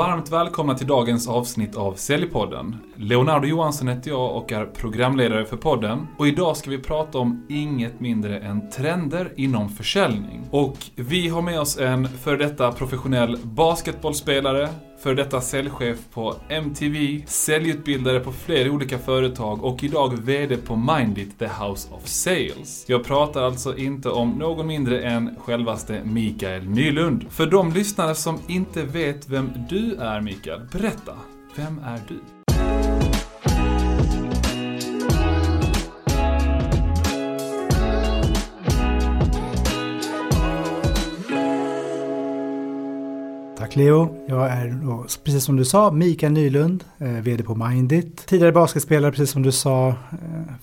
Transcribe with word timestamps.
Varmt 0.00 0.30
välkomna 0.30 0.74
till 0.74 0.86
dagens 0.86 1.28
avsnitt 1.28 1.76
av 1.76 1.94
Säljpodden. 1.94 2.76
Leonardo 2.96 3.46
Johansson 3.46 3.88
heter 3.88 4.10
jag 4.10 4.36
och 4.36 4.52
är 4.52 4.66
programledare 4.66 5.44
för 5.44 5.56
podden. 5.56 6.06
Och 6.18 6.28
idag 6.28 6.56
ska 6.56 6.70
vi 6.70 6.78
prata 6.78 7.18
om 7.18 7.46
inget 7.48 8.00
mindre 8.00 8.38
än 8.38 8.70
trender 8.70 9.32
inom 9.36 9.68
försäljning. 9.68 10.48
Och 10.50 10.76
vi 10.96 11.28
har 11.28 11.42
med 11.42 11.60
oss 11.60 11.78
en 11.78 12.08
för 12.08 12.36
detta 12.36 12.72
professionell 12.72 13.38
basketbollspelare, 13.42 14.68
för 15.02 15.14
detta 15.14 15.40
säljchef 15.40 15.98
på 16.12 16.34
MTV, 16.48 17.22
säljutbildare 17.26 18.20
på 18.20 18.32
flera 18.32 18.72
olika 18.72 18.98
företag 18.98 19.64
och 19.64 19.84
idag 19.84 20.18
VD 20.22 20.56
på 20.56 20.76
Mindit, 20.76 21.38
the 21.38 21.46
House 21.46 21.88
of 21.94 22.06
Sales. 22.06 22.84
Jag 22.88 23.04
pratar 23.04 23.42
alltså 23.42 23.76
inte 23.76 24.08
om 24.08 24.30
någon 24.30 24.66
mindre 24.66 25.02
än 25.02 25.36
självaste 25.38 26.00
Mikael 26.04 26.68
Nylund. 26.68 27.26
För 27.30 27.46
de 27.46 27.72
lyssnare 27.72 28.14
som 28.14 28.38
inte 28.46 28.82
vet 28.82 29.28
vem 29.28 29.50
du 29.68 29.89
är 29.96 30.20
Mikael, 30.20 30.60
berätta. 30.72 31.18
Vem 31.56 31.78
är 31.78 32.00
du? 32.08 32.39
Tack 43.70 43.76
Leo. 43.76 44.24
Jag 44.28 44.46
är 44.46 45.24
precis 45.24 45.44
som 45.44 45.56
du 45.56 45.64
sa 45.64 45.90
Mikael 45.90 46.32
Nylund, 46.32 46.84
eh, 46.98 47.08
VD 47.08 47.42
på 47.42 47.54
Mindit. 47.54 48.26
Tidigare 48.26 48.52
basketspelare 48.52 49.10
precis 49.10 49.30
som 49.30 49.42
du 49.42 49.52
sa, 49.52 49.88
eh, 49.88 49.94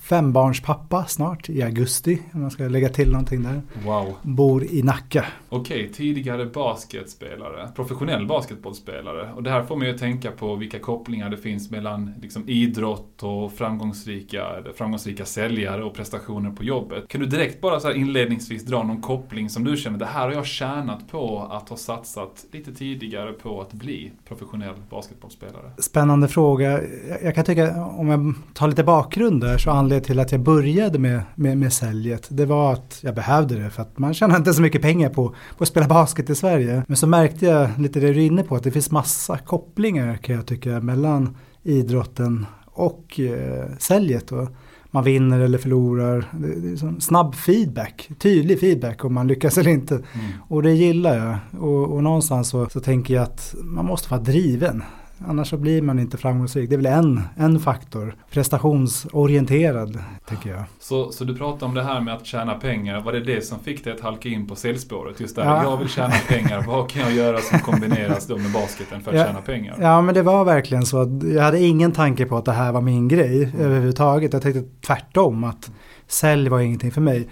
fembarnspappa 0.02 1.06
snart 1.06 1.50
i 1.50 1.64
augusti 1.64 2.22
om 2.34 2.42
man 2.42 2.52
ska 2.52 2.64
lägga 2.64 2.90
till 2.90 3.12
någonting 3.12 3.44
där. 3.44 3.62
Wow. 3.86 4.14
Bor 4.22 4.64
i 4.64 4.84
Nacka. 4.84 5.26
Okej, 5.50 5.92
tidigare 5.94 6.46
basketspelare, 6.46 7.70
professionell 7.76 8.28
basketbollspelare. 8.28 9.34
Och 9.36 9.44
det 9.44 9.50
här 9.50 9.64
får 9.64 9.76
mig 9.76 9.90
att 9.92 9.98
tänka 9.98 10.32
på 10.32 10.56
vilka 10.56 10.80
kopplingar 10.80 11.30
det 11.30 11.38
finns 11.38 11.72
mellan 11.72 12.14
liksom, 12.22 12.44
idrott 12.50 13.24
och 13.24 13.54
framgångsrika, 13.54 14.46
framgångsrika 14.76 15.26
säljare 15.26 15.84
och 15.84 15.94
prestationer 15.94 16.52
på 16.52 16.64
jobbet. 16.64 17.08
Kan 17.08 17.22
du 17.22 17.28
direkt 17.28 17.62
bara 17.62 17.80
så 17.80 17.92
inledningsvis 17.92 18.66
dra 18.66 18.84
någon 18.84 19.02
koppling 19.02 19.50
som 19.50 19.64
du 19.64 19.78
känner, 19.78 19.98
det 19.98 20.06
här 20.06 20.22
har 20.22 20.34
jag 20.34 20.46
tjänat 20.46 21.12
på 21.12 21.48
att 21.52 21.70
ha 21.70 21.78
satsat 21.78 22.46
lite 22.52 22.74
tidigare 22.74 22.97
på 23.44 23.62
att 23.62 23.74
bli 23.74 24.12
professionell 24.28 24.76
basketbollspelare? 24.90 25.72
Spännande 25.78 26.28
fråga. 26.28 26.82
Jag 27.24 27.36
kan 27.36 27.46
tycka, 27.46 27.86
om 27.86 28.08
jag 28.10 28.34
tar 28.54 28.68
lite 28.68 28.84
bakgrund 28.84 29.42
där, 29.42 29.58
så 29.58 29.72
anledningen 29.72 30.04
till 30.04 30.20
att 30.20 30.32
jag 30.32 30.42
började 30.42 31.00
med, 31.00 31.22
med, 31.36 31.58
med 31.58 31.74
säljet, 31.74 32.28
det 32.30 32.46
var 32.46 32.74
att 32.74 33.00
jag 33.04 33.16
behövde 33.16 33.56
det 33.56 33.70
för 33.70 33.82
att 33.82 33.98
man 33.98 34.14
tjänar 34.14 34.38
inte 34.38 34.54
så 34.54 34.62
mycket 34.62 34.82
pengar 34.82 35.10
på, 35.10 35.36
på 35.58 35.64
att 35.64 35.68
spela 35.68 35.88
basket 35.88 36.30
i 36.30 36.36
Sverige. 36.36 36.84
Men 36.88 36.98
så 36.98 37.08
märkte 37.08 37.46
jag 37.46 37.70
lite 37.80 38.00
det 38.00 38.14
du 38.14 38.22
är 38.22 38.26
inne 38.26 38.44
på, 38.44 38.56
att 38.56 38.64
det 38.64 38.72
finns 38.72 38.92
massa 38.92 39.38
kopplingar 39.38 40.18
kan 40.18 40.36
jag 40.36 40.46
tycka 40.46 40.80
mellan 40.80 41.38
idrotten 41.64 42.46
och 42.66 43.20
eh, 43.20 43.66
säljet. 43.80 44.32
Och 44.32 44.48
man 44.92 45.04
vinner 45.04 45.40
eller 45.40 45.58
förlorar. 45.58 46.26
Det 46.34 46.48
är 46.48 47.00
snabb 47.00 47.36
feedback, 47.36 48.10
tydlig 48.20 48.60
feedback 48.60 49.06
om 49.06 49.14
man 49.14 49.28
lyckas 49.28 49.58
eller 49.58 49.72
inte. 49.72 49.96
Mm. 49.96 50.06
Och 50.48 50.64
det 50.64 50.74
gillar 50.74 51.18
jag. 51.18 51.64
Och, 51.64 51.94
och 51.94 52.04
någonstans 52.04 52.50
så, 52.50 52.70
så 52.70 52.80
tänker 52.80 53.14
jag 53.14 53.24
att 53.24 53.56
man 53.64 53.86
måste 53.86 54.10
vara 54.10 54.22
driven. 54.22 54.84
Annars 55.26 55.50
så 55.50 55.58
blir 55.58 55.82
man 55.82 56.00
inte 56.00 56.18
framgångsrik. 56.18 56.70
Det 56.70 56.76
är 56.76 56.78
väl 56.78 56.86
en, 56.86 57.22
en 57.36 57.60
faktor. 57.60 58.16
Prestationsorienterad, 58.32 60.00
tycker 60.30 60.50
jag. 60.50 60.64
Så, 60.80 61.12
så 61.12 61.24
du 61.24 61.38
pratar 61.38 61.68
om 61.68 61.74
det 61.74 61.84
här 61.84 62.02
med 62.02 62.14
att 62.14 62.26
tjäna 62.26 62.54
pengar. 62.54 63.02
Var 63.02 63.14
det 63.14 63.20
det 63.20 63.46
som 63.46 63.60
fick 63.60 63.84
dig 63.84 63.94
att 63.94 64.02
halka 64.02 64.30
in 64.30 64.48
på 64.48 64.56
säljspåret? 64.56 65.20
Just 65.20 65.36
där, 65.36 65.46
ja. 65.46 65.64
jag 65.64 65.78
vill 65.78 65.90
tjäna 65.90 66.16
pengar. 66.28 66.64
Vad 66.68 66.90
kan 66.90 67.02
jag 67.02 67.14
göra 67.14 67.38
som 67.38 67.60
kombineras 67.60 68.28
då 68.28 68.38
med 68.38 68.52
basketen 68.52 69.02
för 69.02 69.12
att 69.12 69.18
ja. 69.18 69.26
tjäna 69.26 69.42
pengar? 69.42 69.76
Ja, 69.80 70.02
men 70.02 70.16
det 70.16 70.22
var 70.22 70.46
verkligen 70.46 70.86
så. 70.86 71.02
Att 71.02 71.24
jag 71.24 71.44
hade 71.44 71.60
ingen 71.60 71.92
tanke 71.92 72.26
på 72.26 72.38
att 72.38 72.46
det 72.46 72.52
här 72.52 72.72
var 72.72 72.82
min 72.82 73.08
grej 73.08 73.44
mm. 73.44 73.66
överhuvudtaget. 73.66 74.34
Jag 74.34 74.42
tänkte 74.42 74.64
tvärtom 74.88 75.44
att 75.44 75.72
sälj 76.08 76.50
var 76.50 76.60
ingenting 76.60 76.92
för 76.92 77.02
mig. 77.02 77.28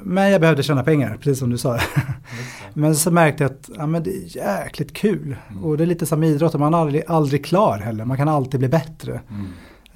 Men 0.00 0.30
jag 0.30 0.40
behövde 0.40 0.62
tjäna 0.62 0.82
pengar, 0.82 1.16
precis 1.16 1.38
som 1.38 1.50
du 1.50 1.58
sa. 1.58 1.78
men 2.74 2.94
så 2.94 3.10
märkte 3.10 3.44
jag 3.44 3.50
att 3.52 3.70
ja, 3.76 3.86
men 3.86 4.02
det 4.02 4.10
är 4.10 4.36
jäkligt 4.36 4.92
kul. 4.92 5.36
Mm. 5.50 5.64
Och 5.64 5.76
det 5.76 5.84
är 5.84 5.86
lite 5.86 6.06
som 6.06 6.24
idrott, 6.24 6.54
man 6.54 6.74
är 6.74 6.78
aldrig, 6.78 7.02
aldrig 7.06 7.44
klar 7.44 7.78
heller. 7.78 8.04
Man 8.04 8.16
kan 8.16 8.28
alltid 8.28 8.60
bli 8.60 8.68
bättre. 8.68 9.20
Mm. 9.30 9.46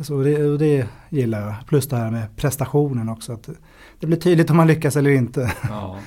Så 0.00 0.22
det, 0.22 0.44
och 0.44 0.58
det 0.58 0.86
gillar 1.08 1.40
jag. 1.40 1.54
Plus 1.66 1.88
det 1.88 1.96
här 1.96 2.10
med 2.10 2.36
prestationen 2.36 3.08
också. 3.08 3.32
Att 3.32 3.48
det 4.00 4.06
blir 4.06 4.18
tydligt 4.18 4.50
om 4.50 4.56
man 4.56 4.66
lyckas 4.66 4.96
eller 4.96 5.10
inte. 5.10 5.52
Ja. 5.68 5.98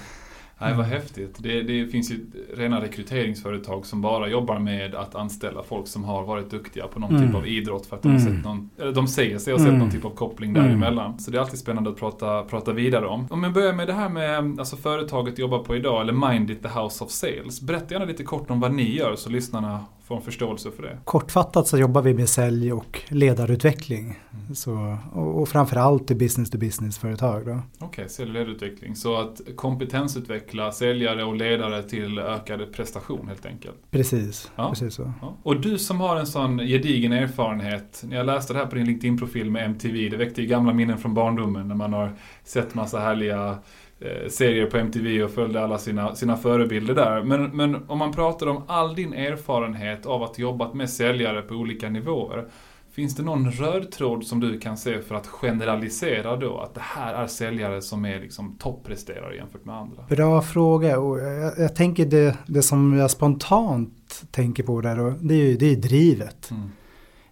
Nej, 0.61 0.73
vad 0.77 0.85
häftigt. 0.85 1.35
Det, 1.39 1.61
det, 1.61 1.87
finns 1.87 2.11
ju 2.11 2.25
rena 2.53 2.81
rekryteringsföretag 2.81 3.85
som 3.85 4.01
bara 4.01 4.27
jobbar 4.27 4.59
med 4.59 4.95
att 4.95 5.15
anställa 5.15 5.63
folk 5.63 5.87
som 5.87 6.03
har 6.03 6.23
varit 6.23 6.49
duktiga 6.49 6.87
på 6.87 6.99
någon 6.99 7.15
mm. 7.15 7.27
typ 7.27 7.35
av 7.35 7.47
idrott 7.47 7.85
för 7.85 7.95
att 7.95 8.01
de 8.01 8.07
har 8.11 8.19
mm. 8.19 8.35
sett 8.35 8.45
någon, 8.45 8.69
eller 8.79 8.91
de 8.91 9.07
säger 9.07 9.37
sig 9.37 9.53
ha 9.53 9.59
sett 9.59 9.67
mm. 9.67 9.79
någon 9.79 9.91
typ 9.91 10.05
av 10.05 10.09
koppling 10.09 10.53
däremellan. 10.53 11.05
Mm. 11.05 11.19
Så 11.19 11.31
det 11.31 11.37
är 11.37 11.41
alltid 11.41 11.59
spännande 11.59 11.89
att 11.89 11.97
prata, 11.97 12.43
prata 12.43 12.73
vidare 12.73 13.07
om. 13.07 13.27
Om 13.29 13.43
jag 13.43 13.53
börjar 13.53 13.73
med 13.73 13.87
det 13.87 13.93
här 13.93 14.09
med 14.09 14.59
alltså 14.59 14.75
företaget 14.75 15.39
jobbar 15.39 15.59
på 15.59 15.75
idag, 15.75 16.01
eller 16.01 16.31
Mindit 16.31 16.61
the 16.61 16.69
House 16.79 17.03
of 17.03 17.11
Sales. 17.11 17.61
Berätta 17.61 17.93
gärna 17.93 18.05
lite 18.05 18.23
kort 18.23 18.49
om 18.51 18.59
vad 18.59 18.73
ni 18.73 18.95
gör 18.95 19.15
så 19.15 19.29
lyssnarna 19.29 19.79
få 20.11 20.15
en 20.15 20.21
förståelse 20.21 20.71
för 20.71 20.83
det? 20.83 20.97
Kortfattat 21.05 21.67
så 21.67 21.77
jobbar 21.77 22.01
vi 22.01 22.13
med 22.13 22.29
sälj 22.29 22.73
och 22.73 23.01
ledarutveckling. 23.07 24.19
Mm. 24.33 24.55
Så, 24.55 24.97
och, 25.13 25.41
och 25.41 25.49
framförallt 25.49 26.11
i 26.11 26.15
business 26.15 26.49
to 26.49 26.57
business 26.57 26.97
företag. 26.97 27.41
Okej, 27.41 27.61
okay, 27.79 28.09
sälj 28.09 28.29
och 28.29 28.33
ledarutveckling. 28.33 28.95
Så 28.95 29.17
att 29.17 29.41
kompetensutveckla 29.55 30.71
säljare 30.71 31.23
och 31.23 31.35
ledare 31.35 31.83
till 31.83 32.19
ökad 32.19 32.73
prestation 32.73 33.27
helt 33.27 33.45
enkelt? 33.45 33.75
Precis, 33.91 34.51
ja. 34.55 34.69
precis 34.69 34.93
så. 34.93 35.13
Ja. 35.21 35.37
Och 35.43 35.61
du 35.61 35.77
som 35.77 36.01
har 36.01 36.15
en 36.15 36.27
sån 36.27 36.57
gedigen 36.57 37.11
erfarenhet. 37.11 38.03
När 38.07 38.17
jag 38.17 38.25
läste 38.25 38.53
det 38.53 38.59
här 38.59 38.65
på 38.65 38.75
din 38.75 38.85
LinkedIn-profil 38.85 39.51
med 39.51 39.65
MTV, 39.65 40.09
det 40.09 40.17
väckte 40.17 40.41
ju 40.41 40.47
gamla 40.47 40.73
minnen 40.73 40.97
från 40.97 41.13
barndomen 41.13 41.67
när 41.67 41.75
man 41.75 41.93
har 41.93 42.13
sett 42.43 42.73
massa 42.73 42.99
härliga 42.99 43.57
serier 44.27 44.65
på 44.65 44.77
MTV 44.77 45.23
och 45.23 45.31
följde 45.31 45.63
alla 45.63 45.77
sina, 45.77 46.15
sina 46.15 46.37
förebilder 46.37 46.95
där. 46.95 47.23
Men, 47.23 47.43
men 47.43 47.75
om 47.87 47.97
man 47.97 48.11
pratar 48.11 48.47
om 48.47 48.63
all 48.67 48.95
din 48.95 49.13
erfarenhet 49.13 50.05
av 50.05 50.23
att 50.23 50.39
jobbat 50.39 50.73
med 50.73 50.89
säljare 50.89 51.41
på 51.41 51.55
olika 51.55 51.89
nivåer. 51.89 52.47
Finns 52.91 53.15
det 53.15 53.23
någon 53.23 53.51
röd 53.51 53.91
tråd 53.91 54.23
som 54.23 54.39
du 54.39 54.59
kan 54.59 54.77
se 54.77 55.01
för 55.01 55.15
att 55.15 55.27
generalisera 55.27 56.35
då? 56.35 56.59
Att 56.59 56.73
det 56.73 56.81
här 56.83 57.13
är 57.13 57.27
säljare 57.27 57.81
som 57.81 58.05
är 58.05 58.19
liksom 58.19 58.57
toppresterare 58.57 59.35
jämfört 59.35 59.65
med 59.65 59.75
andra? 59.75 60.03
Bra 60.09 60.41
fråga. 60.41 60.99
Och 60.99 61.19
jag, 61.19 61.53
jag 61.57 61.75
tänker 61.75 62.05
det, 62.05 62.37
det 62.47 62.61
som 62.61 62.93
jag 62.97 63.11
spontant 63.11 64.23
tänker 64.31 64.63
på 64.63 64.81
där 64.81 64.97
då, 64.97 65.13
det 65.21 65.33
är 65.33 65.45
ju 65.45 65.57
det 65.57 65.71
är 65.71 65.75
drivet. 65.75 66.51
Mm. 66.51 66.69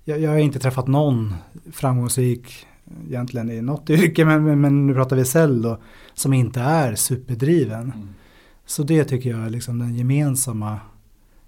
Jag, 0.04 0.20
jag 0.20 0.32
har 0.32 0.38
inte 0.38 0.60
träffat 0.60 0.88
någon 0.88 1.34
framgångsrik 1.72 2.68
egentligen 3.08 3.52
i 3.52 3.62
något 3.62 3.90
yrke, 3.90 4.26
men, 4.26 4.62
men, 4.62 4.88
nu 4.88 4.94
pratar 4.94 5.16
vi 5.16 5.26
sälj 5.26 5.64
då, 5.64 5.80
som 6.14 6.34
inte 6.34 6.60
är 6.60 6.96
superdriven. 6.96 7.82
Mm. 7.82 8.08
Så 8.66 8.84
det 8.84 9.04
tycker 9.04 9.30
jag 9.30 9.40
är 9.40 9.50
liksom 9.50 9.80
den 9.80 9.96
gemensamma, 9.96 10.80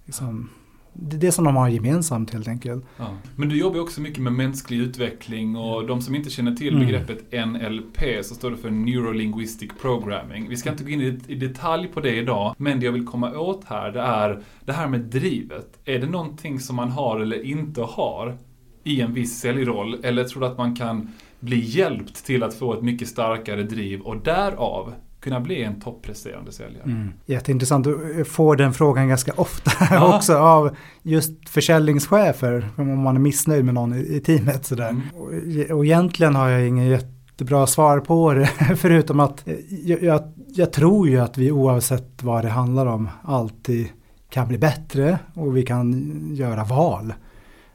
liksom, 0.06 0.50
det 0.94 1.16
är 1.16 1.20
det 1.20 1.32
som 1.32 1.46
de 1.46 1.56
har 1.56 1.70
gemensamt 1.70 2.34
helt 2.34 2.48
enkelt. 2.48 2.86
Ja. 2.98 3.18
Men 3.36 3.50
du 3.50 3.58
jobbar 3.58 3.80
också 3.80 4.02
mycket 4.02 4.24
med 4.24 4.34
mänsklig 4.34 4.80
utveckling 4.80 5.56
och 5.56 5.88
de 5.88 6.02
som 6.02 6.16
inte 6.16 6.30
känner 6.30 6.56
till 6.56 6.76
mm. 6.76 6.86
begreppet 6.86 7.48
NLP 7.48 8.26
så 8.26 8.36
står 8.36 8.52
det 8.52 8.58
för 8.58 8.70
Neurolinguistic 8.70 9.72
Programming. 9.82 10.50
Vi 10.50 10.58
ska 10.58 10.72
inte 10.72 10.84
gå 10.84 10.90
in 10.90 11.22
i 11.28 11.36
detalj 11.36 11.88
på 11.88 12.00
det 12.00 12.16
idag, 12.16 12.56
men 12.58 12.80
det 12.80 12.86
jag 12.86 12.94
vill 12.94 13.06
komma 13.06 13.38
åt 13.38 13.64
här 13.66 13.92
det 13.92 14.02
är 14.02 14.44
det 14.66 14.74
här 14.74 14.88
med 14.88 15.02
drivet. 15.02 15.80
Är 15.86 16.00
det 16.00 16.08
någonting 16.08 16.60
som 16.60 16.76
man 16.76 16.92
har 16.92 17.20
eller 17.20 17.44
inte 17.44 17.82
har 17.82 18.38
i 18.84 19.02
en 19.02 19.14
viss 19.14 19.40
säljroll 19.40 20.00
eller 20.04 20.24
tror 20.24 20.42
du 20.42 20.48
att 20.48 20.58
man 20.58 20.76
kan 20.76 21.10
bli 21.42 21.60
hjälpt 21.60 22.26
till 22.26 22.44
att 22.44 22.54
få 22.54 22.74
ett 22.74 22.84
mycket 22.84 23.08
starkare 23.08 23.64
driv 23.64 24.02
och 24.02 24.18
därav 24.18 24.94
kunna 25.22 25.40
bli 25.40 25.64
en 25.64 25.80
toppresterande 25.80 26.52
säljare. 26.52 26.84
Mm. 26.84 27.14
Jätteintressant, 27.26 27.84
du 27.84 28.26
får 28.26 28.56
den 28.56 28.74
frågan 28.74 29.08
ganska 29.08 29.34
ofta 29.36 29.72
ja. 29.96 30.16
också 30.16 30.38
av 30.38 30.76
just 31.02 31.50
försäljningschefer, 31.50 32.70
om 32.76 33.00
man 33.02 33.16
är 33.16 33.20
missnöjd 33.20 33.66
med 33.66 33.74
någon 33.74 33.94
i 33.94 34.20
teamet. 34.26 34.66
Sådär. 34.66 34.90
Mm. 34.90 35.02
Och, 35.16 35.78
och 35.78 35.86
egentligen 35.86 36.36
har 36.36 36.50
jag 36.50 36.68
ingen 36.68 36.88
jättebra 36.88 37.68
svar 37.68 38.00
på 38.00 38.34
det, 38.34 38.46
förutom 38.78 39.20
att 39.20 39.48
jag, 39.70 40.04
jag, 40.04 40.22
jag 40.48 40.74
tror 40.74 41.10
ju 41.10 41.20
att 41.20 41.38
vi 41.38 41.52
oavsett 41.52 42.24
vad 42.24 42.44
det 42.44 42.50
handlar 42.50 42.86
om 42.86 43.10
alltid 43.24 43.88
kan 44.30 44.48
bli 44.48 44.58
bättre 44.58 45.20
och 45.34 45.58
vi 45.58 45.64
kan 45.64 46.12
göra 46.36 46.64
val. 46.64 47.14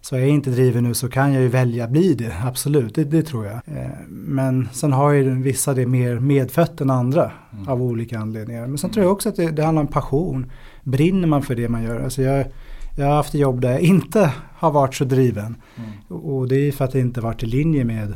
Så 0.09 0.17
är 0.17 0.21
jag 0.21 0.29
inte 0.29 0.51
driven 0.51 0.85
nu 0.85 0.95
så 0.95 1.09
kan 1.09 1.33
jag 1.33 1.43
ju 1.43 1.49
välja 1.49 1.89
bli 1.89 2.15
det, 2.15 2.33
absolut, 2.45 2.95
det, 2.95 3.05
det 3.05 3.23
tror 3.23 3.47
jag. 3.47 3.55
Eh, 3.55 3.91
men 4.09 4.69
sen 4.73 4.93
har 4.93 5.13
ju 5.13 5.43
vissa 5.43 5.75
det 5.75 5.87
mer 5.87 6.19
medfött 6.19 6.81
än 6.81 6.91
andra 6.91 7.33
mm. 7.53 7.69
av 7.69 7.83
olika 7.83 8.19
anledningar. 8.19 8.67
Men 8.67 8.79
sen 8.79 8.91
tror 8.91 9.05
jag 9.05 9.13
också 9.13 9.29
att 9.29 9.37
det, 9.37 9.51
det 9.51 9.65
handlar 9.65 9.83
om 9.83 9.89
passion. 9.89 10.51
Brinner 10.83 11.29
man 11.29 11.43
för 11.43 11.55
det 11.55 11.69
man 11.69 11.83
gör? 11.83 12.05
Alltså 12.05 12.23
jag, 12.23 12.47
jag 12.97 13.07
har 13.07 13.15
haft 13.15 13.35
jobb 13.35 13.61
där 13.61 13.71
jag 13.71 13.81
inte 13.81 14.33
har 14.55 14.71
varit 14.71 14.95
så 14.95 15.05
driven. 15.05 15.57
Mm. 15.77 16.23
Och 16.23 16.49
det 16.49 16.57
är 16.57 16.73
för 16.73 16.85
att 16.85 16.93
det 16.93 17.01
inte 17.01 17.21
varit 17.21 17.43
i 17.43 17.47
linje 17.47 17.85
med 17.85 18.15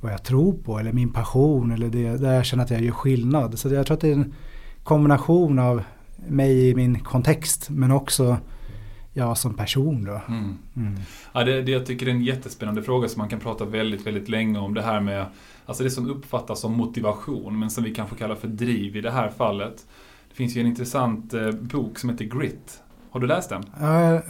vad 0.00 0.12
jag 0.12 0.22
tror 0.22 0.52
på 0.52 0.78
eller 0.78 0.92
min 0.92 1.12
passion 1.12 1.72
eller 1.72 1.88
det 1.88 2.16
där 2.16 2.34
jag 2.34 2.44
känner 2.44 2.64
att 2.64 2.70
jag 2.70 2.82
gör 2.82 2.92
skillnad. 2.92 3.58
Så 3.58 3.68
jag 3.68 3.86
tror 3.86 3.94
att 3.94 4.00
det 4.00 4.08
är 4.08 4.12
en 4.12 4.34
kombination 4.82 5.58
av 5.58 5.82
mig 6.28 6.68
i 6.68 6.74
min 6.74 7.00
kontext 7.00 7.70
men 7.70 7.92
också 7.92 8.36
jag 9.18 9.38
som 9.38 9.54
person 9.54 10.04
då. 10.04 10.20
Mm. 10.28 10.58
Mm. 10.76 10.94
Ja, 11.32 11.44
det, 11.44 11.62
det, 11.62 11.72
jag 11.72 11.86
tycker 11.86 12.06
är 12.06 12.10
en 12.10 12.22
jättespännande 12.22 12.82
fråga 12.82 13.08
som 13.08 13.20
man 13.20 13.28
kan 13.28 13.40
prata 13.40 13.64
väldigt, 13.64 14.06
väldigt 14.06 14.28
länge 14.28 14.58
om. 14.58 14.74
Det 14.74 14.82
här 14.82 15.00
med 15.00 15.26
alltså 15.66 15.84
det 15.84 15.90
som 15.90 16.10
uppfattas 16.10 16.60
som 16.60 16.72
motivation 16.76 17.58
men 17.58 17.70
som 17.70 17.84
vi 17.84 17.94
kanske 17.94 18.16
kallar 18.16 18.34
för 18.34 18.48
driv 18.48 18.96
i 18.96 19.00
det 19.00 19.10
här 19.10 19.28
fallet. 19.28 19.86
Det 20.28 20.34
finns 20.34 20.56
ju 20.56 20.60
en 20.60 20.66
intressant 20.66 21.34
eh, 21.34 21.50
bok 21.50 21.98
som 21.98 22.10
heter 22.10 22.24
Grit. 22.24 22.82
Har 23.10 23.20
du 23.20 23.26
läst 23.26 23.48
den? 23.48 23.64
Ja, 23.80 24.22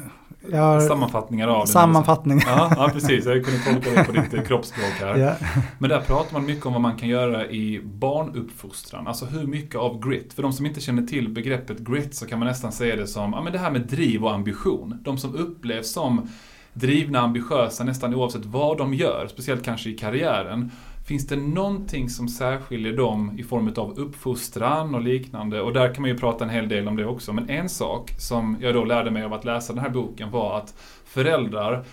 jag 0.50 0.82
Sammanfattningar 0.82 1.48
av 1.48 1.58
den. 1.58 1.66
Sammanfattning. 1.66 2.40
Ja, 2.46 2.72
ja, 2.76 2.90
precis. 2.92 3.26
Jag 3.26 3.44
kunde 3.44 3.60
tolka 3.60 3.90
det 3.90 4.04
på 4.04 4.12
ditt 4.12 4.34
eh, 4.34 4.42
kroppsspråk 4.42 4.92
här. 5.00 5.16
Ja. 5.16 5.34
Men 5.78 5.90
där 5.90 6.00
pratar 6.00 6.32
man 6.32 6.46
mycket 6.46 6.66
om 6.66 6.72
vad 6.72 6.82
man 6.82 6.96
kan 6.96 7.08
göra 7.08 7.46
i 7.46 7.80
barnuppfostran. 7.84 9.06
Alltså 9.06 9.26
hur 9.26 9.46
mycket 9.46 9.74
av 9.74 10.08
grit. 10.08 10.32
För 10.32 10.42
de 10.42 10.52
som 10.52 10.66
inte 10.66 10.80
känner 10.80 11.02
till 11.02 11.28
begreppet 11.28 11.78
grit 11.78 12.14
så 12.14 12.26
kan 12.26 12.38
man 12.38 12.48
nästan 12.48 12.72
säga 12.72 12.96
det 12.96 13.06
som 13.06 13.32
ja, 13.32 13.42
men 13.42 13.52
det 13.52 13.58
här 13.58 13.70
med 13.70 13.80
driv 13.80 14.24
och 14.24 14.34
ambition. 14.34 14.98
De 15.02 15.18
som 15.18 15.34
upplevs 15.34 15.92
som 15.92 16.28
drivna, 16.72 17.20
ambitiösa 17.20 17.84
nästan 17.84 18.14
oavsett 18.14 18.44
vad 18.44 18.78
de 18.78 18.94
gör, 18.94 19.26
speciellt 19.30 19.64
kanske 19.64 19.90
i 19.90 19.94
karriären. 19.94 20.70
Finns 21.08 21.26
det 21.26 21.36
någonting 21.36 22.08
som 22.08 22.28
särskiljer 22.28 22.92
dem 22.92 23.38
i 23.38 23.42
form 23.42 23.72
av 23.76 23.98
uppfostran 23.98 24.94
och 24.94 25.00
liknande? 25.00 25.60
Och 25.60 25.72
där 25.72 25.94
kan 25.94 26.02
man 26.02 26.10
ju 26.10 26.18
prata 26.18 26.44
en 26.44 26.50
hel 26.50 26.68
del 26.68 26.88
om 26.88 26.96
det 26.96 27.06
också. 27.06 27.32
Men 27.32 27.50
en 27.50 27.68
sak 27.68 28.14
som 28.18 28.56
jag 28.60 28.74
då 28.74 28.84
lärde 28.84 29.10
mig 29.10 29.24
av 29.24 29.32
att 29.34 29.44
läsa 29.44 29.72
den 29.72 29.82
här 29.82 29.90
boken 29.90 30.30
var 30.30 30.58
att 30.58 30.74
föräldrar 31.04 31.84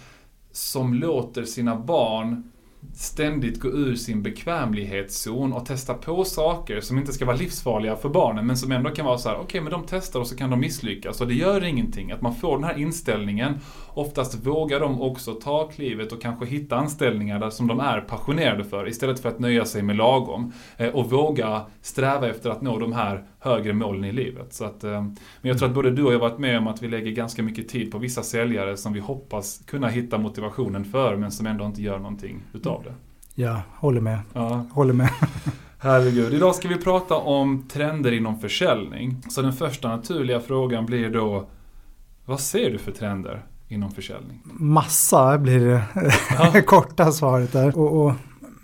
som 0.51 0.93
låter 0.93 1.43
sina 1.43 1.75
barn 1.75 2.51
ständigt 2.93 3.59
gå 3.59 3.67
ur 3.67 3.95
sin 3.95 4.23
bekvämlighetszon 4.23 5.53
och 5.53 5.65
testa 5.65 5.93
på 5.93 6.23
saker 6.23 6.81
som 6.81 6.97
inte 6.97 7.13
ska 7.13 7.25
vara 7.25 7.35
livsfarliga 7.35 7.95
för 7.95 8.09
barnen 8.09 8.47
men 8.47 8.57
som 8.57 8.71
ändå 8.71 8.89
kan 8.89 9.05
vara 9.05 9.17
så 9.17 9.29
här: 9.29 9.35
okej 9.35 9.45
okay, 9.45 9.61
men 9.61 9.71
de 9.71 9.83
testar 9.87 10.19
och 10.19 10.27
så 10.27 10.35
kan 10.35 10.49
de 10.49 10.59
misslyckas 10.59 11.21
och 11.21 11.27
det 11.27 11.33
gör 11.33 11.63
ingenting. 11.63 12.11
Att 12.11 12.21
man 12.21 12.35
får 12.35 12.55
den 12.55 12.63
här 12.63 12.79
inställningen. 12.79 13.53
Oftast 13.87 14.45
vågar 14.45 14.79
de 14.79 15.01
också 15.01 15.33
ta 15.33 15.67
klivet 15.67 16.11
och 16.11 16.21
kanske 16.21 16.45
hitta 16.45 16.75
anställningar 16.75 17.39
där 17.39 17.49
som 17.49 17.67
de 17.67 17.79
är 17.79 18.01
passionerade 18.01 18.63
för 18.63 18.87
istället 18.87 19.19
för 19.19 19.29
att 19.29 19.39
nöja 19.39 19.65
sig 19.65 19.81
med 19.81 19.95
lagom. 19.95 20.53
Eh, 20.77 20.89
och 20.89 21.11
våga 21.11 21.61
sträva 21.81 22.29
efter 22.29 22.49
att 22.49 22.61
nå 22.61 22.79
de 22.79 22.93
här 22.93 23.23
högre 23.39 23.73
målen 23.73 24.03
i 24.03 24.11
livet. 24.11 24.53
Så 24.53 24.65
att, 24.65 24.83
eh, 24.83 25.01
men 25.01 25.49
jag 25.49 25.57
tror 25.57 25.69
att 25.69 25.75
både 25.75 25.91
du 25.91 26.03
och 26.03 26.13
jag 26.13 26.19
har 26.19 26.29
varit 26.29 26.39
med 26.39 26.57
om 26.57 26.67
att 26.67 26.83
vi 26.83 26.87
lägger 26.87 27.11
ganska 27.11 27.43
mycket 27.43 27.69
tid 27.69 27.91
på 27.91 27.97
vissa 27.97 28.23
säljare 28.23 28.77
som 28.77 28.93
vi 28.93 28.99
hoppas 28.99 29.61
kunna 29.65 29.87
hitta 29.87 30.17
motivationen 30.17 30.85
för 30.85 31.15
men 31.15 31.31
som 31.31 31.47
ändå 31.47 31.65
inte 31.65 31.81
gör 31.81 31.99
någonting 31.99 32.43
utav 32.53 32.74
det. 32.83 32.93
Ja, 33.41 33.61
håller 33.75 34.01
med. 34.01 34.19
Ja. 34.33 34.65
Håller 34.71 34.93
med. 34.93 35.09
Herregud. 35.77 36.33
Idag 36.33 36.55
ska 36.55 36.67
vi 36.67 36.77
prata 36.77 37.15
om 37.15 37.67
trender 37.69 38.11
inom 38.11 38.39
försäljning. 38.39 39.21
Så 39.29 39.41
den 39.41 39.53
första 39.53 39.87
naturliga 39.87 40.39
frågan 40.39 40.85
blir 40.85 41.09
då 41.09 41.45
Vad 42.25 42.39
ser 42.39 42.71
du 42.71 42.77
för 42.77 42.91
trender 42.91 43.45
inom 43.67 43.91
försäljning? 43.91 44.41
Massa 44.43 45.37
blir 45.37 45.59
det 45.59 45.83
ja. 46.29 46.61
korta 46.65 47.11
svaret 47.11 47.51
där. 47.51 47.77
Och, 47.77 48.05
och 48.05 48.13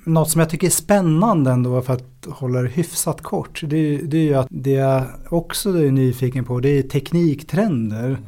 något 0.04 0.30
som 0.30 0.40
jag 0.40 0.50
tycker 0.50 0.68
är 0.68 0.72
spännande 0.72 1.52
ändå 1.52 1.82
för 1.82 1.94
att 1.94 2.28
hålla 2.30 2.62
det 2.62 2.70
hyfsat 2.70 3.22
kort. 3.22 3.62
Det, 3.64 3.98
det 3.98 4.18
är 4.18 4.24
ju 4.24 4.34
att 4.34 4.48
det 4.50 4.72
jag 4.72 5.04
också 5.30 5.70
är 5.70 5.92
nyfiken 5.92 6.46
på 6.46 6.60
det 6.60 6.70
är 6.70 6.84
tekniktrender. 6.84 8.06
Mm. 8.06 8.22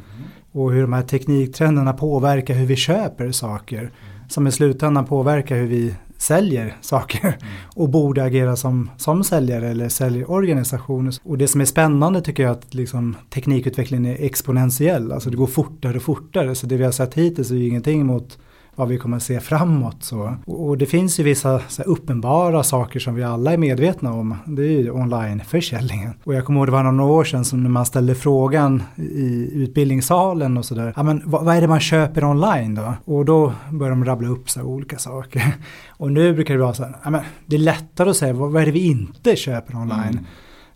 Och 0.52 0.72
hur 0.72 0.82
de 0.82 0.94
här 0.94 1.04
tekniktrenderna 1.04 1.94
påverkar 1.94 2.54
hur 2.54 2.66
vi 2.66 2.76
köper 2.76 3.32
saker. 3.32 3.80
Mm. 3.80 3.92
Som 4.30 4.48
i 4.48 4.52
slutändan 4.52 5.06
påverkar 5.06 5.56
hur 5.56 5.68
vi 5.68 5.96
säljer 6.18 6.78
saker 6.82 7.20
mm. 7.24 7.36
och 7.76 7.90
borde 7.90 8.24
agera 8.24 8.56
som, 8.56 8.90
som 8.98 9.24
säljare 9.24 9.70
eller 9.70 9.90
säljorganisation. 9.90 11.12
Och 11.24 11.38
det 11.38 11.48
som 11.48 11.62
är 11.62 11.66
spännande 11.66 12.22
tycker 12.22 12.44
jag 12.44 12.50
är 12.50 12.54
att 12.54 12.74
liksom, 12.74 13.16
teknikutvecklingen 13.30 14.06
är 14.06 14.26
exponentiell. 14.26 15.12
Alltså 15.12 15.30
det 15.30 15.38
går 15.38 15.48
fortare 15.48 15.98
och 15.98 16.04
fortare. 16.04 16.56
Så 16.56 16.68
det 16.68 16.78
vi 16.78 16.84
har 16.84 16.92
sett 16.92 17.14
hittills 17.14 17.52
är 17.52 17.56
ju 17.56 17.68
ingenting 17.68 18.06
mot 18.06 18.38
vad 18.76 18.88
vi 18.88 18.98
kommer 18.98 19.18
att 19.18 19.24
se 19.24 19.40
framåt. 19.40 20.04
Så. 20.04 20.36
Och 20.46 20.78
det 20.78 20.86
finns 20.86 21.20
ju 21.20 21.24
vissa 21.24 21.62
uppenbara 21.86 22.64
saker 22.64 23.00
som 23.00 23.16
vi 23.16 23.24
alla 23.24 23.54
är 23.54 23.58
medvetna 23.58 24.14
om. 24.14 24.36
Det 24.46 24.62
är 24.62 24.68
ju 24.68 24.92
onlineförsäljningen. 24.92 26.14
Och 26.24 26.34
jag 26.34 26.46
kommer 26.46 26.60
ihåg 26.60 26.68
det 26.68 26.72
var 26.72 26.84
några 26.84 27.12
år 27.12 27.24
sedan 27.24 27.46
som 27.46 27.64
när 27.64 27.70
man 27.70 27.86
ställde 27.86 28.16
frågan 28.16 28.84
i 28.96 29.50
utbildningssalen 29.54 30.58
och 30.58 30.66
sådär. 30.66 30.94
Ja 30.96 31.04
men 31.04 31.22
vad, 31.26 31.46
vad, 31.46 31.56
är 31.56 31.62
det 31.62 31.68
man 31.68 31.80
köper 31.80 32.24
online 32.24 32.76
då? 32.76 32.94
Och 33.06 33.26
då 33.26 33.54
börjar 33.72 33.90
de 33.90 34.06
rabbla 34.06 34.28
upp 34.28 34.50
så 34.50 34.62
olika 34.62 34.98
saker. 34.98 35.44
Och 35.98 36.12
nu 36.12 36.34
brukar 36.34 36.54
det 36.54 36.60
vara 36.60 36.74
så 36.74 36.84
här, 36.84 36.96
ja 37.04 37.10
men 37.10 37.22
det 37.46 37.56
är 37.56 37.60
lättare 37.60 38.10
att 38.10 38.18
säga 38.18 38.34
vad, 38.34 38.52
vad 38.52 38.62
är 38.62 38.66
det 38.66 38.72
vi 38.72 38.88
inte 38.88 39.36
köper 39.36 39.76
online? 39.76 40.00
Mm. 40.12 40.26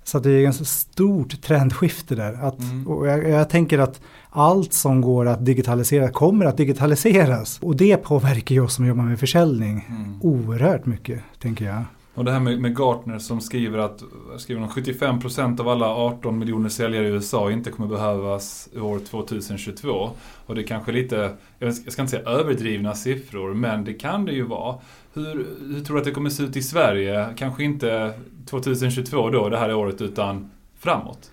Så 0.07 0.19
det 0.19 0.31
är 0.31 0.41
ganska 0.41 0.65
stort 0.65 1.41
trendskifte 1.41 2.15
där. 2.15 2.33
Att, 2.33 2.59
mm. 2.59 2.87
och 2.87 3.07
jag, 3.07 3.29
jag, 3.29 3.49
tänker 3.49 3.79
att 3.79 4.01
allt 4.29 4.73
som 4.73 5.01
går 5.01 5.25
att 5.27 5.45
digitalisera 5.45 6.09
kommer 6.09 6.45
att 6.45 6.57
digitaliseras. 6.57 7.59
Och 7.61 7.75
det 7.75 7.97
påverkar 7.97 8.55
ju 8.55 8.61
oss 8.61 8.73
som 8.73 8.85
jobbar 8.85 9.03
med 9.03 9.19
försäljning 9.19 9.85
mm. 9.89 10.19
oerhört 10.21 10.85
mycket, 10.85 11.21
tänker 11.39 11.65
jag. 11.65 11.83
Och 12.17 12.25
det 12.25 12.31
här 12.31 12.39
med, 12.39 12.61
med 12.61 12.77
Gartner 12.77 13.19
som 13.19 13.41
skriver 13.41 13.77
att 13.77 14.03
skriver 14.37 14.61
75% 14.61 15.61
av 15.61 15.69
alla 15.69 15.85
18 15.85 16.39
miljoner 16.39 16.69
säljare 16.69 17.07
i 17.07 17.09
USA 17.09 17.51
inte 17.51 17.71
kommer 17.71 17.89
behövas 17.89 18.69
år 18.81 18.99
2022. 18.99 20.09
Och 20.45 20.55
det 20.55 20.61
är 20.61 20.67
kanske 20.67 20.91
lite, 20.91 21.31
jag 21.59 21.73
ska 21.73 22.01
inte 22.01 22.11
säga 22.11 22.29
överdrivna 22.29 22.95
siffror, 22.95 23.53
men 23.53 23.83
det 23.83 23.93
kan 23.93 24.25
det 24.25 24.31
ju 24.31 24.43
vara. 24.43 24.75
Hur, 25.13 25.47
hur 25.73 25.81
tror 25.81 25.95
du 25.95 25.99
att 25.99 26.05
det 26.05 26.11
kommer 26.11 26.29
se 26.29 26.43
ut 26.43 26.57
i 26.57 26.61
Sverige? 26.61 27.27
Kanske 27.35 27.63
inte 27.63 28.13
2022 28.49 29.29
då, 29.29 29.49
det 29.49 29.57
här 29.57 29.73
året, 29.73 30.01
utan 30.01 30.51
framåt? 30.79 31.31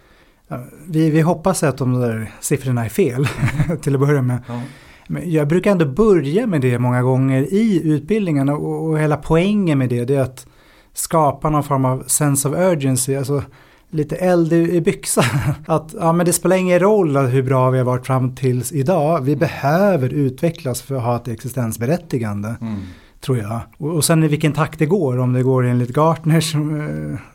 Vi, 0.87 1.11
vi 1.11 1.21
hoppas 1.21 1.63
att 1.63 1.79
de 1.79 2.01
där 2.01 2.33
siffrorna 2.41 2.85
är 2.85 2.89
fel 2.89 3.27
till 3.83 3.95
att 3.95 4.01
börja 4.01 4.23
med. 4.23 4.39
Ja. 4.49 4.61
Men 5.07 5.31
jag 5.31 5.49
brukar 5.49 5.71
ändå 5.71 5.87
börja 5.87 6.47
med 6.47 6.61
det 6.61 6.79
många 6.79 7.03
gånger 7.03 7.43
i 7.43 7.81
utbildningen 7.85 8.49
och, 8.49 8.89
och 8.89 8.99
hela 8.99 9.17
poängen 9.17 9.79
med 9.79 9.89
det, 9.89 10.05
det 10.05 10.15
är 10.15 10.21
att 10.21 10.47
skapa 10.94 11.50
någon 11.50 11.64
form 11.64 11.85
av 11.85 12.05
sense 12.06 12.49
of 12.49 12.55
urgency, 12.55 13.17
alltså 13.17 13.43
lite 13.91 14.17
eld 14.17 14.52
i 14.52 14.81
byxan. 14.81 15.25
Att 15.67 15.94
ja, 16.00 16.12
men 16.12 16.26
det 16.26 16.32
spelar 16.32 16.56
ingen 16.56 16.79
roll 16.79 17.17
hur 17.17 17.43
bra 17.43 17.70
vi 17.70 17.79
har 17.79 17.85
varit 17.85 18.06
fram 18.06 18.35
tills 18.35 18.73
idag, 18.73 19.20
vi 19.20 19.37
behöver 19.37 20.08
utvecklas 20.08 20.82
för 20.82 20.94
att 20.94 21.02
ha 21.02 21.17
ett 21.17 21.29
existensberättigande. 21.29 22.55
Mm 22.61 22.81
tror 23.25 23.38
jag. 23.38 23.61
Och, 23.79 23.94
och 23.94 24.05
sen 24.05 24.25
i 24.25 24.29
vilken 24.29 24.52
takt 24.52 24.79
det 24.79 24.87
går, 24.87 25.19
om 25.19 25.32
det 25.32 25.43
går 25.43 25.64
enligt 25.67 25.96
Gartners 25.96 26.55
eh, 26.55 26.61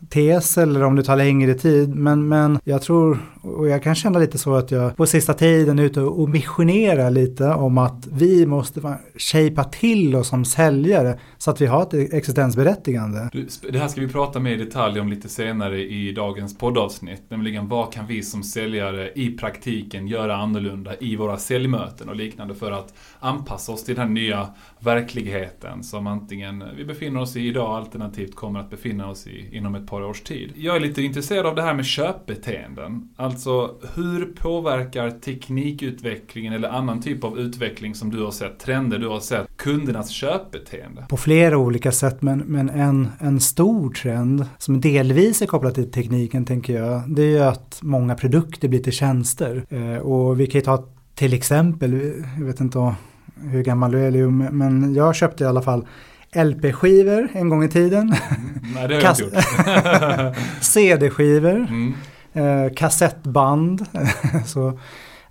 tes 0.09 0.57
eller 0.57 0.83
om 0.83 0.95
det 0.95 1.03
tar 1.03 1.15
längre 1.15 1.53
tid. 1.53 1.95
Men, 1.95 2.27
men 2.27 2.59
jag 2.63 2.81
tror, 2.81 3.19
och 3.41 3.69
jag 3.69 3.83
kan 3.83 3.95
känna 3.95 4.19
lite 4.19 4.37
så 4.37 4.55
att 4.55 4.71
jag 4.71 4.95
på 4.97 5.05
sista 5.05 5.33
tiden 5.33 5.79
är 5.79 5.83
ute 5.83 6.01
och 6.01 6.29
missionerar 6.29 7.11
lite 7.11 7.47
om 7.53 7.77
att 7.77 8.07
vi 8.11 8.45
måste 8.45 8.97
shapea 9.17 9.63
till 9.63 10.15
oss 10.15 10.27
som 10.27 10.45
säljare 10.45 11.19
så 11.37 11.51
att 11.51 11.61
vi 11.61 11.65
har 11.65 11.83
ett 11.83 12.13
existensberättigande. 12.13 13.29
det 13.71 13.79
här 13.79 13.87
ska 13.87 14.01
vi 14.01 14.07
prata 14.07 14.39
mer 14.39 14.51
i 14.51 14.57
detalj 14.57 14.99
om 14.99 15.09
lite 15.09 15.29
senare 15.29 15.83
i 15.83 16.11
dagens 16.11 16.57
poddavsnitt. 16.57 17.23
Nämligen 17.29 17.67
vad 17.67 17.93
kan 17.93 18.07
vi 18.07 18.23
som 18.23 18.43
säljare 18.43 19.11
i 19.15 19.37
praktiken 19.37 20.07
göra 20.07 20.35
annorlunda 20.35 20.91
i 20.99 21.15
våra 21.15 21.37
säljmöten 21.37 22.09
och 22.09 22.15
liknande 22.15 22.55
för 22.55 22.71
att 22.71 22.93
anpassa 23.19 23.71
oss 23.71 23.83
till 23.83 23.95
den 23.95 24.07
här 24.07 24.13
nya 24.13 24.47
verkligheten 24.79 25.83
som 25.83 26.07
antingen 26.07 26.63
vi 26.77 26.85
befinner 26.85 27.21
oss 27.21 27.35
i 27.35 27.47
idag 27.47 27.77
alternativt 27.77 28.35
kommer 28.35 28.59
att 28.59 28.69
befinna 28.69 29.09
oss 29.09 29.27
i 29.27 29.57
inom 29.57 29.75
ett 29.75 29.87
par 29.87 30.01
års 30.01 30.21
tid. 30.21 30.51
Jag 30.55 30.75
är 30.75 30.79
lite 30.79 31.01
intresserad 31.01 31.45
av 31.45 31.55
det 31.55 31.61
här 31.61 31.73
med 31.73 31.85
köpbeteenden. 31.85 33.09
Alltså 33.29 33.75
hur 33.95 34.25
påverkar 34.25 35.11
teknikutvecklingen 35.11 36.53
eller 36.53 36.69
annan 36.69 37.01
typ 37.01 37.23
av 37.23 37.39
utveckling 37.39 37.95
som 37.95 38.11
du 38.11 38.23
har 38.23 38.31
sett, 38.31 38.59
trender 38.59 38.99
du 38.99 39.07
har 39.07 39.19
sett, 39.19 39.47
kundernas 39.57 40.09
köpbeteende? 40.09 41.05
På 41.09 41.17
flera 41.17 41.57
olika 41.57 41.91
sätt 41.91 42.21
men, 42.21 42.39
men 42.39 42.69
en, 42.69 43.07
en 43.19 43.39
stor 43.39 43.93
trend 43.93 44.45
som 44.57 44.81
delvis 44.81 45.41
är 45.41 45.45
kopplad 45.45 45.75
till 45.75 45.91
tekniken 45.91 46.45
tänker 46.45 46.73
jag 46.73 47.15
det 47.15 47.23
är 47.23 47.31
ju 47.31 47.39
att 47.39 47.79
många 47.81 48.15
produkter 48.15 48.67
blir 48.67 48.79
till 48.79 48.93
tjänster. 48.93 49.65
Eh, 49.69 49.97
och 49.97 50.39
vi 50.39 50.47
kan 50.47 50.59
ju 50.59 50.65
ta 50.65 50.87
till 51.15 51.33
exempel, 51.33 52.13
jag 52.37 52.45
vet 52.45 52.59
inte 52.59 52.95
hur 53.41 53.63
gammal 53.63 53.91
du 53.91 53.99
är 53.99 54.27
men 54.51 54.93
jag 54.93 55.15
köpte 55.15 55.43
i 55.43 55.47
alla 55.47 55.61
fall 55.61 55.85
LP-skivor 56.33 57.29
en 57.33 57.49
gång 57.49 57.63
i 57.63 57.69
tiden. 57.69 58.01
Mm, 58.01 58.73
nej, 58.75 58.87
det 58.87 58.95
har 58.95 59.01
jag 59.01 59.11
inte 59.11 59.23
gjort. 59.23 60.35
CD-skivor, 60.61 61.55
mm. 61.55 61.93
Eh, 62.39 62.73
kassettband. 62.75 63.85
så, 64.45 64.79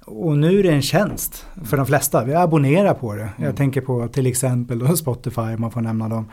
och 0.04 0.38
nu 0.38 0.58
är 0.58 0.62
det 0.62 0.72
en 0.72 0.82
tjänst 0.82 1.46
för 1.64 1.76
de 1.76 1.86
flesta. 1.86 2.24
Vi 2.24 2.34
abonnerar 2.34 2.94
på 2.94 3.14
det. 3.14 3.20
Mm. 3.20 3.32
Jag 3.36 3.56
tänker 3.56 3.80
på 3.80 4.08
till 4.08 4.26
exempel 4.26 4.78
då 4.78 4.96
Spotify, 4.96 5.40
om 5.40 5.60
man 5.60 5.70
får 5.70 5.80
nämna 5.80 6.08
dem. 6.08 6.30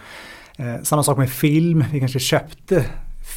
Eh, 0.58 0.84
samma 0.84 1.04
sak 1.04 1.18
med 1.18 1.30
film. 1.30 1.84
Vi 1.92 2.00
kanske 2.00 2.20
köpte 2.20 2.86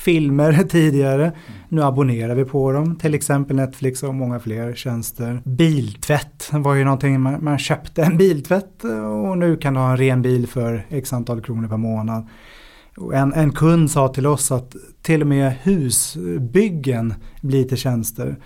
filmer 0.04 0.52
tidigare. 0.68 1.25
Mm. 1.25 1.35
Nu 1.68 1.83
abonnerar 1.83 2.35
vi 2.35 2.45
på 2.45 2.73
dem, 2.73 2.97
till 2.97 3.14
exempel 3.14 3.57
Netflix 3.57 4.02
och 4.02 4.14
många 4.14 4.40
fler 4.40 4.75
tjänster. 4.75 5.42
Biltvätt 5.45 6.49
var 6.52 6.75
ju 6.75 6.85
någonting, 6.85 7.21
man, 7.21 7.45
man 7.45 7.59
köpte 7.59 8.02
en 8.02 8.16
biltvätt 8.16 8.85
och 9.28 9.38
nu 9.38 9.57
kan 9.57 9.75
du 9.75 9.80
ha 9.80 9.90
en 9.90 9.97
ren 9.97 10.23
bil 10.23 10.47
för 10.47 10.87
x 10.88 11.12
antal 11.12 11.40
kronor 11.40 11.68
per 11.68 11.76
månad. 11.76 12.26
En, 13.14 13.32
en 13.32 13.52
kund 13.52 13.90
sa 13.90 14.08
till 14.08 14.26
oss 14.26 14.52
att 14.52 14.76
till 15.02 15.20
och 15.22 15.28
med 15.28 15.52
husbyggen 15.62 17.14
blir 17.40 17.64
till 17.64 17.76
tjänster. 17.76 18.36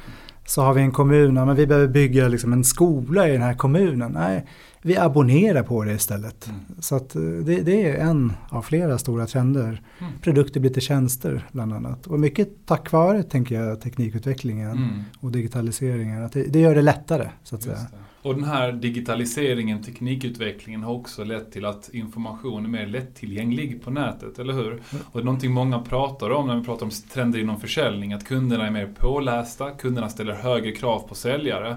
Så 0.46 0.62
har 0.62 0.74
vi 0.74 0.80
en 0.80 0.92
kommun, 0.92 1.36
ja, 1.36 1.44
men 1.44 1.56
vi 1.56 1.66
behöver 1.66 1.88
bygga 1.88 2.28
liksom 2.28 2.52
en 2.52 2.64
skola 2.64 3.28
i 3.28 3.32
den 3.32 3.42
här 3.42 3.54
kommunen. 3.54 4.12
Nej, 4.12 4.46
vi 4.82 4.96
abonnerar 4.96 5.62
på 5.62 5.84
det 5.84 5.92
istället. 5.92 6.46
Mm. 6.46 6.60
Så 6.78 6.96
att 6.96 7.14
eh, 7.14 7.22
det, 7.22 7.60
det, 7.60 7.90
är 7.90 7.96
en 7.96 8.32
av 8.48 8.62
flera 8.62 8.98
stora 8.98 9.26
trender. 9.26 9.82
Mm. 9.98 10.12
Produkter 10.22 10.60
blir 10.60 10.70
till 10.70 10.82
tjänster 10.82 11.48
bland 11.52 11.72
annat. 11.72 12.06
Och 12.06 12.20
mycket 12.20 12.48
tack 12.66 12.92
vare 12.92 13.22
tänker 13.22 13.60
jag 13.60 13.80
teknikutvecklingen 13.80 14.70
mm. 14.70 15.02
och 15.20 15.32
digitaliseringen. 15.32 16.24
Att 16.24 16.32
det, 16.32 16.42
det, 16.42 16.60
gör 16.60 16.74
det 16.74 16.82
lättare 16.82 17.28
så 17.42 17.56
att 17.56 17.66
Just 17.66 17.76
säga. 17.76 17.88
Det. 17.90 18.11
Och 18.22 18.34
den 18.34 18.44
här 18.44 18.72
digitaliseringen, 18.72 19.82
teknikutvecklingen 19.82 20.82
har 20.82 20.92
också 20.92 21.24
lett 21.24 21.52
till 21.52 21.64
att 21.64 21.90
information 21.92 22.64
är 22.64 22.68
mer 22.68 22.86
lättillgänglig 22.86 23.82
på 23.84 23.90
nätet, 23.90 24.38
eller 24.38 24.52
hur? 24.52 24.70
Mm. 24.70 24.82
Och 24.90 25.12
det 25.12 25.18
är 25.20 25.24
någonting 25.24 25.52
många 25.52 25.78
pratar 25.78 26.30
om 26.30 26.46
när 26.46 26.56
vi 26.56 26.64
pratar 26.64 26.86
om 26.86 26.90
trender 27.12 27.38
inom 27.38 27.60
försäljning, 27.60 28.12
att 28.12 28.24
kunderna 28.24 28.66
är 28.66 28.70
mer 28.70 28.86
pålästa, 28.98 29.70
kunderna 29.70 30.08
ställer 30.08 30.34
högre 30.34 30.72
krav 30.72 31.08
på 31.08 31.14
säljare. 31.14 31.76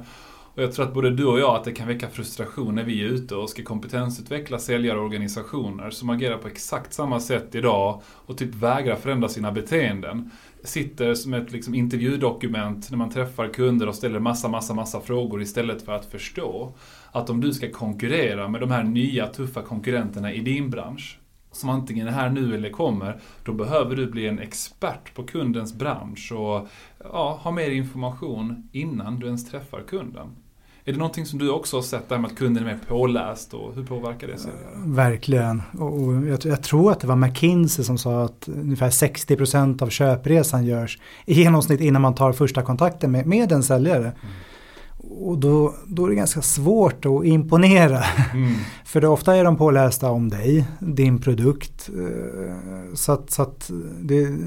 Och 0.55 0.63
jag 0.63 0.73
tror 0.73 0.85
att 0.85 0.93
både 0.93 1.09
du 1.09 1.25
och 1.25 1.39
jag, 1.39 1.55
att 1.55 1.63
det 1.63 1.71
kan 1.71 1.87
väcka 1.87 2.09
frustration 2.09 2.75
när 2.75 2.83
vi 2.83 3.03
är 3.03 3.07
ute 3.07 3.35
och 3.35 3.49
ska 3.49 3.63
kompetensutveckla 3.63 4.59
säljare 4.59 4.97
och 4.97 5.05
organisationer 5.05 5.89
som 5.89 6.09
agerar 6.09 6.37
på 6.37 6.47
exakt 6.47 6.93
samma 6.93 7.19
sätt 7.19 7.55
idag 7.55 8.01
och 8.05 8.37
typ 8.37 8.55
vägrar 8.55 8.95
förändra 8.95 9.29
sina 9.29 9.51
beteenden 9.51 10.31
sitter 10.65 11.13
som 11.13 11.33
ett 11.33 11.51
liksom 11.51 11.75
intervjudokument 11.75 12.91
när 12.91 12.97
man 12.97 13.09
träffar 13.09 13.47
kunder 13.47 13.87
och 13.87 13.95
ställer 13.95 14.19
massa, 14.19 14.47
massa, 14.47 14.73
massa 14.73 15.01
frågor 15.01 15.41
istället 15.41 15.81
för 15.81 15.91
att 15.91 16.05
förstå 16.05 16.73
att 17.11 17.29
om 17.29 17.41
du 17.41 17.53
ska 17.53 17.71
konkurrera 17.71 18.47
med 18.47 18.61
de 18.61 18.71
här 18.71 18.83
nya 18.83 19.27
tuffa 19.27 19.61
konkurrenterna 19.61 20.33
i 20.33 20.39
din 20.39 20.69
bransch 20.69 21.19
som 21.51 21.69
antingen 21.69 22.07
är 22.07 22.11
här 22.11 22.29
nu 22.29 22.55
eller 22.55 22.69
kommer, 22.69 23.19
då 23.43 23.53
behöver 23.53 23.95
du 23.95 24.07
bli 24.07 24.27
en 24.27 24.39
expert 24.39 25.13
på 25.13 25.23
kundens 25.23 25.73
bransch 25.73 26.31
och 26.31 26.67
ja, 27.03 27.39
ha 27.43 27.51
mer 27.51 27.71
information 27.71 28.69
innan 28.71 29.19
du 29.19 29.25
ens 29.25 29.49
träffar 29.49 29.81
kunden. 29.81 30.35
Är 30.87 30.91
det 30.91 30.97
någonting 30.97 31.25
som 31.25 31.39
du 31.39 31.49
också 31.49 31.77
har 31.77 31.81
sett, 31.81 32.09
där 32.09 32.17
med 32.17 32.31
att 32.31 32.37
kunden 32.37 32.63
är 32.63 32.67
mer 32.67 32.79
påläst 32.87 33.53
och 33.53 33.75
hur 33.75 33.83
påverkar 33.83 34.27
det 34.27 34.37
säljare? 34.37 34.59
Verkligen. 34.75 35.61
Och 35.79 36.13
jag, 36.27 36.45
jag, 36.45 36.63
tror 36.63 36.91
att 36.91 36.99
det 36.99 37.07
var 37.07 37.15
McKinsey 37.15 37.85
som 37.85 37.97
sa 37.97 38.23
att 38.23 38.47
ungefär 38.47 38.89
60% 38.89 39.83
av 39.83 39.89
köpresan 39.89 40.65
görs 40.65 40.99
i 41.25 41.33
genomsnitt 41.33 41.81
innan 41.81 42.01
man 42.01 42.15
tar 42.15 42.33
första 42.33 42.61
kontakten 42.61 43.11
med, 43.11 43.25
med 43.25 43.51
en 43.51 43.63
säljare. 43.63 44.01
Mm. 44.01 44.33
Och 44.97 45.37
då, 45.37 45.75
då 45.87 46.05
är 46.05 46.09
det 46.09 46.15
ganska 46.15 46.41
svårt 46.41 47.05
att 47.05 47.25
imponera. 47.25 48.03
Mm. 48.33 48.53
För 48.85 49.01
det, 49.01 49.07
ofta 49.07 49.35
är 49.35 49.43
de 49.43 49.57
pålästa 49.57 50.09
om 50.09 50.29
dig, 50.29 50.65
din 50.79 51.21
produkt. 51.21 51.89
Eh, 51.89 52.93
så 52.93 53.11
att, 53.11 53.31
så 53.31 53.41
att 53.41 53.71
det 54.01 54.37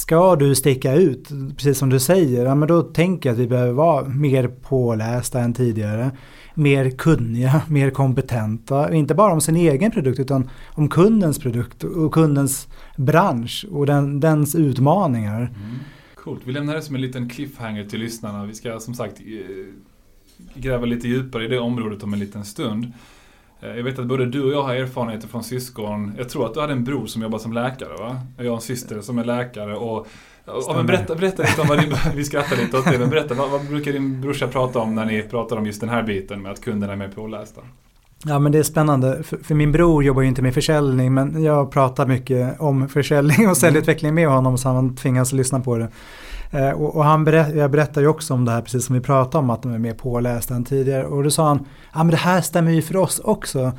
Ska 0.00 0.36
du 0.36 0.54
sticka 0.54 0.94
ut, 0.94 1.28
precis 1.56 1.78
som 1.78 1.90
du 1.90 2.00
säger, 2.00 2.44
ja, 2.44 2.54
men 2.54 2.68
då 2.68 2.82
tänker 2.82 3.28
jag 3.28 3.34
att 3.34 3.40
vi 3.40 3.46
behöver 3.46 3.72
vara 3.72 4.08
mer 4.08 4.48
pålästa 4.48 5.40
än 5.40 5.54
tidigare. 5.54 6.10
Mer 6.54 6.90
kunniga, 6.90 7.62
mer 7.68 7.90
kompetenta. 7.90 8.94
Inte 8.94 9.14
bara 9.14 9.32
om 9.32 9.40
sin 9.40 9.56
egen 9.56 9.90
produkt 9.90 10.18
utan 10.18 10.50
om 10.68 10.88
kundens 10.88 11.38
produkt 11.38 11.84
och 11.84 12.14
kundens 12.14 12.68
bransch 12.96 13.66
och 13.70 13.86
den, 13.86 14.20
dens 14.20 14.54
utmaningar. 14.54 15.40
Mm. 15.40 15.78
Coolt, 16.14 16.40
vi 16.44 16.52
lämnar 16.52 16.74
det 16.74 16.82
som 16.82 16.94
en 16.94 17.02
liten 17.02 17.28
cliffhanger 17.28 17.84
till 17.84 18.00
lyssnarna. 18.00 18.46
Vi 18.46 18.54
ska 18.54 18.80
som 18.80 18.94
sagt 18.94 19.20
eh, 19.20 19.74
gräva 20.54 20.86
lite 20.86 21.08
djupare 21.08 21.44
i 21.44 21.48
det 21.48 21.58
området 21.58 22.02
om 22.02 22.12
en 22.12 22.20
liten 22.20 22.44
stund. 22.44 22.92
Eh, 23.62 23.76
jag 23.76 23.84
vet 23.84 23.98
att 23.98 24.06
både 24.06 24.26
du 24.26 24.42
och 24.42 24.52
jag 24.52 24.62
har 24.62 24.74
erfarenheter 24.74 25.28
från 25.28 25.44
syskon. 25.44 26.12
Jag 26.18 26.28
tror 26.28 26.46
att 26.46 26.54
du 26.54 26.60
hade 26.60 26.72
en 26.72 26.84
bror 26.84 27.06
som 27.06 27.22
jobbar 27.22 27.38
som 27.38 27.52
läkare 27.52 27.96
va? 27.98 28.20
Jag 28.36 28.50
har 28.50 28.54
en 28.54 28.60
syster 28.60 29.00
som 29.00 29.18
är 29.18 29.24
läkare 29.24 29.76
och 29.76 30.06
Ja, 30.44 30.72
men 30.76 30.86
berätta, 30.86 31.14
berätta 31.14 31.42
lite 31.42 31.60
om 31.60 31.68
vad 31.68 31.80
din, 31.80 31.94
vi 32.14 32.24
skrattar 32.24 32.56
lite 32.56 32.78
åt 32.78 32.84
det, 32.84 32.98
men 32.98 33.10
berätta, 33.10 33.34
vad, 33.34 33.50
vad, 33.50 33.66
brukar 33.66 33.92
din 33.92 34.20
brorsa 34.20 34.48
prata 34.48 34.78
om 34.78 34.94
när 34.94 35.04
ni 35.04 35.22
pratar 35.22 35.56
om 35.56 35.66
just 35.66 35.80
den 35.80 35.90
här 35.90 36.02
biten 36.02 36.42
med 36.42 36.52
att 36.52 36.60
kunderna 36.60 36.92
är 36.92 36.96
mer 36.96 37.08
pålästa? 37.08 37.60
Ja 38.24 38.38
men 38.38 38.52
det 38.52 38.58
är 38.58 38.62
spännande, 38.62 39.22
för, 39.22 39.36
för, 39.36 39.54
min 39.54 39.72
bror 39.72 40.04
jobbar 40.04 40.22
ju 40.22 40.28
inte 40.28 40.42
med 40.42 40.54
försäljning 40.54 41.14
men 41.14 41.42
jag 41.42 41.70
pratar 41.72 42.06
mycket 42.06 42.60
om 42.60 42.88
försäljning 42.88 43.36
och 43.36 43.42
mm. 43.42 43.54
säljutveckling 43.54 44.14
med 44.14 44.28
honom 44.28 44.58
så 44.58 44.68
han 44.68 44.96
tvingas 44.96 45.32
lyssna 45.32 45.60
på 45.60 45.78
det. 45.78 45.88
Eh, 46.50 46.70
och, 46.70 46.96
och, 46.96 47.04
han 47.04 47.24
berätt, 47.24 47.54
jag 47.54 47.70
berättade 47.70 48.00
ju 48.00 48.08
också 48.08 48.34
om 48.34 48.44
det 48.44 48.52
här 48.52 48.62
precis 48.62 48.86
som 48.86 48.94
vi 48.94 49.00
pratade 49.00 49.38
om 49.38 49.50
att 49.50 49.62
de 49.62 49.72
är 49.72 49.78
mer 49.78 49.94
pålästa 49.94 50.54
än 50.54 50.64
tidigare. 50.64 51.04
Och 51.04 51.24
då 51.24 51.30
sa 51.30 51.48
han, 51.48 51.66
ja 51.92 51.98
men 51.98 52.10
det 52.10 52.16
här 52.16 52.40
stämmer 52.40 52.72
ju 52.72 52.82
för 52.82 52.96
oss 52.96 53.18
också. 53.18 53.72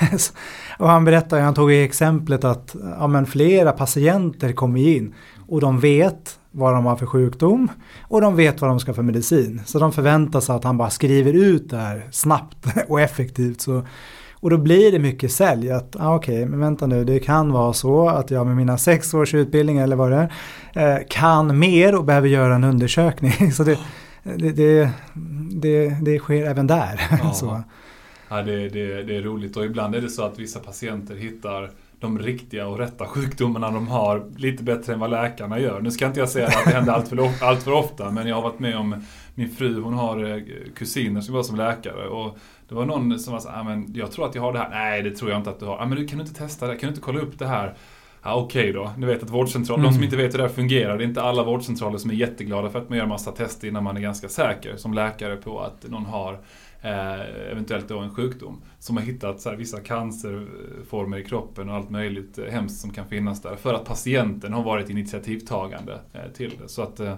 och 0.78 0.88
han 0.88 1.04
berättade, 1.04 1.42
han 1.42 1.54
tog 1.54 1.72
i 1.72 1.82
exemplet 1.82 2.44
att 2.44 2.76
ja, 2.98 3.06
men 3.06 3.26
flera 3.26 3.72
patienter 3.72 4.52
kommer 4.52 4.80
in 4.80 5.14
och 5.48 5.60
de 5.60 5.80
vet 5.80 6.38
vad 6.50 6.74
de 6.74 6.86
har 6.86 6.96
för 6.96 7.06
sjukdom 7.06 7.68
och 8.02 8.20
de 8.20 8.36
vet 8.36 8.60
vad 8.60 8.70
de 8.70 8.80
ska 8.80 8.94
för 8.94 9.02
medicin. 9.02 9.60
Så 9.66 9.78
de 9.78 9.92
förväntar 9.92 10.40
sig 10.40 10.54
att 10.54 10.64
han 10.64 10.76
bara 10.76 10.90
skriver 10.90 11.32
ut 11.32 11.70
det 11.70 11.76
här 11.76 12.06
snabbt 12.10 12.66
och 12.88 13.00
effektivt. 13.00 13.60
Så 13.60 13.82
och 14.42 14.50
då 14.50 14.58
blir 14.58 14.92
det 14.92 14.98
mycket 14.98 15.32
sälj. 15.32 15.70
Att 15.70 15.96
ah, 16.00 16.14
okej, 16.14 16.34
okay, 16.34 16.46
men 16.46 16.60
vänta 16.60 16.86
nu, 16.86 17.04
det 17.04 17.18
kan 17.18 17.52
vara 17.52 17.72
så 17.72 18.08
att 18.08 18.30
jag 18.30 18.46
med 18.46 18.56
mina 18.56 18.78
sex 18.78 19.14
års 19.14 19.34
utbildning 19.34 19.78
eller 19.78 19.96
vad 19.96 20.10
det 20.10 20.28
är, 20.72 20.98
eh, 20.98 21.02
kan 21.08 21.58
mer 21.58 21.94
och 21.94 22.04
behöver 22.04 22.28
göra 22.28 22.54
en 22.54 22.64
undersökning. 22.64 23.52
Så 23.52 23.64
det, 23.64 23.78
det, 24.22 24.52
det, 24.52 24.90
det, 25.52 25.96
det 26.02 26.18
sker 26.18 26.46
även 26.46 26.66
där. 26.66 27.00
Ja. 27.42 27.62
Ja, 28.28 28.42
det, 28.42 28.68
det, 28.68 29.02
det 29.02 29.16
är 29.16 29.22
roligt 29.22 29.56
och 29.56 29.64
ibland 29.64 29.94
är 29.94 30.00
det 30.00 30.08
så 30.08 30.22
att 30.22 30.38
vissa 30.38 30.60
patienter 30.60 31.14
hittar 31.14 31.70
de 32.00 32.18
riktiga 32.18 32.66
och 32.66 32.78
rätta 32.78 33.06
sjukdomarna 33.06 33.70
de 33.70 33.88
har 33.88 34.24
lite 34.36 34.62
bättre 34.62 34.92
än 34.92 35.00
vad 35.00 35.10
läkarna 35.10 35.58
gör. 35.58 35.80
Nu 35.80 35.90
ska 35.90 36.06
inte 36.06 36.20
jag 36.20 36.28
säga 36.28 36.46
att 36.46 36.64
det 36.64 36.70
händer 36.70 36.92
allt 36.92 37.08
för, 37.08 37.44
allt 37.44 37.62
för 37.62 37.72
ofta 37.72 38.10
men 38.10 38.26
jag 38.26 38.34
har 38.36 38.42
varit 38.42 38.58
med 38.58 38.76
om 38.76 39.04
min 39.34 39.50
fru 39.50 39.80
hon 39.80 39.94
har 39.94 40.30
eh, 40.30 40.42
kusiner 40.76 41.20
som 41.20 41.34
var 41.34 41.42
som 41.42 41.56
läkare 41.56 42.08
och 42.08 42.38
det 42.72 42.76
var 42.76 42.86
någon 42.86 43.18
som 43.18 43.32
var 43.32 43.40
så 43.40 43.48
ah, 43.48 43.62
men 43.62 43.94
jag 43.94 44.12
tror 44.12 44.26
att 44.26 44.34
jag 44.34 44.42
har 44.42 44.52
det 44.52 44.58
här. 44.58 44.70
Nej, 44.70 45.02
det 45.02 45.10
tror 45.10 45.30
jag 45.30 45.40
inte 45.40 45.50
att 45.50 45.60
du 45.60 45.66
har. 45.66 45.78
Ah, 45.78 45.86
men 45.86 45.98
du, 45.98 46.06
kan 46.06 46.18
du 46.18 46.24
inte 46.24 46.34
testa 46.34 46.66
det? 46.66 46.76
Kan 46.76 46.80
du 46.80 46.88
inte 46.88 47.00
kolla 47.00 47.20
upp 47.20 47.38
det 47.38 47.46
här? 47.46 47.74
Ja, 48.22 48.34
Okej 48.34 48.60
okay 48.60 48.72
då. 48.72 48.92
Ni 48.96 49.06
vet 49.06 49.22
att 49.22 49.30
vårdcentral, 49.30 49.78
mm. 49.78 49.84
de 49.84 49.92
som 49.92 49.98
mm. 49.98 50.04
inte 50.04 50.16
vet 50.16 50.32
hur 50.34 50.38
det 50.38 50.44
här 50.44 50.54
fungerar, 50.54 50.98
det 50.98 51.04
är 51.04 51.08
inte 51.08 51.22
alla 51.22 51.42
vårdcentraler 51.42 51.98
som 51.98 52.10
är 52.10 52.14
jätteglada 52.14 52.70
för 52.70 52.78
att 52.78 52.88
man 52.88 52.98
gör 52.98 53.06
massa 53.06 53.32
tester 53.32 53.68
innan 53.68 53.84
man 53.84 53.96
är 53.96 54.00
ganska 54.00 54.28
säker 54.28 54.76
som 54.76 54.94
läkare 54.94 55.36
på 55.36 55.60
att 55.60 55.90
någon 55.90 56.04
har 56.04 56.32
eh, 56.82 57.50
eventuellt 57.50 57.88
då 57.88 57.98
en 57.98 58.14
sjukdom. 58.14 58.62
Som 58.78 58.96
har 58.96 59.04
hittat 59.04 59.40
så 59.40 59.50
här, 59.50 59.56
vissa 59.56 59.80
cancerformer 59.80 61.18
i 61.18 61.24
kroppen 61.24 61.68
och 61.68 61.74
allt 61.74 61.90
möjligt 61.90 62.38
eh, 62.38 62.44
hemskt 62.44 62.80
som 62.80 62.90
kan 62.90 63.06
finnas 63.06 63.42
där. 63.42 63.56
För 63.56 63.74
att 63.74 63.84
patienten 63.84 64.52
har 64.52 64.62
varit 64.62 64.90
initiativtagande 64.90 66.00
eh, 66.12 66.32
till 66.34 66.52
det. 66.62 66.68
Så 66.68 66.82
att 66.82 67.00
eh, 67.00 67.14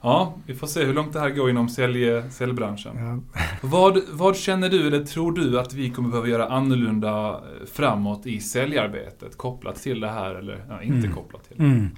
Ja, 0.00 0.34
vi 0.46 0.54
får 0.54 0.66
se 0.66 0.84
hur 0.84 0.94
långt 0.94 1.12
det 1.12 1.20
här 1.20 1.30
går 1.30 1.50
inom 1.50 1.68
sälj, 1.68 2.22
säljbranschen. 2.30 2.92
Ja. 2.96 3.40
vad, 3.68 4.00
vad 4.12 4.36
känner 4.36 4.68
du, 4.68 4.86
eller 4.86 5.04
tror 5.04 5.32
du 5.32 5.60
att 5.60 5.74
vi 5.74 5.90
kommer 5.90 6.08
behöva 6.08 6.28
göra 6.28 6.48
annorlunda 6.48 7.28
eh, 7.30 7.66
framåt 7.72 8.26
i 8.26 8.40
säljarbetet? 8.40 9.36
Kopplat 9.36 9.76
till 9.76 10.00
det 10.00 10.08
här 10.08 10.34
eller 10.34 10.64
ja, 10.68 10.82
inte 10.82 10.98
mm. 11.06 11.12
kopplat 11.12 11.48
till 11.48 11.56
det? 11.56 11.64
Mm. 11.64 11.90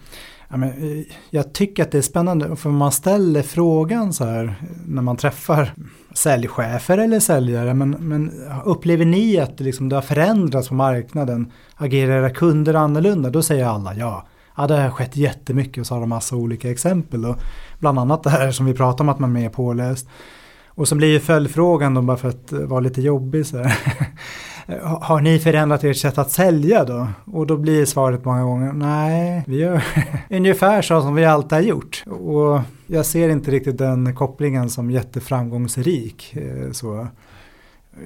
Ja, 0.48 0.56
men, 0.56 0.68
eh, 0.68 1.06
jag 1.30 1.52
tycker 1.52 1.82
att 1.82 1.90
det 1.90 1.98
är 1.98 2.02
spännande, 2.02 2.56
för 2.56 2.70
man 2.70 2.92
ställer 2.92 3.42
frågan 3.42 4.12
så 4.12 4.24
här 4.24 4.54
när 4.86 5.02
man 5.02 5.16
träffar 5.16 5.72
säljchefer 6.12 6.98
eller 6.98 7.20
säljare, 7.20 7.74
men, 7.74 7.90
men 7.90 8.32
upplever 8.64 9.04
ni 9.04 9.38
att 9.38 9.60
liksom, 9.60 9.88
det 9.88 9.96
har 9.96 10.02
förändrats 10.02 10.68
på 10.68 10.74
marknaden? 10.74 11.52
Agerar 11.74 12.18
era 12.18 12.30
kunder 12.30 12.74
annorlunda? 12.74 13.30
Då 13.30 13.42
säger 13.42 13.66
alla 13.66 13.94
ja. 13.94 14.26
Ja, 14.56 14.66
det 14.66 14.76
har 14.76 14.90
skett 14.90 15.16
jättemycket 15.16 15.80
och 15.80 15.86
så 15.86 15.94
har 15.94 16.00
de 16.00 16.08
massa 16.08 16.36
olika 16.36 16.70
exempel. 16.70 17.24
Och 17.24 17.36
bland 17.78 17.98
annat 17.98 18.22
det 18.22 18.30
här 18.30 18.50
som 18.50 18.66
vi 18.66 18.74
pratar 18.74 19.04
om 19.04 19.08
att 19.08 19.18
man 19.18 19.36
är 19.36 19.40
mer 19.40 19.48
påläst. 19.48 20.08
Och 20.68 20.88
så 20.88 20.94
blir 20.94 21.08
ju 21.08 21.20
följdfrågan 21.20 21.94
då 21.94 22.02
bara 22.02 22.16
för 22.16 22.28
att 22.28 22.52
vara 22.52 22.80
lite 22.80 23.02
jobbig 23.02 23.46
så 23.46 23.58
här. 23.58 23.76
Har 25.00 25.20
ni 25.20 25.38
förändrat 25.38 25.84
ert 25.84 25.96
sätt 25.96 26.18
att 26.18 26.30
sälja 26.30 26.84
då? 26.84 27.08
Och 27.24 27.46
då 27.46 27.56
blir 27.56 27.84
svaret 27.84 28.24
många 28.24 28.42
gånger 28.42 28.72
nej, 28.72 29.44
vi 29.46 29.56
gör 29.56 29.84
ungefär 30.30 30.82
så 30.82 31.02
som 31.02 31.14
vi 31.14 31.24
alltid 31.24 31.52
har 31.52 31.60
gjort. 31.60 32.04
Och 32.06 32.60
jag 32.86 33.06
ser 33.06 33.28
inte 33.28 33.50
riktigt 33.50 33.78
den 33.78 34.14
kopplingen 34.14 34.70
som 34.70 34.90
jätteframgångsrik. 34.90 36.36
Eh, 36.36 36.72
så 36.72 37.08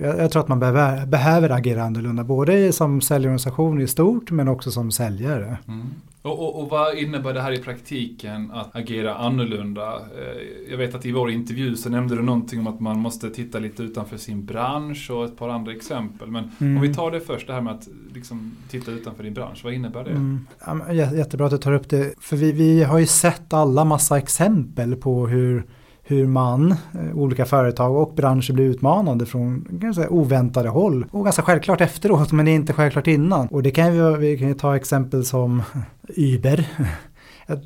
jag, 0.03 0.19
jag 0.19 0.31
tror 0.31 0.43
att 0.43 0.49
man 0.49 0.61
behöver, 0.61 1.07
behöver 1.07 1.50
agera 1.50 1.83
annorlunda, 1.83 2.25
både 2.25 2.73
som 2.73 3.00
säljorganisation 3.00 3.81
i 3.81 3.87
stort 3.87 4.31
men 4.31 4.49
också 4.49 4.71
som 4.71 4.91
säljare. 4.91 5.59
Mm. 5.69 5.87
Och, 6.23 6.38
och, 6.38 6.62
och, 6.62 6.69
vad 6.69 6.99
innebär 6.99 7.35
det 7.35 7.41
här 7.41 7.53
i 7.53 7.59
praktiken 7.59 8.50
att 8.50 8.76
agera 8.76 9.14
annorlunda? 9.14 9.93
Eh, 9.93 10.71
jag 10.71 10.79
vet 10.79 10.95
att 10.95 11.07
i 11.07 11.12
vår 11.12 11.31
intervju 11.31 11.76
så 11.76 11.91
nämnde 11.91 12.17
du 12.17 12.23
någonting 12.23 12.61
om 12.61 12.67
att 12.67 12.81
man 12.81 12.99
måste 12.99 13.31
titta 13.31 13.59
lite 13.59 13.83
utanför 13.83 14.17
sin 14.17 14.45
bransch 14.45 15.11
och 15.11 15.25
ett 15.25 15.37
par 15.37 15.49
andra 15.49 15.73
exempel. 15.73 16.31
Men 16.31 16.50
mm. 16.59 16.76
om 16.76 16.83
vi 16.83 16.95
tar 16.95 17.11
det 17.11 17.21
först, 17.21 17.47
det 17.47 17.53
här 17.53 17.61
med 17.61 17.75
att 17.75 17.88
liksom 18.14 18.57
titta 18.71 18.91
utanför 18.91 19.23
din 19.23 19.35
bransch, 19.35 19.61
vad 19.64 19.73
innebär 19.73 20.05
det? 20.05 20.11
Mm. 20.11 21.17
jättebra 21.17 21.47
att 21.47 21.53
du 21.53 21.59
tar 21.59 21.73
upp 21.73 21.88
det, 21.88 22.14
för 22.21 22.37
vi, 22.37 22.53
vi 22.53 22.83
har 22.83 22.99
ju 22.99 23.07
sett 23.07 23.53
alla 23.53 23.85
massa 23.85 24.19
exempel 24.19 24.97
på 24.97 25.26
hur 25.26 25.64
hur 26.06 26.26
man, 26.26 26.73
eh, 26.73 27.14
olika 27.14 27.44
företag 27.44 27.96
och 27.96 28.14
branscher 28.14 28.52
blir 28.52 28.64
utmanade 28.64 29.26
från 29.26 29.66
ganska 29.70 30.08
oväntade 30.08 30.68
håll. 30.68 31.06
Och 31.11 31.25
ganska 31.25 31.42
självklart 31.42 31.80
efteråt, 31.80 32.32
men 32.32 32.44
det 32.44 32.50
är 32.50 32.54
inte 32.54 32.73
självklart 32.73 33.06
innan. 33.06 33.49
Och 33.49 33.62
det 33.62 33.70
kan 33.70 33.92
vi, 33.92 34.16
vi 34.18 34.38
kan 34.38 34.49
ju 34.49 34.54
ta 34.54 34.76
exempel 34.76 35.25
som 35.25 35.62
Uber. 36.16 36.68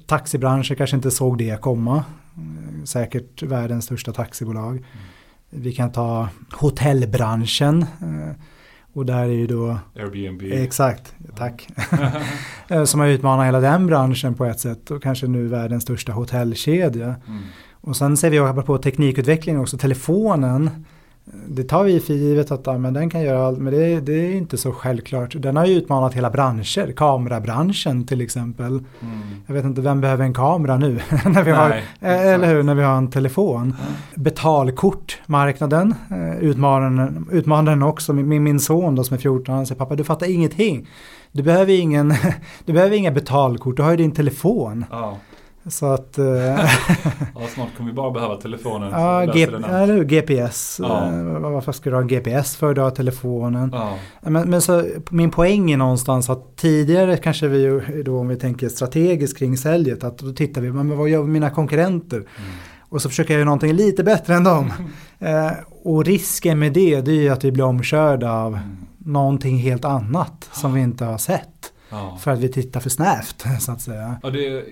Taxibranschen 0.07 0.77
kanske 0.77 0.97
inte 0.97 1.11
såg 1.11 1.39
det 1.39 1.61
komma. 1.61 2.05
Säkert 2.85 3.43
världens 3.43 3.85
största 3.85 4.13
taxibolag. 4.13 4.71
Mm. 4.71 4.85
Vi 5.51 5.73
kan 5.73 5.93
ta 5.93 6.29
hotellbranschen. 6.53 7.83
Eh, 7.83 8.37
och 8.93 9.07
där 9.07 9.23
är 9.23 9.27
ju 9.27 9.47
då 9.47 9.79
Airbnb. 9.97 10.43
Exakt, 10.43 11.15
tack. 11.37 11.69
Eh, 12.71 12.85
som 12.85 13.01
har 13.01 13.07
utmanat 13.07 13.47
hela 13.47 13.61
den 13.61 13.87
branschen 13.87 14.35
på 14.35 14.45
ett 14.45 14.61
sätt 14.61 14.91
och 14.91 15.03
kanske 15.03 15.27
nu 15.27 15.47
världens 15.47 15.83
största 15.83 16.13
hotellkedja. 16.13 17.15
Mm. 17.27 17.43
Och 17.89 17.97
sen 17.97 18.17
ser 18.17 18.31
vi 18.31 18.63
på 18.63 18.79
teknikutveckling 18.79 19.61
också, 19.61 19.79
telefonen 19.79 20.71
det 21.47 21.65
tar 21.65 21.85
vi 21.85 22.01
för 22.01 22.15
givet 22.15 22.51
att 22.51 22.67
ja, 22.67 22.79
men 22.79 22.95
den 22.95 23.11
kan 23.11 23.23
göra 23.23 23.47
allt, 23.47 23.59
men 23.59 23.73
det, 23.73 24.01
det, 24.01 24.13
är 24.13 24.35
inte 24.35 24.57
så 24.57 24.73
självklart. 24.73 25.35
Den 25.39 25.57
har 25.57 25.67
ju 25.67 25.75
utmanat 25.75 26.15
hela 26.15 26.31
branscher, 26.31 26.93
kamerabranschen 26.93 28.07
till 28.07 28.21
exempel. 28.21 28.67
Mm. 28.67 28.85
Jag 29.47 29.55
vet 29.55 29.65
inte, 29.65 29.81
vem 29.81 30.01
behöver 30.01 30.25
en 30.25 30.35
kamera 30.35 30.77
nu? 30.77 30.93
när 31.25 31.45
vi 31.45 31.51
Nej, 31.51 31.61
har, 31.61 31.71
eh, 32.01 32.35
eller 32.35 32.49
hur, 32.49 32.63
när 32.63 32.75
vi 32.75 32.83
har 32.83 32.97
en 32.97 33.11
telefon. 33.11 33.63
Mm. 33.63 33.75
Betalkortmarknaden 34.15 35.95
eh, 36.11 36.39
utmanar, 36.39 37.13
utmanar 37.31 37.73
den 37.73 37.83
också. 37.83 38.13
Min, 38.13 38.43
min 38.43 38.61
son 38.61 38.95
då 38.95 39.05
som 39.05 39.15
är 39.15 39.19
14, 39.19 39.55
han 39.55 39.67
säger 39.67 39.79
pappa 39.79 39.97
du 39.97 40.05
fattar 40.05 40.31
ingenting. 40.31 40.89
Du 41.33 41.43
behöver, 41.43 41.73
ingen, 41.81 42.15
du 42.65 42.73
behöver 42.73 42.97
inga 42.97 43.11
betalkort, 43.11 43.77
du 43.77 43.83
har 43.83 43.91
ju 43.91 43.97
din 43.97 44.13
telefon. 44.13 44.85
Oh. 44.91 45.15
Så 45.69 45.87
att... 45.87 46.19
Eh, 46.19 46.27
ja, 47.35 47.47
snart 47.55 47.77
kommer 47.77 47.91
vi 47.91 47.93
bara 47.93 48.11
behöva 48.11 48.37
telefonen. 48.37 48.91
Ja, 48.93 49.25
G 49.35 49.43
eller 49.43 50.05
GPS. 50.05 50.81
Ja. 50.83 51.07
Eh, 51.07 51.39
varför 51.39 51.73
ska 51.73 51.91
du 51.91 51.97
ha 51.97 52.03
GPS 52.03 52.57
för 52.57 52.75
har 52.75 52.91
telefonen? 52.91 53.71
Ja. 53.73 53.99
Men, 54.21 54.51
men 54.51 54.63
så, 54.63 54.85
min 55.11 55.31
poäng 55.31 55.71
är 55.71 55.77
någonstans 55.77 56.31
att 56.31 56.57
tidigare 56.57 57.17
kanske 57.17 57.49
vi 57.49 57.81
då 58.05 58.19
om 58.19 58.29
vi 58.29 58.37
tänker 58.37 58.69
strategiskt 58.69 59.39
kring 59.39 59.57
säljet 59.57 60.05
att 60.05 60.19
då 60.19 60.33
tittar 60.33 60.61
vi, 60.61 60.73
men 60.73 60.99
vad 60.99 61.09
gör 61.09 61.25
mina 61.25 61.51
konkurrenter? 61.51 62.17
Mm. 62.17 62.29
Och 62.89 63.03
så 63.03 63.09
försöker 63.09 63.35
jag 63.35 63.39
göra 63.39 63.45
någonting 63.45 63.73
lite 63.73 64.05
bättre 64.05 64.35
än 64.35 64.45
dem. 64.45 64.73
eh, 65.19 65.51
och 65.83 66.05
risken 66.05 66.59
med 66.59 66.73
det, 66.73 67.01
det 67.01 67.11
är 67.11 67.23
ju 67.23 67.29
att 67.29 67.45
vi 67.45 67.53
blir 67.53 67.65
omkörda 67.65 68.33
av 68.33 68.55
mm. 68.55 68.77
någonting 68.99 69.59
helt 69.59 69.85
annat 69.85 70.49
som 70.53 70.75
vi 70.75 70.81
inte 70.81 71.05
har 71.05 71.19
sett. 71.19 71.73
Ja. 71.91 72.19
För 72.21 72.31
att 72.31 72.39
vi 72.39 72.49
tittar 72.49 72.81
för 72.81 72.91
snävt 72.91 73.45
så 73.61 73.73
att 73.73 73.81
säga. 73.81 74.17
Ja, 74.23 74.31
det, 74.31 74.65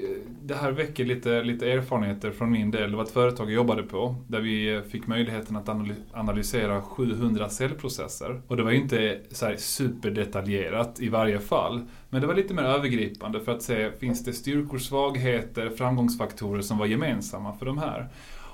det 0.46 0.54
här 0.54 0.72
väcker 0.72 1.04
lite, 1.04 1.42
lite 1.42 1.72
erfarenheter 1.72 2.30
från 2.30 2.50
min 2.50 2.70
del. 2.70 2.90
Det 2.90 2.96
var 2.96 3.04
ett 3.04 3.10
företag 3.10 3.46
jag 3.46 3.54
jobbade 3.54 3.82
på 3.82 4.14
där 4.28 4.40
vi 4.40 4.82
fick 4.90 5.06
möjligheten 5.06 5.56
att 5.56 5.68
analysera 6.12 6.82
700 6.82 7.48
cellprocesser. 7.48 8.40
Och 8.46 8.56
det 8.56 8.62
var 8.62 8.70
ju 8.70 8.76
inte 8.76 9.20
så 9.30 9.54
superdetaljerat 9.56 11.00
i 11.00 11.08
varje 11.08 11.40
fall. 11.40 11.82
Men 12.10 12.20
det 12.20 12.26
var 12.26 12.34
lite 12.34 12.54
mer 12.54 12.62
övergripande 12.62 13.40
för 13.40 13.52
att 13.52 13.62
se, 13.62 13.92
finns 13.92 14.24
det 14.24 14.32
styrkor, 14.32 14.78
svagheter, 14.78 15.70
framgångsfaktorer 15.70 16.62
som 16.62 16.78
var 16.78 16.86
gemensamma 16.86 17.56
för 17.56 17.66
de 17.66 17.78
här? 17.78 18.08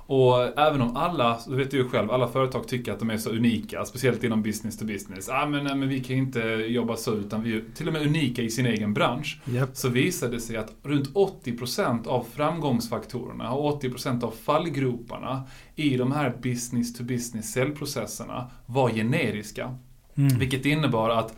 Och 0.07 0.59
även 0.59 0.83
om 0.83 0.97
alla, 0.97 1.39
du 1.47 1.57
vet 1.57 1.75
ju 1.75 1.89
själv, 1.89 2.11
alla 2.11 2.29
företag 2.29 2.69
tycker 2.69 2.93
att 2.93 2.99
de 2.99 3.11
är 3.11 3.17
så 3.17 3.31
unika, 3.31 3.85
speciellt 3.85 4.25
inom 4.25 4.43
business 4.43 4.79
to 4.79 4.85
business. 4.85 5.29
Ah, 5.29 5.47
men, 5.47 5.65
nej, 5.65 5.75
men 5.75 5.89
vi 5.89 6.01
kan 6.01 6.17
inte 6.17 6.41
jobba 6.69 6.97
så, 6.97 7.15
utan 7.15 7.43
vi 7.43 7.57
är 7.57 7.65
till 7.75 7.87
och 7.87 7.93
med 7.93 8.07
unika 8.07 8.43
i 8.43 8.51
sin 8.51 8.67
egen 8.67 8.95
bransch. 8.95 9.41
Yep. 9.51 9.69
Så 9.73 9.89
visade 9.89 10.33
det 10.33 10.41
sig 10.41 10.57
att 10.57 10.73
runt 10.83 11.15
80% 11.15 12.07
av 12.09 12.27
framgångsfaktorerna 12.35 13.53
och 13.53 13.83
80% 13.83 14.25
av 14.25 14.31
fallgroparna 14.31 15.43
i 15.77 15.97
de 15.97 16.13
här 16.13 16.37
business 16.43 16.95
to 16.95 17.05
business 17.05 17.53
säljprocesserna 17.53 18.51
var 18.67 18.91
generiska. 18.91 19.75
Mm. 20.15 20.39
Vilket 20.39 20.67
innebar 20.67 21.11
att 21.11 21.35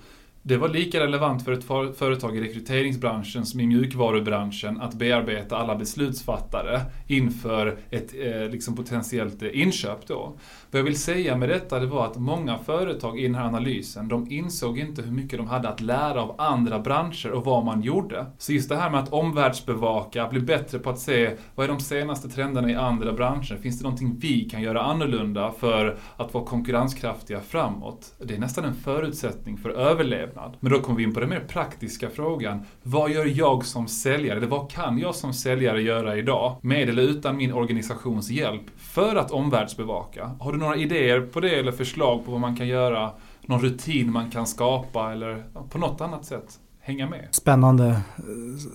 det 0.47 0.57
var 0.57 0.69
lika 0.69 1.01
relevant 1.01 1.45
för 1.45 1.53
ett 1.53 1.65
företag 1.99 2.37
i 2.37 2.41
rekryteringsbranschen 2.41 3.47
som 3.47 3.61
i 3.61 3.67
mjukvarubranschen 3.67 4.81
att 4.81 4.95
bearbeta 4.95 5.57
alla 5.57 5.77
beslutsfattare 5.77 6.81
inför 7.07 7.79
ett 7.91 8.15
eh, 8.15 8.51
liksom 8.51 8.77
potentiellt 8.77 9.43
eh, 9.43 9.61
inköp 9.61 10.07
då. 10.07 10.37
Vad 10.71 10.79
jag 10.79 10.85
vill 10.85 10.99
säga 10.99 11.37
med 11.37 11.49
detta 11.49 11.81
det 11.81 11.87
var 11.87 12.07
att 12.07 12.17
många 12.17 12.59
företag 12.59 13.21
i 13.21 13.23
den 13.23 13.35
här 13.35 13.45
analysen, 13.45 14.09
de 14.09 14.31
insåg 14.31 14.79
inte 14.79 15.03
hur 15.03 15.13
mycket 15.13 15.39
de 15.39 15.47
hade 15.47 15.69
att 15.69 15.81
lära 15.81 16.23
av 16.23 16.41
andra 16.41 16.79
branscher 16.79 17.31
och 17.31 17.45
vad 17.45 17.65
man 17.65 17.83
gjorde. 17.83 18.27
Så 18.39 18.53
just 18.53 18.69
det 18.69 18.77
här 18.77 18.91
med 18.91 19.01
att 19.01 19.13
omvärldsbevaka, 19.13 20.29
bli 20.29 20.41
bättre 20.41 20.79
på 20.79 20.91
att 20.91 20.99
se 20.99 21.37
vad 21.55 21.65
är 21.65 21.69
de 21.69 21.81
senaste 21.81 22.29
trenderna 22.29 22.71
i 22.71 22.75
andra 22.75 23.13
branscher? 23.13 23.57
Finns 23.63 23.79
det 23.79 23.83
någonting 23.83 24.17
vi 24.19 24.41
kan 24.41 24.63
göra 24.63 24.83
annorlunda 24.83 25.53
för 25.53 25.99
att 26.17 26.35
vara 26.35 26.45
konkurrenskraftiga 26.45 27.41
framåt? 27.41 28.15
Det 28.19 28.35
är 28.35 28.39
nästan 28.39 28.65
en 28.65 28.75
förutsättning 28.75 29.57
för 29.57 29.71
överlevnad 29.71 30.34
överlevnad. 30.35 30.57
Men 30.61 30.73
då 30.73 30.81
kommer 30.81 30.99
vi 30.99 31.05
in 31.05 31.15
på 31.15 31.21
den 31.21 31.29
mer 31.29 31.41
praktiska 31.41 32.11
frågan. 32.11 32.67
Vad 32.83 33.11
gör 33.11 33.25
jag 33.25 33.65
som 33.65 33.89
säljare? 33.89 34.39
Eller 34.39 34.49
vad 34.49 34.71
kan 34.71 34.99
jag 34.99 35.15
som 35.15 35.33
säljare 35.33 35.83
göra 35.83 36.17
idag? 36.17 36.57
Med 36.63 36.89
eller 36.89 37.03
utan 37.03 37.37
min 37.37 37.53
organisations 37.53 38.31
hjälp 38.31 38.63
för 38.77 39.17
att 39.17 39.31
omvärldsbevaka? 39.31 40.31
Har 40.41 40.53
du 40.53 40.59
några 40.59 40.77
idéer 40.77 41.21
på 41.21 41.41
det 41.41 41.55
eller 41.55 41.73
förslag 41.73 42.25
på 42.25 42.31
vad 42.31 42.41
man 42.41 42.57
kan 42.57 42.69
göra? 42.69 43.11
Någon 43.47 43.61
rutin 43.61 44.13
man 44.13 44.31
kan 44.31 44.47
skapa 44.47 45.13
eller 45.13 45.45
på 45.71 45.79
något 45.79 46.01
annat 46.01 46.25
sätt? 46.25 46.61
Hänga 46.85 47.09
med? 47.09 47.29
Spännande. 47.31 48.01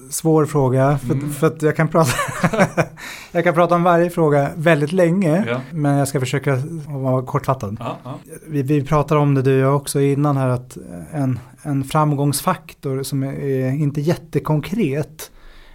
Svår 0.09 0.45
fråga. 0.45 0.97
För, 0.97 1.13
mm. 1.13 1.29
för 1.29 1.47
att 1.47 1.61
jag 1.61 1.75
kan, 1.75 1.87
prata 1.87 2.11
jag 3.31 3.43
kan 3.43 3.53
prata 3.53 3.75
om 3.75 3.83
varje 3.83 4.09
fråga 4.09 4.49
väldigt 4.55 4.91
länge. 4.91 5.45
Ja. 5.47 5.61
Men 5.71 5.97
jag 5.97 6.07
ska 6.07 6.19
försöka 6.19 6.55
vara 6.87 7.25
kortfattad. 7.25 7.77
Ja, 7.79 7.97
ja. 8.03 8.19
Vi, 8.47 8.61
vi 8.61 8.83
pratade 8.83 9.19
om 9.19 9.33
det 9.33 9.41
du 9.41 9.55
och 9.55 9.69
jag 9.69 9.75
också 9.75 10.01
innan 10.01 10.37
här. 10.37 10.47
Att 10.47 10.77
en, 11.11 11.39
en 11.61 11.83
framgångsfaktor 11.83 13.03
som 13.03 13.23
är, 13.23 13.33
är 13.33 13.71
inte 13.71 14.01
jättekonkret. 14.01 15.31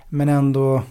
Men 0.08 0.28
ändå 0.28 0.82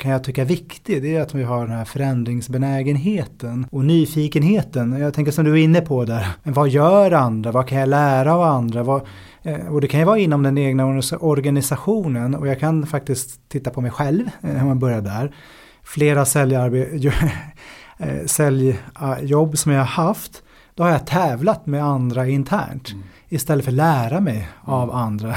kan 0.00 0.10
jag 0.10 0.24
tycka 0.24 0.44
viktig, 0.44 1.02
det 1.02 1.16
är 1.16 1.22
att 1.22 1.34
vi 1.34 1.42
har 1.42 1.66
den 1.66 1.76
här 1.76 1.84
förändringsbenägenheten 1.84 3.66
och 3.70 3.84
nyfikenheten. 3.84 5.00
Jag 5.00 5.14
tänker 5.14 5.32
som 5.32 5.44
du 5.44 5.52
är 5.52 5.64
inne 5.64 5.80
på 5.80 6.04
där, 6.04 6.26
men 6.42 6.54
vad 6.54 6.68
gör 6.68 7.10
andra? 7.10 7.52
Vad 7.52 7.68
kan 7.68 7.78
jag 7.78 7.88
lära 7.88 8.34
av 8.34 8.42
andra? 8.42 8.82
Vad, 8.82 9.02
eh, 9.42 9.66
och 9.66 9.80
det 9.80 9.88
kan 9.88 10.00
ju 10.00 10.06
vara 10.06 10.18
inom 10.18 10.42
den 10.42 10.58
egna 10.58 11.00
organisationen 11.20 12.34
och 12.34 12.48
jag 12.48 12.60
kan 12.60 12.86
faktiskt 12.86 13.48
titta 13.48 13.70
på 13.70 13.80
mig 13.80 13.90
själv, 13.90 14.30
eh, 14.42 14.60
om 14.60 14.66
man 14.66 14.78
börjar 14.78 15.00
där. 15.00 15.34
Flera 15.82 16.20
eh, 17.98 18.26
säljjobb 18.26 19.58
som 19.58 19.72
jag 19.72 19.80
har 19.80 20.04
haft, 20.04 20.42
då 20.74 20.82
har 20.82 20.90
jag 20.90 21.06
tävlat 21.06 21.66
med 21.66 21.84
andra 21.84 22.28
internt 22.28 22.90
mm. 22.90 23.02
istället 23.28 23.64
för 23.64 23.72
lära 23.72 24.20
mig 24.20 24.48
av 24.64 24.82
mm. 24.88 24.96
andra. 24.96 25.34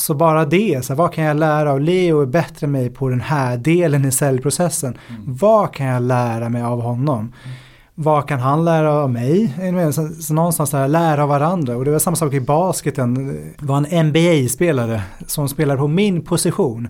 Så 0.00 0.14
bara 0.14 0.44
det, 0.44 0.84
så 0.84 0.92
här, 0.92 0.98
vad 0.98 1.12
kan 1.12 1.24
jag 1.24 1.36
lära 1.36 1.72
av 1.72 1.80
Leo 1.80 2.22
är 2.22 2.26
bättre 2.26 2.64
än 2.64 2.72
mig 2.72 2.90
på 2.90 3.08
den 3.08 3.20
här 3.20 3.56
delen 3.56 4.04
i 4.04 4.12
säljprocessen. 4.12 4.98
Mm. 5.08 5.22
Vad 5.26 5.74
kan 5.74 5.86
jag 5.86 6.02
lära 6.02 6.48
mig 6.48 6.62
av 6.62 6.80
honom? 6.80 7.18
Mm. 7.18 7.56
Vad 7.94 8.28
kan 8.28 8.40
han 8.40 8.64
lära 8.64 8.92
av 8.92 9.10
mig? 9.10 9.54
Så, 9.92 10.08
så 10.08 10.34
någonstans 10.34 10.70
där, 10.70 10.88
lära 10.88 11.22
av 11.22 11.28
varandra. 11.28 11.76
Och 11.76 11.84
det 11.84 11.90
var 11.90 11.98
samma 11.98 12.16
sak 12.16 12.34
i 12.34 12.40
basketen. 12.40 13.26
Det 13.58 13.66
var 13.66 13.76
en 13.76 14.06
NBA-spelare 14.06 15.02
som 15.26 15.48
spelade 15.48 15.78
på 15.78 15.88
min 15.88 16.24
position. 16.24 16.88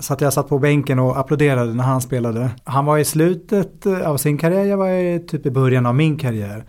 Så 0.00 0.12
att 0.12 0.20
jag 0.20 0.32
satt 0.32 0.48
på 0.48 0.58
bänken 0.58 0.98
och 0.98 1.18
applåderade 1.18 1.74
när 1.74 1.84
han 1.84 2.00
spelade. 2.00 2.50
Han 2.64 2.84
var 2.84 2.98
i 2.98 3.04
slutet 3.04 3.86
av 3.86 4.16
sin 4.16 4.38
karriär, 4.38 4.64
jag 4.64 4.76
var 4.76 4.88
i 4.88 5.26
typ 5.28 5.46
i 5.46 5.50
början 5.50 5.86
av 5.86 5.94
min 5.94 6.16
karriär 6.18 6.64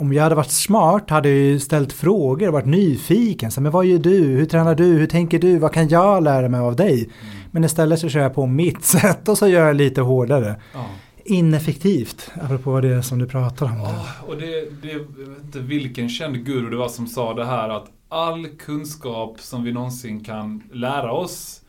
om 0.00 0.12
jag 0.12 0.22
hade 0.22 0.34
varit 0.34 0.50
smart 0.50 1.10
hade 1.10 1.28
jag 1.28 1.38
ju 1.38 1.60
ställt 1.60 1.92
frågor 1.92 2.46
och 2.46 2.52
varit 2.52 2.66
nyfiken. 2.66 3.50
Så, 3.50 3.60
men 3.60 3.72
vad 3.72 3.86
gör 3.86 3.98
du? 3.98 4.18
Hur 4.18 4.46
tränar 4.46 4.74
du? 4.74 4.84
Hur 4.84 5.06
tänker 5.06 5.38
du? 5.38 5.58
Vad 5.58 5.72
kan 5.72 5.88
jag 5.88 6.22
lära 6.22 6.48
mig 6.48 6.60
av 6.60 6.76
dig? 6.76 6.94
Mm. 6.94 7.36
Men 7.50 7.64
istället 7.64 8.00
så 8.00 8.08
kör 8.08 8.20
jag 8.20 8.34
på 8.34 8.46
mitt 8.46 8.84
sätt 8.84 9.28
och 9.28 9.38
så 9.38 9.48
gör 9.48 9.66
jag 9.66 9.76
lite 9.76 10.00
hårdare. 10.00 10.54
Ja. 10.72 10.86
Ineffektivt, 11.24 12.30
apropå 12.42 12.80
det 12.80 13.02
som 13.02 13.18
du 13.18 13.26
pratar 13.26 13.66
om. 13.66 13.78
Ja, 13.78 14.06
och 14.26 14.36
det, 14.36 14.82
det, 14.82 14.92
jag 14.92 15.28
vet 15.28 15.44
inte 15.44 15.58
vilken 15.58 16.08
känd 16.08 16.44
guru 16.44 16.70
det 16.70 16.76
var 16.76 16.88
som 16.88 17.06
sa 17.06 17.34
det 17.34 17.44
här 17.44 17.68
att 17.68 17.86
all 18.08 18.46
kunskap 18.46 19.40
som 19.40 19.64
vi 19.64 19.72
någonsin 19.72 20.24
kan 20.24 20.62
lära 20.72 21.12
oss 21.12 21.59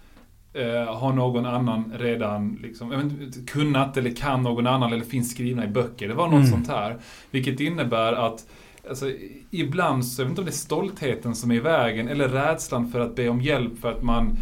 eh, 0.54 0.96
har 0.96 1.14
någon 1.14 1.46
annan 1.46 1.94
redan 1.98 2.60
liksom, 2.62 2.90
vet 2.90 3.50
kunnat 3.50 3.98
eller 3.98 4.16
kan 4.16 4.44
någon 4.44 4.68
annan 4.68 4.94
eller 4.94 5.06
finns 5.06 5.32
skrivna 5.32 5.66
i 5.66 5.68
böcker. 5.68 6.08
Det 6.08 6.14
var 6.14 6.28
något 6.28 6.34
mm. 6.34 6.52
sånt 6.52 6.68
här. 6.68 6.98
Vilket 7.32 7.60
innebär 7.60 8.14
att 8.14 8.46
Alltså, 8.90 9.12
ibland 9.52 10.06
så, 10.06 10.22
jag 10.22 10.26
vet 10.26 10.30
inte 10.30 10.42
om 10.42 10.46
det 10.46 10.52
är 10.52 10.54
stoltheten 10.54 11.36
som 11.36 11.52
är 11.52 11.56
i 11.56 11.60
vägen 11.60 12.08
eller 12.08 12.28
rädslan 12.28 12.92
för 12.92 13.00
att 13.00 13.16
be 13.16 13.30
om 13.30 13.42
hjälp 13.42 13.80
för 13.80 13.92
att 13.92 14.04
man, 14.04 14.38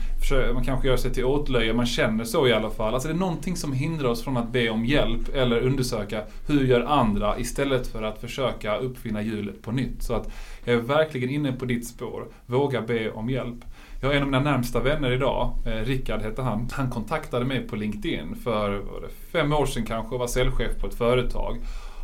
man 0.53 0.63
kanske 0.63 0.87
gör 0.87 0.97
sig 0.97 1.13
till 1.13 1.25
åtlöje, 1.25 1.73
man 1.73 1.85
känner 1.85 2.23
så 2.23 2.47
i 2.47 2.53
alla 2.53 2.69
fall. 2.69 2.93
Alltså 2.93 3.09
det 3.09 3.13
är 3.13 3.17
någonting 3.17 3.55
som 3.55 3.73
hindrar 3.73 4.09
oss 4.09 4.23
från 4.23 4.37
att 4.37 4.51
be 4.51 4.69
om 4.69 4.85
hjälp 4.85 5.35
eller 5.35 5.61
undersöka 5.61 6.23
hur 6.47 6.65
gör 6.65 6.81
andra 6.81 7.39
istället 7.39 7.87
för 7.87 8.03
att 8.03 8.21
försöka 8.21 8.77
uppfinna 8.77 9.21
hjulet 9.21 9.61
på 9.61 9.71
nytt. 9.71 10.03
Så 10.03 10.13
att 10.13 10.31
jag 10.65 10.75
är 10.75 10.81
verkligen 10.81 11.29
inne 11.29 11.51
på 11.51 11.65
ditt 11.65 11.87
spår. 11.87 12.27
Våga 12.45 12.81
be 12.81 13.11
om 13.11 13.29
hjälp. 13.29 13.65
Jag 14.01 14.09
har 14.09 14.15
en 14.15 14.21
av 14.21 14.27
mina 14.27 14.51
närmsta 14.51 14.79
vänner 14.79 15.11
idag, 15.11 15.53
eh, 15.65 15.85
Rickard 15.85 16.21
heter 16.21 16.43
han. 16.43 16.69
Han 16.71 16.89
kontaktade 16.89 17.45
mig 17.45 17.67
på 17.67 17.75
LinkedIn 17.75 18.35
för 18.35 18.83
fem 19.31 19.53
år 19.53 19.65
sedan 19.65 19.85
kanske 19.85 20.15
och 20.15 20.19
var 20.19 20.27
säljchef 20.27 20.77
på 20.81 20.87
ett 20.87 20.93
företag. 20.93 21.57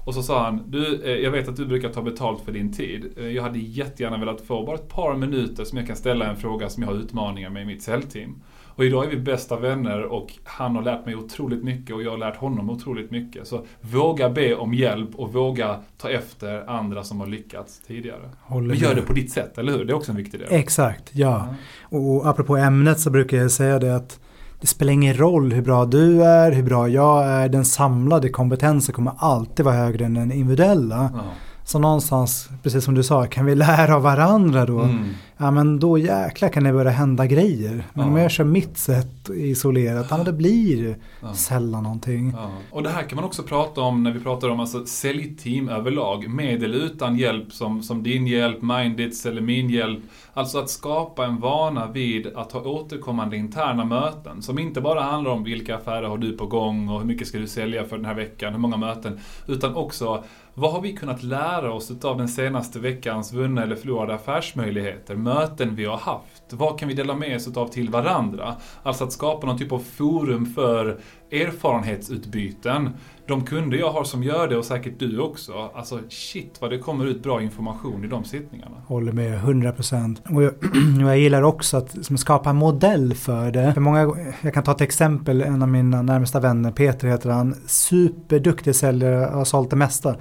Och 0.05 0.13
så 0.13 0.23
sa 0.23 0.43
han, 0.43 0.63
du, 0.71 1.03
eh, 1.03 1.11
jag 1.11 1.31
vet 1.31 1.47
att 1.47 1.55
du 1.55 1.65
brukar 1.65 1.89
ta 1.89 2.01
betalt 2.01 2.41
för 2.41 2.51
din 2.51 2.73
tid. 2.73 3.13
Eh, 3.17 3.27
jag 3.27 3.43
hade 3.43 3.59
jättegärna 3.59 4.17
velat 4.17 4.41
få 4.41 4.65
bara 4.65 4.75
ett 4.75 4.89
par 4.89 5.15
minuter 5.15 5.63
som 5.63 5.77
jag 5.77 5.87
kan 5.87 5.95
ställa 5.95 6.25
en 6.25 6.35
fråga 6.35 6.69
som 6.69 6.83
jag 6.83 6.89
har 6.89 6.95
utmaningar 6.95 7.49
med 7.49 7.63
i 7.63 7.65
mitt 7.65 7.83
säljteam. 7.83 8.41
Och 8.75 8.85
idag 8.85 9.05
är 9.05 9.09
vi 9.09 9.17
bästa 9.17 9.59
vänner 9.59 10.03
och 10.03 10.33
han 10.43 10.75
har 10.75 10.83
lärt 10.83 11.05
mig 11.05 11.15
otroligt 11.15 11.63
mycket 11.63 11.95
och 11.95 12.03
jag 12.03 12.11
har 12.11 12.17
lärt 12.17 12.35
honom 12.35 12.69
otroligt 12.69 13.11
mycket. 13.11 13.47
Så 13.47 13.65
våga 13.81 14.29
be 14.29 14.55
om 14.55 14.73
hjälp 14.73 15.09
och 15.15 15.33
våga 15.33 15.79
ta 15.97 16.09
efter 16.09 16.69
andra 16.69 17.03
som 17.03 17.19
har 17.19 17.27
lyckats 17.27 17.79
tidigare. 17.87 18.29
Håller 18.41 18.67
Men 18.67 18.77
gör 18.77 18.87
med. 18.87 18.97
det 18.97 19.01
på 19.01 19.13
ditt 19.13 19.31
sätt, 19.31 19.57
eller 19.57 19.71
hur? 19.71 19.85
Det 19.85 19.93
är 19.93 19.95
också 19.95 20.11
en 20.11 20.17
viktig 20.17 20.39
del. 20.39 20.47
Exakt, 20.51 21.09
ja. 21.15 21.47
Och 21.83 22.27
apropå 22.27 22.57
ämnet 22.57 22.99
så 22.99 23.09
brukar 23.09 23.37
jag 23.37 23.51
säga 23.51 23.79
det 23.79 23.95
att 23.95 24.19
det 24.61 24.67
spelar 24.67 24.93
ingen 24.93 25.13
roll 25.17 25.51
hur 25.53 25.61
bra 25.61 25.85
du 25.85 26.23
är, 26.23 26.51
hur 26.51 26.63
bra 26.63 26.89
jag 26.89 27.25
är. 27.27 27.49
Den 27.49 27.65
samlade 27.65 28.29
kompetensen 28.29 28.95
kommer 28.95 29.11
alltid 29.17 29.65
vara 29.65 29.75
högre 29.75 30.05
än 30.05 30.13
den 30.13 30.31
individuella. 30.31 31.09
Ja. 31.13 31.23
Så 31.67 31.79
någonstans, 31.79 32.49
precis 32.63 32.83
som 32.85 32.95
du 32.95 33.03
sa, 33.03 33.25
kan 33.25 33.45
vi 33.45 33.55
lära 33.55 33.95
av 33.95 34.01
varandra 34.01 34.65
då? 34.65 34.79
Mm. 34.79 35.03
Ja 35.37 35.51
men 35.51 35.79
då 35.79 35.97
jäklar 35.97 36.49
kan 36.49 36.63
det 36.63 36.73
börja 36.73 36.91
hända 36.91 37.25
grejer. 37.25 37.83
Men 37.93 38.05
Ja. 38.05 38.11
om 38.11 38.17
jag 38.17 38.31
kör 38.31 38.43
mitt 38.43 38.77
sätt 38.77 39.29
isolerat, 39.29 40.07
ja 40.09 40.17
då 40.23 40.31
blir 40.31 40.83
det 40.83 40.95
Ja. 41.21 41.33
sällan 41.33 41.83
någonting. 41.83 42.33
Ja. 42.37 42.49
Och 42.71 42.83
det 42.83 42.89
här 42.89 43.03
kan 43.03 43.15
man 43.15 43.25
också 43.25 43.43
prata 43.43 43.81
om 43.81 44.03
när 44.03 44.11
vi 44.11 44.19
pratar 44.19 44.49
om 44.49 44.59
alltså 44.59 44.85
säljteam 44.85 45.69
överlag. 45.69 46.27
Med 46.29 46.63
eller 46.63 46.77
utan 46.77 47.17
hjälp 47.17 47.51
som, 47.53 47.83
som 47.83 48.03
din 48.03 48.27
hjälp, 48.27 48.61
Mindits 48.61 49.25
eller 49.25 49.41
min 49.41 49.69
hjälp. 49.69 49.99
Alltså 50.33 50.57
att 50.59 50.69
skapa 50.69 51.25
en 51.25 51.39
vana 51.39 51.87
vid 51.91 52.27
att 52.35 52.51
ha 52.51 52.61
återkommande 52.61 53.37
interna 53.37 53.85
möten. 53.85 54.41
Som 54.41 54.59
inte 54.59 54.81
bara 54.81 55.01
handlar 55.01 55.31
om 55.31 55.43
vilka 55.43 55.75
affärer 55.75 56.07
har 56.07 56.17
du 56.17 56.37
på 56.37 56.45
gång 56.45 56.89
och 56.89 56.99
hur 56.99 57.07
mycket 57.07 57.27
ska 57.27 57.37
du 57.37 57.47
sälja 57.47 57.83
för 57.85 57.95
den 57.95 58.05
här 58.05 58.15
veckan, 58.15 58.53
hur 58.53 58.59
många 58.59 58.77
möten. 58.77 59.19
Utan 59.47 59.75
också 59.75 60.23
vad 60.57 60.71
har 60.71 60.81
vi 60.81 60.93
kunnat 60.93 61.23
lära 61.23 61.73
oss 61.73 61.91
av 62.03 62.17
den 62.17 62.27
senaste 62.27 62.79
veckans 62.79 63.33
vunna 63.33 63.63
eller 63.63 63.75
förlorade 63.75 64.15
affärsmöjligheter? 64.15 65.15
Möten 65.15 65.75
vi 65.75 65.85
har 65.85 65.97
haft. 65.97 66.43
Vad 66.53 66.79
kan 66.79 66.87
vi 66.87 66.93
dela 66.93 67.15
med 67.15 67.35
oss 67.35 67.57
av 67.57 67.67
till 67.67 67.89
varandra? 67.89 68.55
Alltså 68.83 69.03
att 69.03 69.11
skapa 69.11 69.47
någon 69.47 69.57
typ 69.57 69.71
av 69.71 69.79
forum 69.79 70.45
för 70.45 70.99
erfarenhetsutbyten. 71.31 72.89
De 73.27 73.45
kunder 73.45 73.77
jag 73.77 73.91
har 73.91 74.03
som 74.03 74.23
gör 74.23 74.47
det 74.47 74.57
och 74.57 74.65
säkert 74.65 74.99
du 74.99 75.19
också. 75.19 75.71
Alltså 75.73 75.99
shit 76.09 76.57
vad 76.61 76.69
det 76.69 76.77
kommer 76.77 77.05
ut 77.05 77.23
bra 77.23 77.41
information 77.41 78.03
i 78.03 78.07
de 78.07 78.23
sittningarna. 78.23 78.75
Håller 78.87 79.11
med 79.11 79.39
100%. 79.39 80.35
Och 80.35 80.43
jag, 80.43 80.53
jag 80.99 81.17
gillar 81.17 81.41
också 81.41 81.77
att 81.77 81.95
liksom, 81.95 82.17
skapa 82.17 82.49
en 82.49 82.55
modell 82.55 83.13
för 83.13 83.51
det. 83.51 83.73
För 83.73 83.81
många, 83.81 84.15
jag 84.41 84.53
kan 84.53 84.63
ta 84.63 84.71
ett 84.71 84.81
exempel, 84.81 85.41
en 85.41 85.61
av 85.61 85.67
mina 85.69 86.01
närmsta 86.01 86.39
vänner, 86.39 86.71
Peter 86.71 87.07
heter 87.07 87.29
han, 87.29 87.55
superduktig 87.67 88.75
säljare, 88.75 89.25
har 89.25 89.45
sålt 89.45 89.69
det 89.69 89.75
mesta. 89.75 90.15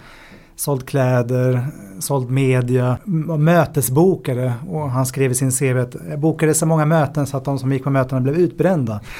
Sålt 0.56 0.86
kläder, 0.86 1.66
sålt 2.00 2.30
media, 2.30 2.98
mötesbokare 3.38 4.54
och 4.68 4.90
han 4.90 5.06
skrev 5.06 5.30
i 5.30 5.34
sin 5.34 5.50
CV 5.50 5.78
att 5.78 5.96
jag 6.10 6.20
bokade 6.20 6.54
så 6.54 6.66
många 6.66 6.86
möten 6.86 7.26
så 7.26 7.36
att 7.36 7.44
de 7.44 7.58
som 7.58 7.72
gick 7.72 7.84
på 7.84 7.90
mötena 7.90 8.20
blev 8.20 8.36
utbrända. 8.36 9.00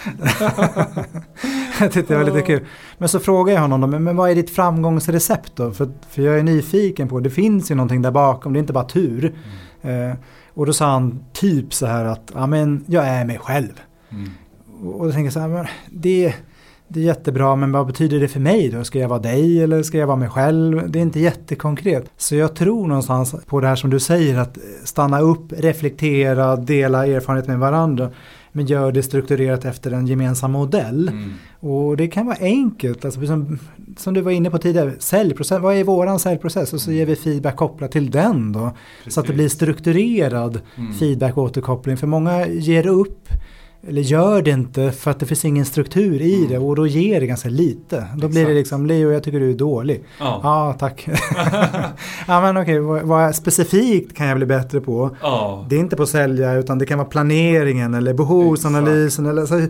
jag 1.80 1.92
tyckte 1.92 2.14
det 2.14 2.18
var 2.18 2.24
lite 2.24 2.46
kul. 2.46 2.64
Men 2.98 3.08
så 3.08 3.20
frågade 3.20 3.54
jag 3.54 3.60
honom 3.60 3.80
då, 3.80 3.86
men, 3.98 4.16
vad 4.16 4.30
är 4.30 4.34
ditt 4.34 4.50
framgångsrecept 4.50 5.56
då? 5.56 5.72
För, 5.72 5.88
för 6.10 6.22
jag 6.22 6.38
är 6.38 6.42
nyfiken 6.42 7.08
på, 7.08 7.20
det 7.20 7.30
finns 7.30 7.70
ju 7.70 7.74
någonting 7.74 8.02
där 8.02 8.10
bakom, 8.10 8.52
det 8.52 8.58
är 8.58 8.60
inte 8.60 8.72
bara 8.72 8.84
tur. 8.84 9.34
Eh, 9.82 10.12
och 10.54 10.66
då 10.66 10.72
sa 10.72 10.86
han 10.86 11.24
typ 11.32 11.74
så 11.74 11.86
här 11.86 12.04
att, 12.04 12.32
ja 12.34 12.46
men 12.46 12.84
jag 12.86 13.06
är 13.06 13.24
mig 13.24 13.38
själv. 13.38 13.80
Mm. 14.10 14.30
Och 14.82 15.00
och 15.00 15.06
då 15.06 15.12
tänker 15.12 15.26
jag 15.26 15.32
så 15.32 15.40
här, 15.40 15.48
men 15.48 15.66
det, 15.90 16.34
det 16.88 17.00
är 17.00 17.04
jättebra, 17.04 17.56
men 17.56 17.72
vad 17.72 17.86
betyder 17.86 18.20
det 18.20 18.28
för 18.28 18.40
mig 18.40 18.68
då? 18.68 18.84
Ska 18.84 18.98
jag 18.98 19.08
vara 19.08 19.18
dig 19.18 19.62
eller 19.62 19.82
ska 19.82 19.98
jag 19.98 20.06
vara 20.06 20.16
mig 20.16 20.28
själv? 20.28 20.90
Det 20.90 20.98
är 20.98 21.02
inte 21.02 21.20
jättekonkret. 21.20 22.10
Så 22.16 22.34
jag 22.34 22.56
tror 22.56 22.86
någonstans 22.86 23.34
på 23.46 23.60
det 23.60 23.66
här 23.66 23.76
som 23.76 23.90
du 23.90 24.00
säger, 24.00 24.38
att 24.38 24.58
stanna 24.84 25.20
upp, 25.20 25.52
reflektera, 25.52 26.56
dela 26.56 27.06
erfarenhet 27.06 27.48
med 27.48 27.58
varandra. 27.58 28.10
Men 28.56 28.66
gör 28.66 28.92
det 28.92 29.02
strukturerat 29.02 29.64
efter 29.64 29.90
en 29.90 30.06
gemensam 30.06 30.52
modell. 30.52 31.08
Mm. 31.08 31.32
Och 31.60 31.96
det 31.96 32.08
kan 32.08 32.26
vara 32.26 32.36
enkelt, 32.40 33.04
alltså 33.04 33.26
som, 33.26 33.58
som 33.96 34.14
du 34.14 34.20
var 34.20 34.32
inne 34.32 34.50
på 34.50 34.58
tidigare, 34.58 34.92
säljprocess, 34.98 35.60
vad 35.62 35.74
är 35.76 35.84
våran 35.84 36.18
säljprocess? 36.18 36.72
Och 36.72 36.80
så 36.80 36.92
ger 36.92 37.06
vi 37.06 37.16
feedback 37.16 37.56
kopplat 37.56 37.92
till 37.92 38.10
den 38.10 38.52
då. 38.52 38.70
Så 39.08 39.20
att 39.20 39.26
det 39.26 39.32
blir 39.32 39.48
strukturerad 39.48 40.60
Mm. 40.76 40.92
feedback 40.92 41.36
och 41.36 41.42
återkoppling. 41.42 41.96
För 41.96 42.06
många 42.06 42.46
ger 42.46 42.86
upp 42.86 43.28
eller 43.88 44.02
gör 44.02 44.42
det 44.42 44.50
inte 44.50 44.92
för 44.92 45.10
att 45.10 45.20
det 45.20 45.26
finns 45.26 45.44
ingen 45.44 45.64
struktur 45.64 46.22
i 46.22 46.34
Mm. 46.36 46.48
det 46.48 46.58
och 46.58 46.76
då 46.76 46.86
ger 46.86 47.20
det 47.20 47.26
ganska 47.26 47.48
lite. 47.48 48.06
Då 48.16 48.28
blir 48.28 48.34
det 48.34 48.40
Exakt. 48.40 48.54
liksom, 48.56 48.86
Leo 48.86 49.10
jag 49.12 49.22
tycker 49.22 49.40
du 49.40 49.50
är 49.50 49.54
dålig. 49.54 50.04
Ja. 50.20 50.40
Ja, 50.42 50.76
tack. 50.78 51.08
ja 52.26 52.40
men 52.40 52.56
okej, 52.56 52.78
vad, 52.80 53.02
vad 53.02 53.34
specifikt 53.34 54.16
kan 54.16 54.26
jag 54.26 54.36
bli 54.36 54.46
bättre 54.46 54.80
på? 54.80 55.16
Ja. 55.22 55.66
Det 55.70 55.76
är 55.76 55.80
inte 55.80 55.96
på 55.96 56.02
att 56.02 56.08
sälja 56.08 56.54
utan 56.54 56.78
det 56.78 56.86
kan 56.86 56.98
vara 56.98 57.08
planeringen 57.08 57.94
eller 57.94 58.14
behovsanalysen. 58.14 59.26
Eller, 59.26 59.46
så, 59.46 59.66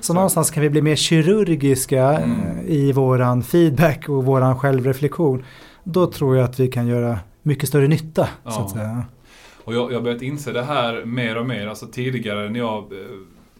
så 0.00 0.14
någonstans 0.14 0.50
kan 0.50 0.62
vi 0.62 0.70
bli 0.70 0.82
mer 0.82 0.96
kirurgiska 0.96 2.02
Mm. 2.18 2.30
eh, 2.40 2.72
i 2.72 2.92
våran 2.92 3.42
feedback 3.42 4.08
och 4.08 4.24
våran 4.24 4.58
självreflektion. 4.58 5.44
Då 5.84 6.06
tror 6.06 6.36
jag 6.36 6.44
att 6.44 6.60
vi 6.60 6.68
kan 6.68 6.86
göra 6.86 7.18
mycket 7.42 7.68
större 7.68 7.88
nytta. 7.88 8.24
Så 8.24 8.28
Ja. 8.44 8.64
att 8.64 8.70
säga. 8.70 9.02
Och 9.64 9.74
jag 9.74 9.92
jag 9.92 9.96
har 9.96 10.02
börjat 10.02 10.22
inse 10.22 10.52
det 10.52 10.62
här 10.62 11.04
mer 11.04 11.36
och 11.38 11.46
mer. 11.46 11.66
Alltså 11.66 11.86
tidigare 11.86 12.48
när 12.50 12.58
jag 12.60 12.78
eh, 12.78 12.88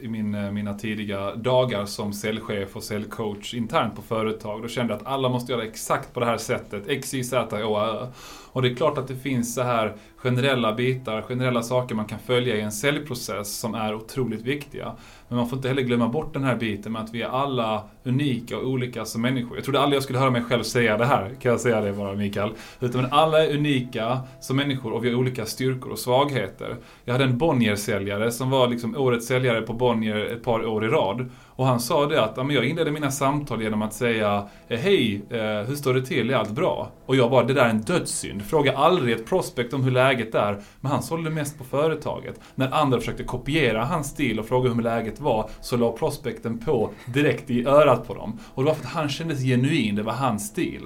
i 0.00 0.08
min, 0.08 0.34
eh, 0.34 0.50
mina 0.50 0.74
tidiga 0.74 1.34
dagar 1.34 1.84
som 1.84 2.12
säljchef 2.12 2.76
och 2.76 2.82
säljcoach 2.82 3.54
internt 3.54 3.96
på 3.96 4.02
företag. 4.02 4.62
Då 4.62 4.68
kände 4.68 4.92
jag 4.92 5.00
att 5.00 5.06
alla 5.06 5.28
måste 5.28 5.52
göra 5.52 5.64
exakt 5.64 6.14
på 6.14 6.20
det 6.20 6.26
här 6.26 6.38
sättet. 6.38 6.88
X, 6.88 7.14
Y, 7.14 7.24
Z, 7.24 7.64
Å, 7.64 7.80
Ö. 7.80 8.06
Och 8.52 8.62
det 8.62 8.68
är 8.68 8.74
klart 8.74 8.98
att 8.98 9.08
det 9.08 9.16
finns 9.16 9.54
så 9.54 9.62
här 9.62 9.96
generella 10.16 10.72
bitar, 10.72 11.22
generella 11.22 11.62
saker 11.62 11.94
man 11.94 12.04
kan 12.06 12.18
följa 12.18 12.56
i 12.56 12.60
en 12.60 12.72
säljprocess 12.72 13.58
som 13.58 13.74
är 13.74 13.94
otroligt 13.94 14.42
viktiga. 14.42 14.92
Men 15.28 15.38
man 15.38 15.48
får 15.48 15.58
inte 15.58 15.68
heller 15.68 15.82
glömma 15.82 16.08
bort 16.08 16.32
den 16.32 16.44
här 16.44 16.56
biten 16.56 16.92
med 16.92 17.02
att 17.02 17.14
vi 17.14 17.22
är 17.22 17.28
alla 17.28 17.82
unika 18.04 18.58
och 18.58 18.68
olika 18.68 19.04
som 19.04 19.22
människor. 19.22 19.56
Jag 19.56 19.64
trodde 19.64 19.80
aldrig 19.80 19.96
jag 19.96 20.02
skulle 20.02 20.18
höra 20.18 20.30
mig 20.30 20.42
själv 20.42 20.62
säga 20.62 20.96
det 20.96 21.04
här, 21.04 21.30
kan 21.40 21.50
jag 21.50 21.60
säga 21.60 21.80
det 21.80 21.92
bara 21.92 22.14
Mikael. 22.14 22.50
Utan 22.80 23.06
alla 23.10 23.44
är 23.44 23.56
unika 23.56 24.20
som 24.40 24.56
människor 24.56 24.92
och 24.92 25.04
vi 25.04 25.10
har 25.10 25.18
olika 25.18 25.46
styrkor 25.46 25.92
och 25.92 25.98
svagheter. 25.98 26.76
Jag 27.04 27.12
hade 27.12 27.24
en 27.24 27.38
Bonnier-säljare 27.38 28.32
som 28.32 28.50
var 28.50 28.68
liksom 28.68 28.96
årets 28.96 29.26
säljare 29.26 29.62
på 29.62 29.72
Bonnier 29.72 30.16
ett 30.16 30.44
par 30.44 30.66
år 30.66 30.84
i 30.84 30.88
rad. 30.88 31.30
Och 31.56 31.66
han 31.66 31.80
sa 31.80 32.06
det 32.06 32.24
att 32.24 32.36
jag 32.36 32.64
inledde 32.64 32.90
mina 32.90 33.10
samtal 33.10 33.62
genom 33.62 33.82
att 33.82 33.92
säga 33.94 34.48
eh, 34.68 34.78
Hej, 34.78 35.22
eh, 35.30 35.38
hur 35.40 35.74
står 35.74 35.94
det 35.94 36.02
till? 36.02 36.30
Är 36.30 36.34
allt 36.34 36.50
bra? 36.50 36.90
Och 37.06 37.16
jag 37.16 37.30
bara, 37.30 37.44
det 37.44 37.54
där 37.54 37.64
är 37.64 37.70
en 37.70 37.82
dödssynd. 37.82 38.42
Fråga 38.42 38.76
aldrig 38.76 39.14
ett 39.14 39.26
prospect 39.26 39.74
om 39.74 39.84
hur 39.84 39.90
läget 39.90 40.34
är. 40.34 40.60
Men 40.80 40.92
han 40.92 41.02
sålde 41.02 41.30
mest 41.30 41.58
på 41.58 41.64
företaget. 41.64 42.40
När 42.54 42.74
andra 42.74 42.98
försökte 42.98 43.24
kopiera 43.24 43.84
hans 43.84 44.06
stil 44.06 44.38
och 44.38 44.46
fråga 44.46 44.70
hur 44.70 44.82
läget 44.82 45.20
var 45.20 45.50
så 45.60 45.76
la 45.76 45.92
prospekten 45.92 46.58
på 46.58 46.90
direkt 47.06 47.50
i 47.50 47.66
örat 47.66 48.06
på 48.06 48.14
dem. 48.14 48.38
Och 48.54 48.62
det 48.62 48.68
var 48.68 48.74
för 48.74 48.84
att 48.84 48.92
han 48.92 49.08
kändes 49.08 49.42
genuin, 49.42 49.94
det 49.94 50.02
var 50.02 50.12
hans 50.12 50.46
stil. 50.46 50.80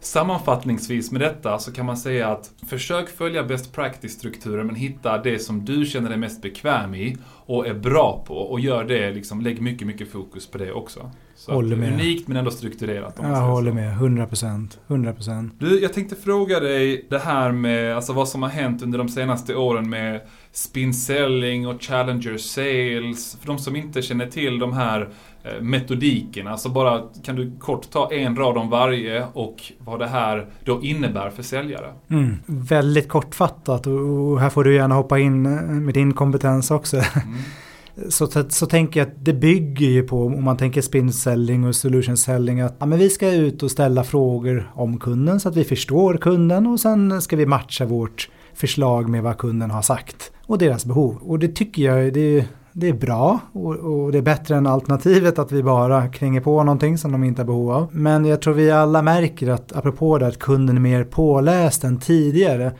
Sammanfattningsvis 0.00 1.12
med 1.12 1.20
detta 1.20 1.58
så 1.58 1.72
kan 1.72 1.86
man 1.86 1.96
säga 1.96 2.28
att 2.28 2.50
försök 2.68 3.08
följa 3.08 3.42
best 3.42 3.72
practice-strukturen 3.72 4.66
men 4.66 4.76
hitta 4.76 5.18
det 5.18 5.38
som 5.38 5.64
du 5.64 5.86
känner 5.86 6.08
dig 6.08 6.18
mest 6.18 6.42
bekväm 6.42 6.94
i 6.94 7.16
och 7.46 7.66
är 7.66 7.74
bra 7.74 8.24
på 8.26 8.34
och 8.34 8.60
gör 8.60 8.84
det, 8.84 9.10
liksom, 9.10 9.40
lägg 9.40 9.60
mycket, 9.60 9.86
mycket 9.86 9.95
fokus 10.04 10.46
på 10.46 10.58
det 10.58 10.72
också. 10.72 11.10
Så 11.36 11.52
Håller 11.52 11.76
med. 11.76 11.92
Unikt 11.92 12.28
men 12.28 12.36
ändå 12.36 12.50
strukturerat. 12.50 13.18
Jag 13.22 13.28
håller 13.28 13.70
så. 13.70 13.74
med, 13.74 13.96
100%. 13.96 14.78
100%. 14.88 15.50
Du, 15.58 15.80
jag 15.80 15.92
tänkte 15.92 16.16
fråga 16.16 16.60
dig 16.60 17.06
det 17.10 17.18
här 17.18 17.52
med 17.52 17.96
alltså 17.96 18.12
vad 18.12 18.28
som 18.28 18.42
har 18.42 18.50
hänt 18.50 18.82
under 18.82 18.98
de 18.98 19.08
senaste 19.08 19.54
åren 19.54 19.90
med 19.90 20.20
spin 20.52 20.94
selling 20.94 21.66
och 21.66 21.82
challenger 21.82 22.38
sales. 22.38 23.36
För 23.40 23.46
de 23.46 23.58
som 23.58 23.76
inte 23.76 24.02
känner 24.02 24.26
till 24.26 24.58
de 24.58 24.72
här 24.72 25.08
eh, 25.44 25.60
metodikerna, 25.62 26.56
så 26.56 26.68
bara 26.68 27.02
kan 27.24 27.36
du 27.36 27.52
kort 27.58 27.90
ta 27.90 28.12
en 28.12 28.36
rad 28.36 28.58
om 28.58 28.70
varje 28.70 29.26
och 29.32 29.72
vad 29.78 29.98
det 29.98 30.06
här 30.06 30.46
då 30.64 30.82
innebär 30.82 31.30
för 31.30 31.42
säljare. 31.42 31.92
Mm. 32.10 32.36
Väldigt 32.46 33.08
kortfattat 33.08 33.86
och, 33.86 34.00
och 34.00 34.40
här 34.40 34.50
får 34.50 34.64
du 34.64 34.74
gärna 34.74 34.94
hoppa 34.94 35.18
in 35.18 35.46
eh, 35.46 35.62
med 35.62 35.94
din 35.94 36.12
kompetens 36.14 36.70
också. 36.70 36.96
Mm. 36.96 37.38
Så, 38.08 38.26
så, 38.26 38.44
så 38.48 38.66
tänker 38.66 39.00
jag 39.00 39.08
att 39.08 39.24
det 39.24 39.32
bygger 39.32 39.86
ju 39.86 40.02
på, 40.02 40.26
om 40.26 40.44
man 40.44 40.56
tänker 40.56 40.82
spin 40.82 41.12
selling 41.12 41.64
och 41.64 41.76
solution 41.76 42.16
selling, 42.16 42.60
att 42.60 42.76
ja, 42.78 42.86
men 42.86 42.98
vi 42.98 43.10
ska 43.10 43.32
ut 43.32 43.62
och 43.62 43.70
ställa 43.70 44.04
frågor 44.04 44.70
om 44.74 44.98
kunden 44.98 45.40
så 45.40 45.48
att 45.48 45.56
vi 45.56 45.64
förstår 45.64 46.14
kunden 46.14 46.66
och 46.66 46.80
sen 46.80 47.22
ska 47.22 47.36
vi 47.36 47.46
matcha 47.46 47.84
vårt 47.84 48.30
förslag 48.54 49.08
med 49.08 49.22
vad 49.22 49.38
kunden 49.38 49.70
har 49.70 49.82
sagt 49.82 50.32
och 50.46 50.58
deras 50.58 50.84
behov. 50.84 51.16
Och 51.22 51.38
det 51.38 51.48
tycker 51.48 51.82
jag 51.82 52.12
det 52.12 52.38
är, 52.38 52.44
det 52.72 52.88
är 52.88 52.92
bra 52.92 53.40
och, 53.52 53.76
och 53.76 54.12
det 54.12 54.18
är 54.18 54.22
bättre 54.22 54.56
än 54.56 54.66
alternativet 54.66 55.38
att 55.38 55.52
vi 55.52 55.62
bara 55.62 56.08
kränger 56.08 56.40
på 56.40 56.62
någonting 56.62 56.98
som 56.98 57.12
de 57.12 57.24
inte 57.24 57.42
har 57.42 57.46
behov 57.46 57.70
av. 57.70 57.88
Men 57.92 58.24
jag 58.24 58.42
tror 58.42 58.54
vi 58.54 58.70
alla 58.70 59.02
märker 59.02 59.50
att 59.50 59.76
apropå 59.76 60.18
det 60.18 60.26
att 60.26 60.38
kunden 60.38 60.76
är 60.76 60.80
mer 60.80 61.04
påläst 61.04 61.84
än 61.84 61.98
tidigare 61.98 62.72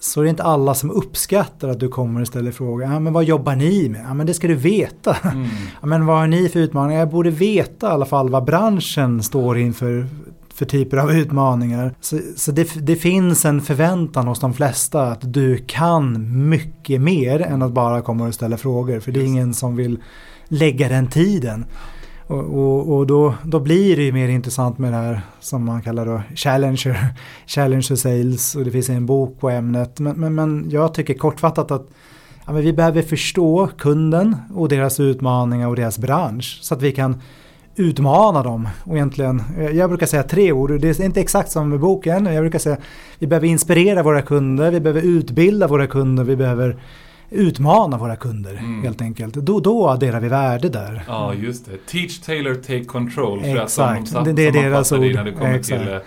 så 0.00 0.20
är 0.20 0.24
det 0.24 0.30
inte 0.30 0.42
alla 0.42 0.74
som 0.74 0.90
uppskattar 0.90 1.68
att 1.68 1.80
du 1.80 1.88
kommer 1.88 2.20
och 2.20 2.26
ställer 2.26 2.52
frågor. 2.52 2.82
Ja, 2.82 3.00
men 3.00 3.12
vad 3.12 3.24
jobbar 3.24 3.56
ni 3.56 3.88
med? 3.88 4.04
Ja, 4.08 4.14
men 4.14 4.26
det 4.26 4.34
ska 4.34 4.48
du 4.48 4.54
veta. 4.54 5.16
Mm. 5.24 5.48
Ja, 5.80 5.86
men 5.86 6.06
vad 6.06 6.18
har 6.18 6.26
ni 6.26 6.48
för 6.48 6.60
utmaningar? 6.60 7.00
Jag 7.00 7.10
borde 7.10 7.30
veta 7.30 7.86
i 7.86 7.90
alla 7.90 8.06
fall 8.06 8.30
vad 8.30 8.44
branschen 8.44 9.22
står 9.22 9.58
inför 9.58 10.06
för 10.54 10.66
typer 10.66 10.96
av 10.96 11.12
utmaningar. 11.12 11.94
Så, 12.00 12.20
så 12.36 12.52
det, 12.52 12.86
det, 12.86 12.96
finns 12.96 13.44
en 13.44 13.60
förväntan 13.60 14.26
hos 14.26 14.40
de 14.40 14.54
flesta 14.54 15.02
att 15.02 15.32
du 15.32 15.56
kan 15.56 16.48
mycket 16.48 17.00
mer 17.00 17.40
än 17.40 17.62
att 17.62 17.72
bara 17.72 18.02
komma 18.02 18.26
och 18.26 18.34
ställa 18.34 18.56
frågor. 18.56 19.00
För 19.00 19.12
det 19.12 19.20
är 19.20 19.24
ingen 19.24 19.54
som 19.54 19.76
vill 19.76 19.98
lägga 20.48 20.88
den 20.88 21.06
tiden. 21.06 21.64
Och, 22.30 22.58
och, 22.58 22.96
och, 22.96 23.06
då, 23.06 23.34
då 23.44 23.60
blir 23.60 23.96
det 23.96 24.02
ju 24.02 24.12
mer 24.12 24.28
intressant 24.28 24.78
med 24.78 24.92
det 24.92 24.96
här 24.96 25.20
som 25.40 25.64
man 25.64 25.82
kallar 25.82 26.06
då 26.06 26.22
Challenger, 26.34 27.14
Challenger 27.46 27.96
Sales 27.96 28.54
och 28.54 28.64
det 28.64 28.70
finns 28.70 28.88
en 28.88 29.06
bok 29.06 29.40
på 29.40 29.50
ämnet. 29.50 30.00
Men, 30.00 30.20
men, 30.20 30.34
men 30.34 30.70
jag 30.70 30.94
tycker 30.94 31.14
kortfattat 31.14 31.70
att 31.70 31.86
ja, 32.46 32.52
vi 32.52 32.72
behöver 32.72 33.02
förstå 33.02 33.68
kunden 33.78 34.36
och 34.54 34.68
deras 34.68 35.00
utmaningar 35.00 35.68
och 35.68 35.76
deras 35.76 35.98
bransch 35.98 36.58
så 36.62 36.74
att 36.74 36.82
vi 36.82 36.92
kan 36.92 37.20
utmana 37.76 38.42
dem. 38.42 38.68
Och 38.84 38.96
egentligen, 38.96 39.42
eh, 39.58 39.70
jag 39.70 39.90
brukar 39.90 40.06
säga 40.06 40.22
tre 40.22 40.52
ord, 40.52 40.80
det 40.80 41.00
är 41.00 41.04
inte 41.04 41.20
exakt 41.20 41.50
som 41.50 41.68
med 41.68 41.80
boken. 41.80 42.26
Jag 42.26 42.42
brukar 42.42 42.58
säga 42.58 42.76
vi 43.18 43.26
behöver 43.26 43.46
inspirera 43.46 44.02
våra 44.02 44.22
kunder, 44.22 44.70
vi 44.70 44.80
behöver 44.80 45.02
utbilda 45.02 45.66
våra 45.66 45.86
kunder, 45.86 46.24
vi 46.24 46.36
behöver 46.36 46.76
utmana 47.30 47.98
våra 47.98 48.16
kunder 48.16 48.52
mm. 48.52 48.82
helt 48.82 49.02
enkelt. 49.02 49.34
Då, 49.34 49.60
då 49.60 49.88
adderar 49.88 50.20
vi 50.20 50.28
värde 50.28 50.68
där. 50.68 51.02
Ja, 51.06 51.34
just 51.34 51.66
det. 51.66 51.86
Teach, 51.86 52.20
tailor, 52.20 52.54
take 52.54 52.84
control. 52.84 53.40
För 53.40 53.56
Exakt, 53.62 54.14
att 54.14 54.24
de, 54.24 54.34
det, 54.34 54.50
det 54.50 54.58
är 54.58 54.62
deras 54.62 54.92
ord. 54.92 55.00
När 55.00 55.24
det 55.24 55.32
kommer 55.32 55.54
Exakt. 55.54 55.82
till 55.82 55.92
uh, 55.92 56.00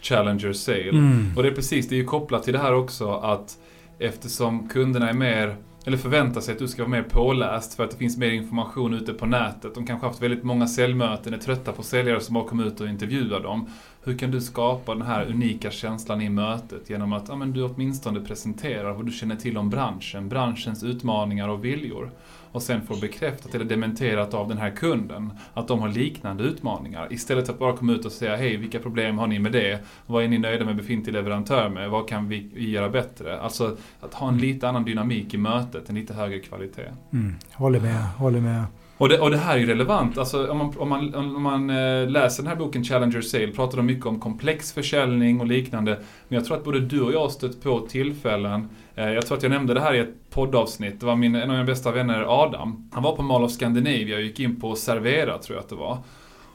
Challenger 0.00 0.52
Sale. 0.52 0.88
Mm. 0.88 1.32
Och 1.36 1.42
det 1.42 1.48
är 1.48 1.54
precis, 1.54 1.88
det 1.88 1.94
är 1.94 1.98
ju 1.98 2.04
kopplat 2.04 2.42
till 2.42 2.52
det 2.52 2.58
här 2.58 2.74
också 2.74 3.10
att 3.12 3.58
eftersom 3.98 4.68
kunderna 4.68 5.08
är 5.08 5.14
mer 5.14 5.56
eller 5.86 5.96
förväntar 5.96 6.40
sig 6.40 6.52
att 6.52 6.58
du 6.58 6.68
ska 6.68 6.82
vara 6.82 6.90
mer 6.90 7.02
påläst 7.02 7.74
för 7.74 7.84
att 7.84 7.90
det 7.90 7.96
finns 7.96 8.16
mer 8.16 8.30
information 8.30 8.94
ute 8.94 9.12
på 9.12 9.26
nätet. 9.26 9.74
De 9.74 9.86
kanske 9.86 10.06
haft 10.06 10.22
väldigt 10.22 10.44
många 10.44 10.66
säljmöten, 10.66 11.34
är 11.34 11.38
trötta 11.38 11.72
på 11.72 11.82
säljare 11.82 12.20
som 12.20 12.34
bara 12.34 12.44
kommer 12.44 12.64
ut 12.66 12.80
och 12.80 12.88
intervjuar 12.88 13.40
dem. 13.40 13.70
Hur 14.04 14.18
kan 14.18 14.30
du 14.30 14.40
skapa 14.40 14.94
den 14.94 15.06
här 15.06 15.26
unika 15.26 15.70
känslan 15.70 16.20
i 16.20 16.28
mötet 16.28 16.90
genom 16.90 17.12
att 17.12 17.28
ja, 17.28 17.36
men 17.36 17.52
du 17.52 17.62
åtminstone 17.62 18.20
presenterar 18.20 18.92
vad 18.92 19.06
du 19.06 19.12
känner 19.12 19.36
till 19.36 19.58
om 19.58 19.70
branschen, 19.70 20.28
branschens 20.28 20.82
utmaningar 20.82 21.48
och 21.48 21.64
viljor. 21.64 22.10
Och 22.52 22.62
sen 22.62 22.86
får 22.86 23.00
bekräftat 23.00 23.54
eller 23.54 23.64
dementerat 23.64 24.34
av 24.34 24.48
den 24.48 24.58
här 24.58 24.70
kunden 24.70 25.32
att 25.54 25.68
de 25.68 25.80
har 25.80 25.88
liknande 25.88 26.44
utmaningar. 26.44 27.12
Istället 27.12 27.46
för 27.46 27.52
att 27.52 27.58
bara 27.58 27.76
komma 27.76 27.92
ut 27.92 28.04
och 28.04 28.12
säga 28.12 28.36
hej, 28.36 28.56
vilka 28.56 28.78
problem 28.78 29.18
har 29.18 29.26
ni 29.26 29.38
med 29.38 29.52
det? 29.52 29.80
Vad 30.06 30.24
är 30.24 30.28
ni 30.28 30.38
nöjda 30.38 30.64
med 30.64 30.76
befintlig 30.76 31.12
leverantör 31.12 31.68
med? 31.68 31.90
Vad 31.90 32.08
kan 32.08 32.28
vi 32.28 32.70
göra 32.70 32.88
bättre? 32.88 33.40
Alltså 33.40 33.76
att 34.00 34.14
ha 34.14 34.28
en 34.28 34.38
lite 34.38 34.68
annan 34.68 34.84
dynamik 34.84 35.34
i 35.34 35.36
mötet, 35.38 35.88
en 35.88 35.94
lite 35.94 36.14
högre 36.14 36.38
kvalitet. 36.38 36.90
Mm, 37.12 37.34
håller 37.52 37.80
med, 37.80 38.02
håller 38.02 38.40
med. 38.40 38.64
Och 38.98 39.08
det, 39.08 39.18
och 39.18 39.30
det 39.30 39.36
här 39.36 39.54
är 39.54 39.58
ju 39.58 39.66
relevant. 39.66 40.18
Alltså, 40.18 40.50
om 40.50 40.58
man, 40.58 40.74
om 40.78 40.88
man, 40.88 41.14
om 41.14 41.42
man 41.42 41.70
eh, 41.70 42.08
läser 42.08 42.42
den 42.42 42.50
här 42.50 42.56
boken 42.56 42.84
Challenger 42.84 43.20
Sale 43.20 43.48
pratar 43.48 43.76
de 43.76 43.86
mycket 43.86 44.06
om 44.06 44.20
komplex 44.20 44.72
försäljning 44.72 45.40
och 45.40 45.46
liknande. 45.46 45.98
Men 46.28 46.36
jag 46.36 46.44
tror 46.44 46.56
att 46.56 46.64
både 46.64 46.80
du 46.80 47.00
och 47.00 47.12
jag 47.12 47.20
har 47.20 47.28
stött 47.28 47.62
på 47.62 47.80
tillfällen. 47.80 48.68
Eh, 48.94 49.10
jag 49.10 49.26
tror 49.26 49.36
att 49.36 49.42
jag 49.42 49.50
nämnde 49.50 49.74
det 49.74 49.80
här 49.80 49.94
i 49.94 49.98
ett 49.98 50.30
poddavsnitt. 50.30 51.00
Det 51.00 51.06
var 51.06 51.16
min, 51.16 51.34
en 51.34 51.42
av 51.42 51.48
mina 51.48 51.64
bästa 51.64 51.92
vänner, 51.92 52.42
Adam. 52.42 52.90
Han 52.92 53.02
var 53.02 53.16
på 53.16 53.22
Mall 53.22 53.44
of 53.44 53.52
Scandinavia 53.52 54.16
och 54.16 54.22
gick 54.22 54.40
in 54.40 54.60
på 54.60 54.74
Servera, 54.74 55.38
tror 55.38 55.56
jag 55.56 55.62
att 55.62 55.68
det 55.68 55.74
var. 55.74 55.98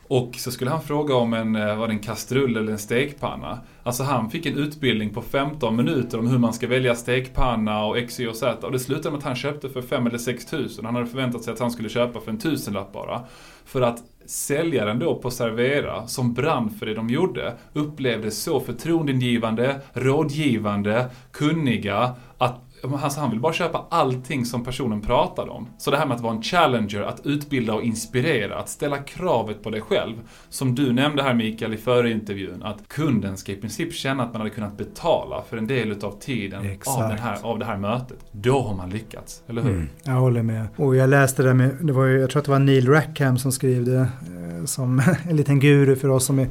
Och 0.08 0.36
så 0.36 0.52
skulle 0.52 0.72
han 0.72 0.82
fråga 0.82 1.16
om 1.16 1.34
en, 1.34 1.56
eh, 1.56 1.76
var 1.76 1.88
det 1.88 1.94
en 1.94 2.00
kastrull 2.00 2.58
eller 2.58 2.72
en 2.72 2.80
stekpanna. 2.80 3.60
Alltså 3.84 4.04
han 4.04 4.30
fick 4.30 4.46
en 4.46 4.58
utbildning 4.58 5.10
på 5.10 5.22
15 5.22 5.76
minuter 5.76 6.20
om 6.20 6.28
hur 6.28 6.38
man 6.38 6.54
ska 6.54 6.68
välja 6.68 6.96
stekpanna 6.96 7.86
och 7.86 7.98
X, 7.98 8.20
Y 8.20 8.28
och 8.28 8.36
Z. 8.36 8.66
Och 8.66 8.72
det 8.72 8.80
slutade 8.80 9.10
med 9.10 9.18
att 9.18 9.24
han 9.24 9.36
köpte 9.36 9.70
för 9.70 9.82
5 9.82 10.08
eller 10.08 10.18
6 10.18 10.46
tusen. 10.46 10.86
Han 10.86 10.96
hade 10.96 11.08
förväntat 11.08 11.44
sig 11.44 11.54
att 11.54 11.60
han 11.60 11.72
skulle 11.72 11.90
köpa 11.90 12.20
för 12.20 12.32
en 12.32 12.40
tusenlapp 12.40 12.94
bara. 12.94 13.22
För 13.66 13.82
att 13.82 14.04
säljaren 14.26 15.00
då 15.00 15.16
på 15.16 15.32
Servera, 15.32 16.08
som 16.08 16.34
brann 16.34 16.70
för 16.70 16.86
det 16.86 16.94
de 16.94 17.10
gjorde, 17.10 17.54
upplevde 17.74 18.32
så 18.32 18.60
förtroendeingivande, 18.60 19.82
rådgivande, 19.94 21.10
kunniga 21.32 22.16
att 22.38 22.73
Alltså 22.84 23.20
han 23.20 23.30
vill 23.30 23.40
bara 23.40 23.54
köpa 23.54 23.86
allting 23.90 24.46
som 24.46 24.64
personen 24.64 25.02
pratade 25.02 25.52
om. 25.52 25.68
Så 25.78 25.92
det 25.92 25.98
här 25.98 26.06
med 26.06 26.16
att 26.16 26.22
vara 26.22 26.34
en 26.34 26.42
challenger, 26.42 27.02
att 27.02 27.26
utbilda 27.26 27.74
och 27.74 27.84
inspirera, 27.84 28.60
att 28.60 28.70
ställa 28.70 28.98
kravet 28.98 29.64
på 29.64 29.70
dig 29.70 29.82
själv. 29.82 30.16
Som 30.50 30.76
du 30.76 30.94
nämnde 30.94 31.24
här 31.24 31.34
Mikael 31.34 31.74
i 31.74 31.78
förra 31.78 32.10
intervjun, 32.10 32.64
att 32.64 32.88
kunden 32.88 33.38
ska 33.38 33.52
i 33.52 33.56
princip 33.56 33.94
känna 33.94 34.24
att 34.24 34.34
man 34.34 34.42
hade 34.42 34.54
kunnat 34.54 34.78
betala 34.78 35.44
för 35.50 35.58
en 35.58 35.68
del 35.68 35.92
utav 35.92 36.20
tiden 36.20 36.60
av, 36.86 37.10
den 37.10 37.18
här, 37.18 37.38
av 37.42 37.60
det 37.60 37.66
här 37.66 37.78
mötet. 37.78 38.18
Då 38.32 38.62
har 38.62 38.76
man 38.76 38.90
lyckats, 38.90 39.44
eller 39.48 39.62
hur? 39.62 39.72
Mm, 39.72 39.90
jag 40.04 40.14
håller 40.14 40.44
med. 40.44 40.68
Och 40.76 40.96
jag 40.96 41.10
läste 41.10 41.44
det 41.44 41.54
med, 41.54 41.78
det 41.82 41.94
var 41.94 42.06
ju, 42.06 42.20
jag 42.20 42.30
tror 42.30 42.40
att 42.40 42.46
det 42.46 42.52
var 42.52 42.60
Neil 42.60 42.90
Rackham 42.90 43.38
som 43.38 43.52
skrev 43.52 43.86
det, 43.86 44.00
eh, 44.00 44.66
som 44.66 45.02
en 45.30 45.36
liten 45.36 45.60
guru 45.60 45.96
för 45.96 46.10
oss 46.10 46.26
som 46.26 46.40
är, 46.40 46.48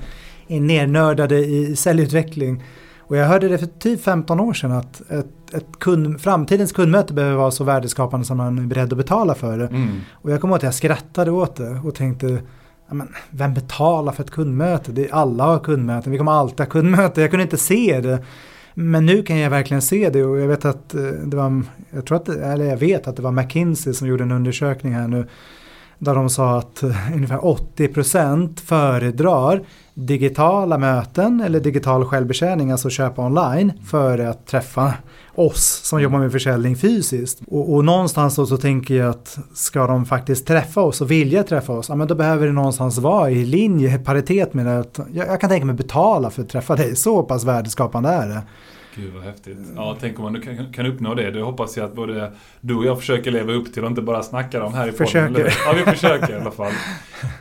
är 0.49 0.61
nernördade 0.61 1.39
i 1.39 1.77
säljutveckling. 1.77 2.63
Och 3.07 3.17
jag 3.17 3.27
hörde 3.27 3.49
det 3.49 3.59
för 3.59 3.67
typ 3.67 4.03
15 4.03 4.41
år 4.41 4.53
sedan 4.53 4.73
att 4.73 5.11
ett, 5.11 5.55
ett 5.55 5.79
kund, 5.79 6.21
framtidens 6.21 6.73
kundmöte 6.73 7.15
behöver 7.15 7.37
vara 7.37 7.51
så 7.51 7.65
värdeskapande 7.65 8.27
som 8.27 8.37
man 8.37 8.59
är 8.59 8.63
beredd 8.63 8.93
att 8.93 8.99
betala 8.99 9.35
för 9.35 9.59
det. 9.59 9.67
Mm. 9.67 10.01
Och 10.13 10.31
jag 10.31 10.41
kommer 10.41 10.53
ihåg 10.53 10.59
att 10.59 10.63
jag 10.63 10.75
skrattade 10.75 11.31
åt 11.31 11.57
det 11.57 11.81
och 11.85 11.95
tänkte 11.95 12.39
men, 12.95 13.09
vem 13.31 13.55
betalar 13.55 14.13
för 14.13 14.23
ett 14.23 14.31
kundmöte? 14.31 14.93
Det 14.93 15.09
är, 15.09 15.15
alla 15.15 15.45
har 15.45 15.59
kundmöten, 15.59 16.13
vi 16.13 16.19
kommer 16.19 16.33
alltid 16.33 16.59
ha 16.61 16.67
kundmöten. 16.67 17.23
Jag 17.23 17.31
kunde 17.31 17.43
inte 17.43 17.57
se 17.57 18.01
det. 18.01 18.25
Men 18.75 19.07
nu 19.07 19.23
kan 19.23 19.39
jag 19.39 19.51
verkligen 19.51 19.83
se 19.83 20.11
det 20.11 20.25
och 20.25 20.41
jag 20.41 20.49
vet 20.49 20.65
att 20.65 20.95
eh, 20.95 21.03
det 21.03 21.37
var, 21.37 21.63
jag 21.91 22.07
tror 22.07 22.17
att, 22.17 22.29
eller 22.29 22.65
jag 22.65 22.77
vet 22.77 23.07
att 23.07 23.17
det 23.17 23.23
var 23.23 23.33
McKinsey 23.33 23.93
som 23.93 24.09
gjorde 24.09 24.23
en 24.23 24.33
undersökning 24.33 24.93
här 24.93 25.09
nu. 25.09 25.27
Där 26.05 26.15
de 26.15 26.31
sa 26.31 26.59
att 26.59 26.83
eh, 26.83 27.15
ungefär 27.15 27.47
80 27.47 27.89
procent 27.89 28.61
föredrar 28.61 29.63
digitala 29.95 30.79
möten 30.79 31.41
eller 31.41 31.61
digital 31.61 32.05
självbetjäning, 32.05 32.71
alltså 32.71 32.91
köpa 32.91 33.27
online, 33.27 33.73
för 33.91 34.19
att 34.19 34.47
träffa 34.47 34.95
oss 35.35 35.81
som 35.85 36.03
jobbar 36.03 36.19
med 36.19 36.33
försäljning 36.33 36.77
fysiskt. 36.77 37.41
Och, 37.47 37.75
och 37.75 37.85
någonstans 37.85 38.37
då 38.37 38.47
så 38.47 38.57
tänker 38.57 38.95
jag 38.95 39.11
att 39.11 39.39
ska 39.55 39.87
de 39.87 40.07
faktiskt 40.07 40.47
träffa 40.47 40.81
oss 40.81 41.01
och 41.01 41.11
vilja 41.11 41.43
träffa 41.43 41.73
oss, 41.73 41.89
ja 41.89 41.95
men 41.95 42.09
då 42.09 42.15
behöver 42.15 42.47
det 42.47 42.53
någonstans 42.53 42.99
vara 42.99 43.31
i 43.31 43.45
linje, 43.45 43.99
paritet 43.99 44.55
med 44.55 44.67
det. 44.67 44.85
Jag, 45.13 45.29
jag 45.29 45.41
kan 45.41 45.51
tänka 45.51 45.67
mig 45.67 45.75
betala 45.75 46.31
för 46.31 46.43
att 46.43 46.49
träffa 46.49 46.77
dig, 46.77 46.97
så 46.97 47.23
pass 47.23 47.45
värdeskapande 47.45 48.09
är 48.09 48.29
det. 48.29 48.43
Gud 48.95 49.13
vad 49.15 49.23
häftigt. 49.23 49.59
Ja, 49.77 49.97
tänk 50.01 50.19
om 50.19 50.33
man 50.33 50.41
kan, 50.41 50.73
kan 50.73 50.87
uppnå 50.87 51.15
det. 51.15 51.31
Det 51.31 51.43
hoppas 51.43 51.77
jag 51.77 51.87
att 51.87 51.95
både 51.95 52.33
du 52.61 52.75
och 52.75 52.87
jag 52.87 52.99
försöker 52.99 53.31
leva 53.31 53.53
upp 53.53 53.73
till 53.75 53.85
och 53.85 53.91
inte 53.91 54.03
bara 54.03 54.23
snackar 54.23 54.61
om 54.61 54.75
här 54.75 54.89
i 54.89 54.93
försöker. 54.93 55.35
podden. 55.35 55.51
Ja, 55.67 55.73
vi 55.73 55.93
försöker 55.93 56.33
i 56.33 56.41
alla 56.41 56.51
fall. 56.51 56.73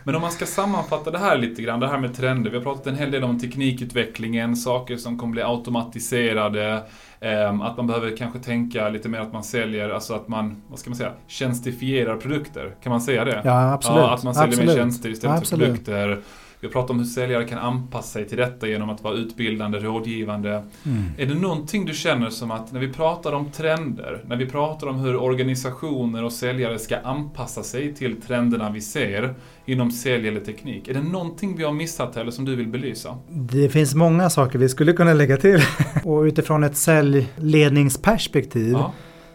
Men 0.03 0.15
om 0.15 0.21
man 0.21 0.31
ska 0.31 0.45
sammanfatta 0.45 1.11
det 1.11 1.17
här 1.17 1.37
lite 1.37 1.61
grann, 1.61 1.79
det 1.79 1.87
här 1.87 1.97
med 1.97 2.15
trender. 2.15 2.51
Vi 2.51 2.57
har 2.57 2.63
pratat 2.63 2.87
en 2.87 2.95
hel 2.95 3.11
del 3.11 3.23
om 3.23 3.39
teknikutvecklingen, 3.39 4.55
saker 4.55 4.97
som 4.97 5.17
kommer 5.17 5.31
bli 5.31 5.41
automatiserade. 5.41 6.83
Ehm, 7.19 7.61
att 7.61 7.77
man 7.77 7.87
behöver 7.87 8.17
kanske 8.17 8.39
tänka 8.39 8.89
lite 8.89 9.09
mer 9.09 9.19
att 9.19 9.33
man 9.33 9.43
säljer, 9.43 9.89
alltså 9.89 10.13
att 10.13 10.27
man, 10.27 10.61
vad 10.67 10.79
ska 10.79 10.89
man 10.89 10.97
säga, 10.97 11.13
tjänstifierar 11.27 12.17
produkter. 12.17 12.75
Kan 12.83 12.89
man 12.89 13.01
säga 13.01 13.25
det? 13.25 13.41
Ja, 13.43 13.73
absolut. 13.73 13.97
Ja, 13.97 14.13
att 14.13 14.23
man 14.23 14.35
säljer 14.35 14.49
absolut. 14.49 14.69
mer 14.69 14.75
tjänster 14.75 15.09
istället 15.09 15.35
ja, 15.35 15.41
för 15.45 15.57
produkter. 15.57 16.21
Vi 16.61 16.67
har 16.67 16.71
pratat 16.71 16.89
om 16.89 16.99
hur 16.99 17.05
säljare 17.05 17.47
kan 17.47 17.57
anpassa 17.57 18.07
sig 18.07 18.27
till 18.27 18.37
detta 18.37 18.67
genom 18.67 18.89
att 18.89 19.03
vara 19.03 19.13
utbildande, 19.13 19.79
rådgivande. 19.79 20.63
Mm. 20.85 21.03
Är 21.17 21.25
det 21.25 21.33
någonting 21.33 21.85
du 21.85 21.93
känner 21.93 22.29
som 22.29 22.51
att 22.51 22.71
när 22.71 22.79
vi 22.79 22.93
pratar 22.93 23.33
om 23.33 23.51
trender, 23.51 24.23
när 24.27 24.35
vi 24.35 24.45
pratar 24.45 24.87
om 24.87 24.99
hur 24.99 25.15
organisationer 25.15 26.23
och 26.23 26.31
säljare 26.31 26.79
ska 26.79 26.97
anpassa 26.97 27.63
sig 27.63 27.95
till 27.95 28.21
trenderna 28.21 28.69
vi 28.69 28.81
ser 28.81 29.33
inom 29.65 29.91
sälj 29.91 30.27
eller 30.27 30.39
teknik. 30.39 30.87
Är 30.87 30.93
det 30.93 31.03
någonting 31.03 31.55
vi 31.57 31.63
har 31.63 31.71
missat 31.71 32.17
eller 32.17 32.31
som 32.31 32.45
du 32.45 32.55
vill 32.55 32.67
belysa? 32.67 33.17
Det 33.29 33.69
finns 33.69 33.95
många 33.95 34.29
saker 34.29 34.59
vi 34.59 34.69
skulle 34.69 34.93
kunna 34.93 35.13
lägga 35.13 35.37
till. 35.37 35.61
och 36.03 36.21
utifrån 36.21 36.63
ett 36.63 36.77
säljledningsperspektiv 36.77 38.71
ja. 38.71 38.93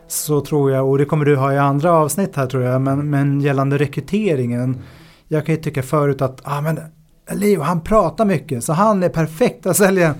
så 0.08 0.40
tror 0.40 0.70
jag, 0.70 0.88
och 0.88 0.98
det 0.98 1.04
kommer 1.04 1.24
du 1.24 1.36
ha 1.36 1.52
i 1.52 1.58
andra 1.58 1.92
avsnitt 1.92 2.36
här 2.36 2.46
tror 2.46 2.62
jag, 2.62 2.80
men, 2.80 3.10
men 3.10 3.40
gällande 3.40 3.78
rekryteringen. 3.78 4.82
Jag 5.28 5.46
kan 5.46 5.54
ju 5.54 5.60
tycka 5.60 5.82
förut 5.82 6.22
att 6.22 6.40
ah, 6.44 6.60
men 6.60 6.80
Leo 7.32 7.60
han 7.60 7.80
pratar 7.80 8.24
mycket 8.24 8.64
så 8.64 8.72
han 8.72 9.02
är 9.02 9.08
perfekta 9.08 9.74
säljaren. 9.74 10.14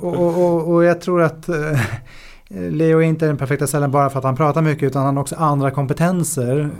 Och, 0.00 0.14
och, 0.14 0.44
och, 0.44 0.74
och, 0.74 0.84
jag 0.84 1.00
tror 1.00 1.22
att 1.22 1.48
eh, 1.48 1.80
Leo 2.48 2.98
är 2.98 3.02
inte 3.02 3.26
den 3.26 3.36
perfekta 3.36 3.66
säljaren 3.66 3.90
bara 3.90 4.10
för 4.10 4.18
att 4.18 4.24
han 4.24 4.36
pratar 4.36 4.62
mycket 4.62 4.82
utan 4.82 5.04
han 5.04 5.16
har 5.16 5.22
också 5.22 5.36
andra 5.36 5.70
kompetenser. 5.70 6.70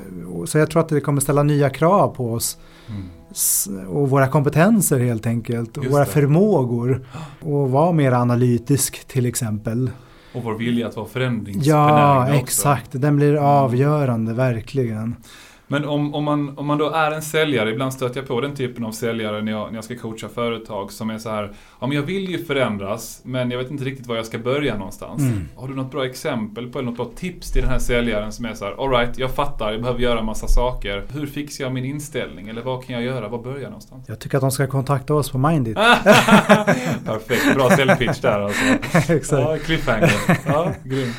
Så 0.46 0.58
jag 0.58 0.70
tror 0.70 0.80
att 0.82 0.88
det 0.88 1.00
kommer 1.00 1.20
ställa 1.20 1.42
nya 1.42 1.70
krav 1.70 2.14
på 2.14 2.32
oss. 2.32 2.58
Mm. 2.88 3.88
Och 3.88 4.10
våra 4.10 4.28
kompetenser 4.28 4.98
helt 4.98 5.26
enkelt. 5.26 5.76
Och 5.76 5.84
våra 5.84 6.04
det. 6.04 6.10
förmågor. 6.10 7.06
Och 7.40 7.70
vara 7.70 7.92
mer 7.92 8.12
analytisk 8.12 9.04
till 9.04 9.26
exempel. 9.26 9.90
Och 10.34 10.42
vår 10.42 10.54
vilja 10.54 10.88
att 10.88 10.96
vara 10.96 11.06
förändringsbenägna 11.06 11.88
Ja, 11.88 12.34
exakt. 12.34 12.88
Den 12.92 13.16
blir 13.16 13.36
avgörande, 13.36 14.34
verkligen. 14.34 15.16
Men 15.72 15.84
om, 15.84 16.14
om, 16.14 16.24
man, 16.24 16.58
om 16.58 16.66
man 16.66 16.78
då 16.78 16.90
är 16.90 17.10
en 17.10 17.22
säljare, 17.22 17.70
ibland 17.70 17.92
stöter 17.92 18.20
jag 18.20 18.28
på 18.28 18.40
den 18.40 18.54
typen 18.54 18.84
av 18.84 18.92
säljare 18.92 19.42
när 19.42 19.52
jag, 19.52 19.68
när 19.70 19.74
jag 19.74 19.84
ska 19.84 19.96
coacha 19.96 20.28
företag 20.28 20.92
som 20.92 21.10
är 21.10 21.18
så 21.18 21.30
här, 21.30 21.52
ja 21.80 21.86
men 21.86 21.96
jag 21.96 22.02
vill 22.02 22.30
ju 22.30 22.44
förändras 22.44 23.20
men 23.24 23.50
jag 23.50 23.58
vet 23.58 23.70
inte 23.70 23.84
riktigt 23.84 24.06
var 24.06 24.16
jag 24.16 24.26
ska 24.26 24.38
börja 24.38 24.76
någonstans. 24.76 25.22
Mm. 25.22 25.48
Har 25.56 25.68
du 25.68 25.74
något 25.74 25.90
bra 25.90 26.06
exempel 26.06 26.68
på 26.68 26.78
eller 26.78 26.86
något 26.90 26.96
bra 26.96 27.10
tips 27.16 27.52
till 27.52 27.62
den 27.62 27.70
här 27.70 27.78
säljaren 27.78 28.32
som 28.32 28.44
är 28.44 28.54
så 28.54 28.64
här, 28.64 28.84
alright, 28.84 29.18
jag 29.18 29.34
fattar, 29.34 29.72
jag 29.72 29.80
behöver 29.80 30.00
göra 30.00 30.22
massa 30.22 30.46
saker. 30.46 31.04
Hur 31.12 31.26
fixar 31.26 31.64
jag 31.64 31.72
min 31.72 31.84
inställning? 31.84 32.48
Eller 32.48 32.62
vad 32.62 32.84
kan 32.84 32.94
jag 32.94 33.04
göra? 33.04 33.28
Var 33.28 33.42
börjar 33.42 33.60
jag 33.60 33.70
någonstans? 33.70 34.04
Jag 34.08 34.18
tycker 34.18 34.36
att 34.36 34.42
de 34.42 34.50
ska 34.50 34.66
kontakta 34.66 35.14
oss 35.14 35.30
på 35.30 35.38
Mindit. 35.38 35.76
Perfekt, 37.04 37.54
bra 37.54 37.70
säljpitch 37.70 38.20
där 38.20 38.40
alltså. 38.40 38.64
Exakt. 39.12 39.42
Ja, 39.42 39.56
cliffhanger. 39.64 40.12
Ja, 40.46 40.72
grymt. 40.84 41.16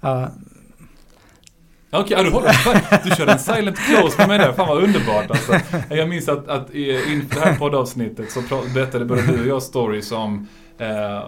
Ja, 0.00 0.30
Okej, 1.92 2.16
okay, 2.16 2.24
du 2.24 2.30
håller 2.30 3.04
Du 3.04 3.10
kör 3.16 3.26
en 3.26 3.38
silent 3.38 3.78
close 3.78 4.18
med 4.18 4.28
mig 4.28 4.38
där. 4.38 4.52
Fan 4.52 4.68
vad 4.68 4.82
underbart 4.82 5.30
alltså. 5.30 5.52
Jag 5.90 6.08
minns 6.08 6.28
att, 6.28 6.48
att 6.48 6.74
inför 6.74 7.34
det 7.34 7.40
här 7.40 7.58
poddavsnittet 7.58 8.30
så 8.30 8.42
berättade 8.74 9.04
både 9.04 9.22
du 9.26 9.40
och 9.40 9.46
jag 9.46 9.62
stories 9.62 10.12
om, 10.12 10.48
eh, 10.78 11.22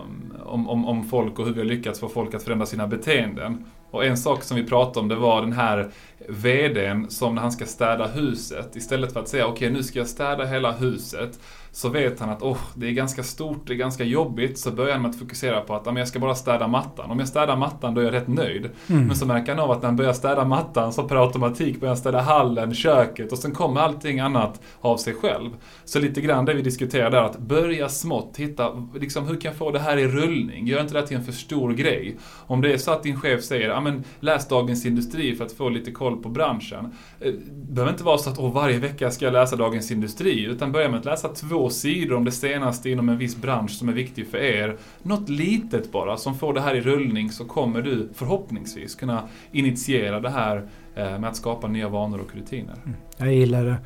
om, 0.45 0.69
om, 0.69 0.87
om 0.87 1.05
folk 1.05 1.39
och 1.39 1.47
hur 1.47 1.53
vi 1.53 1.61
har 1.61 1.67
lyckats 1.67 2.01
få 2.01 2.09
folk 2.09 2.35
att 2.35 2.43
förändra 2.43 2.67
sina 2.67 2.87
beteenden. 2.87 3.65
Och 3.91 4.05
en 4.05 4.17
sak 4.17 4.43
som 4.43 4.57
vi 4.57 4.65
pratade 4.65 5.01
om 5.01 5.09
det 5.09 5.17
var 5.17 5.41
den 5.41 5.53
här 5.53 5.91
VDn 6.29 7.11
som 7.11 7.35
när 7.35 7.43
han 7.43 7.53
ska 7.53 7.67
städa 7.67 8.07
huset, 8.07 8.77
istället 8.77 9.13
för 9.13 9.21
att 9.21 9.29
säga 9.29 9.47
okej 9.47 9.55
okay, 9.55 9.71
nu 9.71 9.83
ska 9.83 9.99
jag 9.99 10.09
städa 10.09 10.45
hela 10.45 10.73
huset, 10.73 11.39
så 11.75 11.89
vet 11.89 12.21
han 12.21 12.31
att 12.31 12.43
oh, 12.43 12.59
det 12.75 12.87
är 12.87 12.91
ganska 12.91 13.23
stort, 13.23 13.67
det 13.67 13.73
är 13.73 13.77
ganska 13.77 14.05
jobbigt, 14.05 14.59
så 14.59 14.71
börjar 14.71 14.93
han 14.93 15.03
med 15.03 15.11
att 15.11 15.19
fokusera 15.19 15.61
på 15.61 15.75
att 15.75 15.97
jag 15.97 16.09
ska 16.09 16.19
bara 16.19 16.35
städa 16.35 16.69
mattan. 16.69 17.11
Om 17.11 17.19
jag 17.19 17.29
städar 17.29 17.57
mattan 17.57 17.95
då 17.95 18.01
är 18.01 18.05
jag 18.05 18.15
rätt 18.15 18.29
nöjd. 18.29 18.71
Mm. 18.91 19.07
Men 19.07 19.17
så 19.17 19.27
märker 19.27 19.55
han 19.55 19.65
av 19.65 19.71
att 19.71 19.83
när 19.83 19.89
han 19.89 19.97
börjar 19.97 20.13
städa 20.13 20.45
mattan 20.45 20.93
så 20.93 21.03
per 21.03 21.17
automatik 21.17 21.81
börjar 21.81 21.91
han 21.91 21.97
städa 21.97 22.21
hallen, 22.21 22.75
köket 22.75 23.33
och 23.33 23.39
sen 23.39 23.53
kommer 23.53 23.81
allting 23.81 24.21
annat 24.21 24.61
av 24.81 24.97
sig 24.97 25.15
själv. 25.15 25.51
Så 25.85 25.99
lite 25.99 26.21
grann 26.21 26.45
det 26.45 26.55
vi 26.55 26.63
diskuterar 26.63 27.11
där, 27.11 27.23
att 27.23 27.39
börja 27.39 27.89
smått, 27.89 28.37
hitta 28.37 28.89
liksom 28.95 29.29
hur 29.29 29.41
kan 29.41 29.51
jag 29.51 29.59
få 29.59 29.71
det 29.71 29.79
här 29.79 29.97
i 29.97 30.09
rullning? 30.09 30.67
Gör 30.67 30.81
inte 30.81 30.95
det 30.95 31.07
till 31.07 31.17
en 31.17 31.25
för 31.25 31.33
stor 31.33 31.73
grej. 31.73 32.17
Om 32.47 32.61
det 32.61 32.73
är 32.73 32.79
så 32.79 32.91
att 32.91 33.03
din 33.03 33.21
chef 33.21 33.43
säger, 33.43 33.81
men 33.81 34.05
läs 34.21 34.49
Dagens 34.49 34.87
Industri 34.87 35.35
för 35.35 35.45
att 35.45 35.53
få 35.53 35.69
lite 35.69 35.91
koll 35.91 36.23
på 36.23 36.29
branschen. 36.29 36.93
Det 37.19 37.29
eh, 37.29 37.35
behöver 37.53 37.93
inte 37.93 38.05
vara 38.05 38.19
så 38.19 38.31
att 38.31 38.39
oh, 38.39 38.53
varje 38.53 38.79
vecka 38.79 39.11
ska 39.11 39.25
jag 39.25 39.33
läsa 39.33 39.57
Dagens 39.57 39.91
Industri, 39.91 40.45
utan 40.45 40.73
börja 40.73 40.89
med 40.89 40.99
att 40.99 41.05
läsa 41.05 41.29
två 41.29 41.62
sidor 41.71 42.17
om 42.17 42.25
det 42.25 42.33
senaste 42.33 42.91
inom 42.91 43.09
en 43.09 43.19
viss 43.19 43.37
bransch 43.37 43.71
som 43.71 43.89
är 43.89 43.93
viktig 43.93 44.27
för 44.27 44.39
er. 44.39 44.77
Något 45.03 45.29
litet 45.29 45.93
bara, 45.93 46.17
som 46.17 46.39
får 46.39 46.55
det 46.55 46.61
här 46.61 46.75
i 46.75 46.81
rullning, 46.81 47.31
så 47.31 47.45
kommer 47.45 47.83
du 47.83 48.09
förhoppningsvis 48.15 48.95
kunna 48.95 49.23
initiera 49.53 50.21
det 50.21 50.31
här 50.31 50.57
eh, 50.95 51.19
med 51.19 51.25
att 51.25 51.37
skapa 51.37 51.69
nya 51.69 51.89
vanor 51.89 52.21
och 52.21 52.35
rutiner. 52.37 52.75
Mm, 52.85 52.97
jag 53.17 53.35
gillar 53.35 53.65
det. 53.65 53.77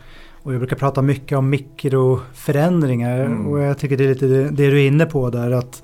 Och 0.42 0.52
jag 0.52 0.60
brukar 0.60 0.76
prata 0.76 1.02
mycket 1.02 1.38
om 1.38 1.50
mikroförändringar 1.50 3.20
mm. 3.20 3.46
och 3.46 3.60
jag 3.60 3.78
tycker 3.78 3.96
det 3.96 4.04
är 4.04 4.08
lite 4.08 4.26
det, 4.26 4.44
det 4.50 4.70
du 4.70 4.82
är 4.82 4.86
inne 4.86 5.06
på 5.06 5.30
där 5.30 5.50
att 5.50 5.82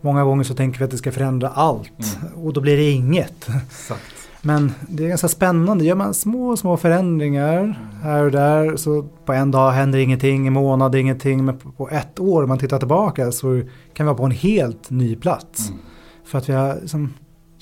Många 0.00 0.24
gånger 0.24 0.44
så 0.44 0.54
tänker 0.54 0.78
vi 0.78 0.84
att 0.84 0.90
det 0.90 0.98
ska 0.98 1.12
förändra 1.12 1.48
allt 1.48 2.18
mm. 2.20 2.44
och 2.44 2.52
då 2.52 2.60
blir 2.60 2.76
det 2.76 2.90
inget. 2.90 3.48
Exakt. 3.66 4.17
Men 4.42 4.72
det 4.88 5.04
är 5.04 5.08
ganska 5.08 5.28
spännande. 5.28 5.84
Gör 5.84 5.94
man 5.94 6.14
små, 6.14 6.56
små 6.56 6.76
förändringar 6.76 7.90
här 8.02 8.24
och 8.24 8.30
där 8.30 8.76
så 8.76 9.02
på 9.02 9.32
en 9.32 9.50
dag 9.50 9.70
händer 9.70 9.98
ingenting, 9.98 10.46
en 10.46 10.52
månad 10.52 10.94
ingenting. 10.94 11.44
Men 11.44 11.58
på 11.58 11.88
ett 11.90 12.20
år, 12.20 12.42
om 12.42 12.48
man 12.48 12.58
tittar 12.58 12.78
tillbaka, 12.78 13.32
så 13.32 13.62
kan 13.94 14.06
vi 14.06 14.08
vara 14.08 14.18
på 14.18 14.24
en 14.24 14.30
helt 14.30 14.90
ny 14.90 15.16
plats. 15.16 15.68
Mm. 15.68 15.80
För 16.24 16.38
att 16.38 16.48
vi 16.48 16.52
har 16.52 16.74
liksom 16.80 17.14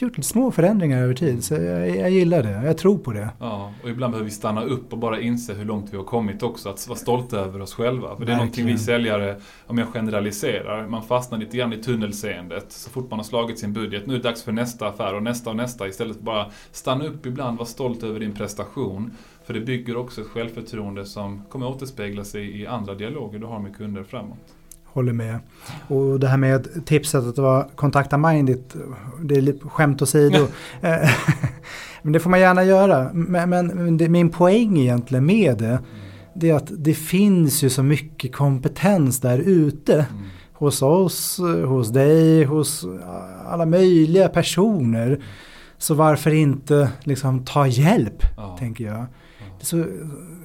gjort 0.02 0.24
små 0.24 0.50
förändringar 0.50 1.02
över 1.02 1.14
tid. 1.14 1.44
Så 1.44 1.54
jag, 1.54 1.96
jag, 1.96 2.11
gillar 2.11 2.42
det, 2.42 2.50
jag 2.50 2.78
tror 2.78 2.98
på 2.98 3.12
det. 3.12 3.28
Ja, 3.40 3.72
och 3.82 3.90
ibland 3.90 4.12
behöver 4.12 4.30
vi 4.30 4.35
stanna 4.35 4.64
upp 4.64 4.92
och 4.92 4.98
bara 4.98 5.20
inse 5.20 5.54
hur 5.54 5.64
långt 5.64 5.92
vi 5.92 5.96
har 5.96 6.04
kommit 6.04 6.42
också. 6.42 6.68
Att 6.68 6.88
vara 6.88 6.98
stolta 6.98 7.38
över 7.38 7.61
oss 7.61 7.74
själva. 7.74 8.16
För 8.16 8.24
det 8.24 8.32
är 8.32 8.37
någonting 8.37 8.66
vi 8.66 8.78
säljare, 8.78 9.40
om 9.66 9.78
jag 9.78 9.88
generaliserar, 9.88 10.88
man 10.88 11.02
fastnar 11.02 11.38
lite 11.38 11.56
grann 11.56 11.72
i 11.72 11.76
tunnelseendet. 11.76 12.72
Så 12.72 12.90
fort 12.90 13.11
man 13.11 13.18
har 13.18 13.24
slagit 13.24 13.59
sin 13.59 13.72
budget, 13.72 14.06
nu 14.06 14.14
är 14.14 14.18
det 14.18 14.28
dags 14.28 14.42
för 14.42 14.52
nästa 14.52 14.88
affär 14.88 15.14
och 15.14 15.22
nästa 15.22 15.50
och 15.50 15.56
nästa. 15.56 15.88
Istället 15.88 16.20
bara 16.20 16.46
stanna 16.72 17.06
upp 17.06 17.26
ibland, 17.26 17.59
vara 17.59 17.66
stolt 17.66 18.02
över 18.02 18.20
din 18.20 18.35
prestation. 18.35 19.11
För 19.44 19.54
det 19.54 19.61
bygger 19.61 19.96
också 19.96 20.20
ett 20.20 20.26
självförtroende 20.26 21.04
som 21.04 21.42
kommer 21.48 21.68
återspegla 21.68 22.24
sig 22.24 22.61
i 22.61 22.66
andra 22.66 22.94
dialoger 22.94 23.38
du 23.38 23.46
har 23.46 23.61
med 23.61 23.76
kunder 23.76 24.02
framåt 24.02 24.56
håller 24.96 25.12
med. 25.12 25.38
Och 25.88 26.20
det 26.20 26.28
här 26.28 26.37
med 26.37 26.87
tipset 26.87 27.24
att 27.24 27.38
vara 27.38 27.66
kontakta 27.74 28.18
Mindit, 28.18 28.76
det 29.22 29.35
är 29.35 29.68
skämt 29.68 30.02
åsido. 30.02 30.46
Men 32.02 32.12
det 32.12 32.20
får 32.20 32.30
man 32.30 32.40
gärna 32.40 32.64
göra. 32.64 33.11
Men, 33.12 33.50
men 33.50 33.96
det, 33.96 34.09
min 34.09 34.30
poäng 34.30 34.78
egentligen 34.78 35.26
med 35.26 35.59
det, 35.59 35.78
det 36.35 36.50
är 36.50 36.54
att 36.54 36.70
det 36.76 36.94
finns 36.94 37.64
ju 37.64 37.70
så 37.70 37.82
mycket 37.82 38.35
kompetens 38.35 39.20
där 39.20 39.38
ute. 39.38 39.94
Mm. 39.94 40.24
Hos 40.52 40.82
oss, 40.82 41.40
hos 41.66 41.88
dig, 41.88 42.44
hos 42.44 42.85
alla 43.46 43.66
möjliga 43.66 44.28
personer. 44.28 45.24
Så 45.78 45.94
varför 45.94 46.35
inte 46.35 46.90
liksom 47.04 47.44
ta 47.44 47.66
hjälp, 47.66 48.22
ja. 48.37 48.56
tänker 48.59 48.85
jag. 48.85 49.06
Det 49.59 49.62
är 49.62 49.66
så, 49.66 49.85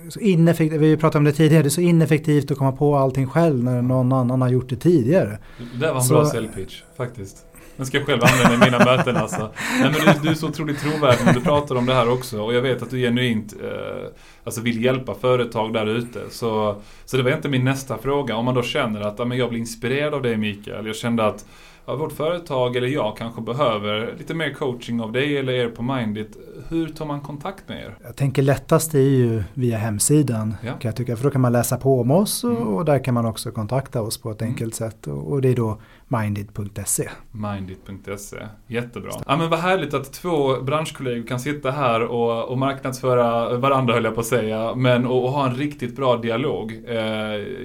så 0.09 0.19
ineffektivt, 0.19 0.81
vi 0.81 0.97
pratade 0.97 1.17
om 1.17 1.23
det 1.23 1.31
tidigare, 1.31 1.63
det 1.63 1.67
är 1.67 1.69
så 1.69 1.81
ineffektivt 1.81 2.51
att 2.51 2.57
komma 2.57 2.71
på 2.71 2.95
allting 2.95 3.27
själv 3.27 3.63
när 3.63 3.81
någon 3.81 4.13
annan 4.13 4.41
har 4.41 4.49
gjort 4.49 4.69
det 4.69 4.75
tidigare. 4.75 5.37
Det 5.79 5.87
var 5.87 5.95
en 5.95 6.01
så, 6.01 6.13
bra 6.13 6.25
säljpitch 6.25 6.81
faktiskt. 6.97 7.45
Den 7.77 7.85
ska 7.85 7.97
jag 7.97 8.07
själv 8.07 8.21
använda 8.23 8.65
i 8.65 8.71
mina 8.71 8.85
möten 8.85 9.17
alltså. 9.17 9.51
Nej, 9.81 9.91
men 9.91 9.93
du, 9.93 10.19
du 10.23 10.29
är 10.29 10.33
så 10.33 10.47
otroligt 10.47 10.79
trovärdig 10.79 11.25
när 11.25 11.33
du 11.33 11.41
pratar 11.41 11.75
om 11.75 11.85
det 11.85 11.93
här 11.93 12.09
också. 12.09 12.41
Och 12.41 12.53
jag 12.53 12.61
vet 12.61 12.81
att 12.81 12.89
du 12.89 12.97
genuint 12.97 13.53
eh, 13.63 14.07
alltså 14.43 14.61
vill 14.61 14.83
hjälpa 14.83 15.15
företag 15.15 15.73
där 15.73 15.85
ute. 15.85 16.19
Så, 16.29 16.81
så 17.05 17.17
det 17.17 17.23
var 17.23 17.31
inte 17.31 17.49
min 17.49 17.63
nästa 17.63 17.97
fråga. 17.97 18.35
Om 18.35 18.45
man 18.45 18.55
då 18.55 18.63
känner 18.63 19.01
att 19.01 19.19
ja, 19.19 19.25
men 19.25 19.37
jag 19.37 19.49
blir 19.49 19.59
inspirerad 19.59 20.13
av 20.13 20.21
dig 20.21 20.37
Mikael. 20.37 20.87
Jag 20.87 20.95
kände 20.95 21.25
att 21.25 21.45
ja, 21.85 21.95
vårt 21.95 22.11
företag 22.11 22.75
eller 22.75 22.87
jag 22.87 23.17
kanske 23.17 23.41
behöver 23.41 24.13
lite 24.17 24.33
mer 24.33 24.53
coaching 24.53 25.01
av 25.01 25.11
dig 25.11 25.37
eller 25.37 25.53
er 25.53 25.69
på 25.69 25.83
Mindit. 25.83 26.37
Hur 26.71 26.89
tar 26.89 27.05
man 27.05 27.21
kontakt 27.21 27.69
med 27.69 27.83
er? 27.83 27.97
Jag 28.03 28.15
tänker 28.15 28.41
lättast 28.41 28.93
är 28.93 28.99
ju 28.99 29.43
via 29.53 29.77
hemsidan 29.77 30.55
ja. 30.63 30.71
kan 30.71 30.89
jag 30.89 30.95
tycka. 30.95 31.15
För 31.15 31.23
då 31.23 31.29
kan 31.29 31.41
man 31.41 31.51
läsa 31.51 31.77
på 31.77 32.01
om 32.01 32.11
oss 32.11 32.43
och, 32.43 32.51
mm. 32.51 32.67
och 32.67 32.85
där 32.85 33.03
kan 33.03 33.13
man 33.13 33.25
också 33.25 33.51
kontakta 33.51 34.01
oss 34.01 34.21
på 34.21 34.31
ett 34.31 34.41
mm. 34.41 34.51
enkelt 34.51 34.75
sätt. 34.75 35.07
Och, 35.07 35.31
och 35.31 35.41
det 35.41 35.49
är 35.49 35.55
då 35.55 35.77
mindit.se. 36.07 37.09
Mindit.se, 37.31 38.37
jättebra. 38.67 39.11
Ja 39.27 39.37
men 39.37 39.49
vad 39.49 39.59
härligt 39.59 39.93
att 39.93 40.13
två 40.13 40.61
branschkollegor 40.61 41.27
kan 41.27 41.39
sitta 41.39 41.71
här 41.71 42.01
och, 42.01 42.49
och 42.49 42.57
marknadsföra 42.57 43.57
varandra 43.57 43.93
höll 43.93 44.03
jag 44.03 44.15
på 44.15 44.19
att 44.19 44.25
säga. 44.25 44.75
Men 44.75 45.05
och, 45.05 45.25
och 45.25 45.31
ha 45.31 45.49
en 45.49 45.55
riktigt 45.55 45.95
bra 45.95 46.17
dialog. 46.17 46.83
Eh, 46.87 46.97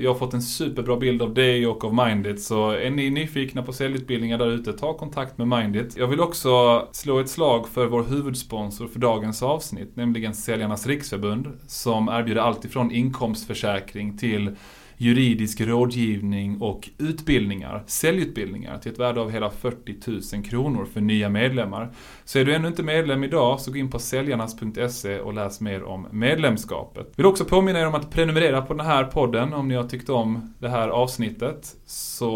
jag 0.02 0.10
har 0.10 0.18
fått 0.18 0.34
en 0.34 0.42
superbra 0.42 0.96
bild 0.96 1.22
av 1.22 1.34
dig 1.34 1.66
och 1.66 1.84
av 1.84 1.94
Mindit. 1.94 2.42
Så 2.42 2.70
är 2.70 2.90
ni 2.90 3.10
nyfikna 3.10 3.62
på 3.62 3.72
säljutbildningar 3.72 4.38
där 4.38 4.50
ute, 4.50 4.72
ta 4.72 4.92
kontakt 4.92 5.38
med 5.38 5.48
Mindit. 5.48 5.96
Jag 5.96 6.06
vill 6.06 6.20
också 6.20 6.82
slå 6.92 7.18
ett 7.18 7.28
slag 7.28 7.68
för 7.68 7.86
vår 7.86 8.02
huvudsponsor 8.02 8.86
för 8.96 9.00
dagens 9.00 9.42
avsnitt, 9.42 9.96
nämligen 9.96 10.34
Säljarnas 10.34 10.86
Riksförbund. 10.86 11.48
Som 11.66 12.08
erbjuder 12.08 12.40
allt 12.40 12.64
ifrån 12.64 12.90
inkomstförsäkring 12.90 14.18
till 14.18 14.56
juridisk 14.96 15.60
rådgivning 15.60 16.60
och 16.60 16.88
utbildningar, 16.98 17.84
säljutbildningar 17.86 18.78
till 18.78 18.92
ett 18.92 18.98
värde 18.98 19.20
av 19.20 19.30
hela 19.30 19.50
40 19.50 20.36
000 20.36 20.44
kronor 20.44 20.84
för 20.84 21.00
nya 21.00 21.28
medlemmar. 21.28 21.92
Så 22.24 22.38
är 22.38 22.44
du 22.44 22.54
ännu 22.54 22.68
inte 22.68 22.82
medlem 22.82 23.24
idag 23.24 23.60
så 23.60 23.70
gå 23.70 23.76
in 23.76 23.90
på 23.90 23.98
säljarnas.se 23.98 25.20
och 25.20 25.34
läs 25.34 25.60
mer 25.60 25.84
om 25.84 26.06
medlemskapet. 26.10 27.12
Vill 27.16 27.26
också 27.26 27.44
påminna 27.44 27.80
er 27.80 27.86
om 27.86 27.94
att 27.94 28.10
prenumerera 28.10 28.62
på 28.62 28.74
den 28.74 28.86
här 28.86 29.04
podden 29.04 29.52
om 29.52 29.68
ni 29.68 29.74
har 29.74 29.84
tyckt 29.84 30.08
om 30.08 30.54
det 30.58 30.68
här 30.68 30.88
avsnittet. 30.88 31.76
Så 31.86 32.32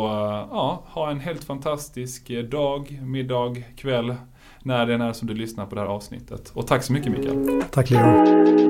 ja, 0.50 0.84
ha 0.86 1.10
en 1.10 1.20
helt 1.20 1.44
fantastisk 1.44 2.30
dag, 2.50 3.00
middag, 3.02 3.56
kväll 3.76 4.14
när 4.62 4.86
den 4.86 5.00
är 5.00 5.12
som 5.12 5.28
du 5.28 5.34
lyssnar 5.34 5.66
på 5.66 5.74
det 5.74 5.80
här 5.80 5.88
avsnittet. 5.88 6.52
Och 6.54 6.66
tack 6.66 6.82
så 6.82 6.92
mycket 6.92 7.12
Mikael. 7.12 7.62
Tack 7.70 7.90
Leo. 7.90 8.60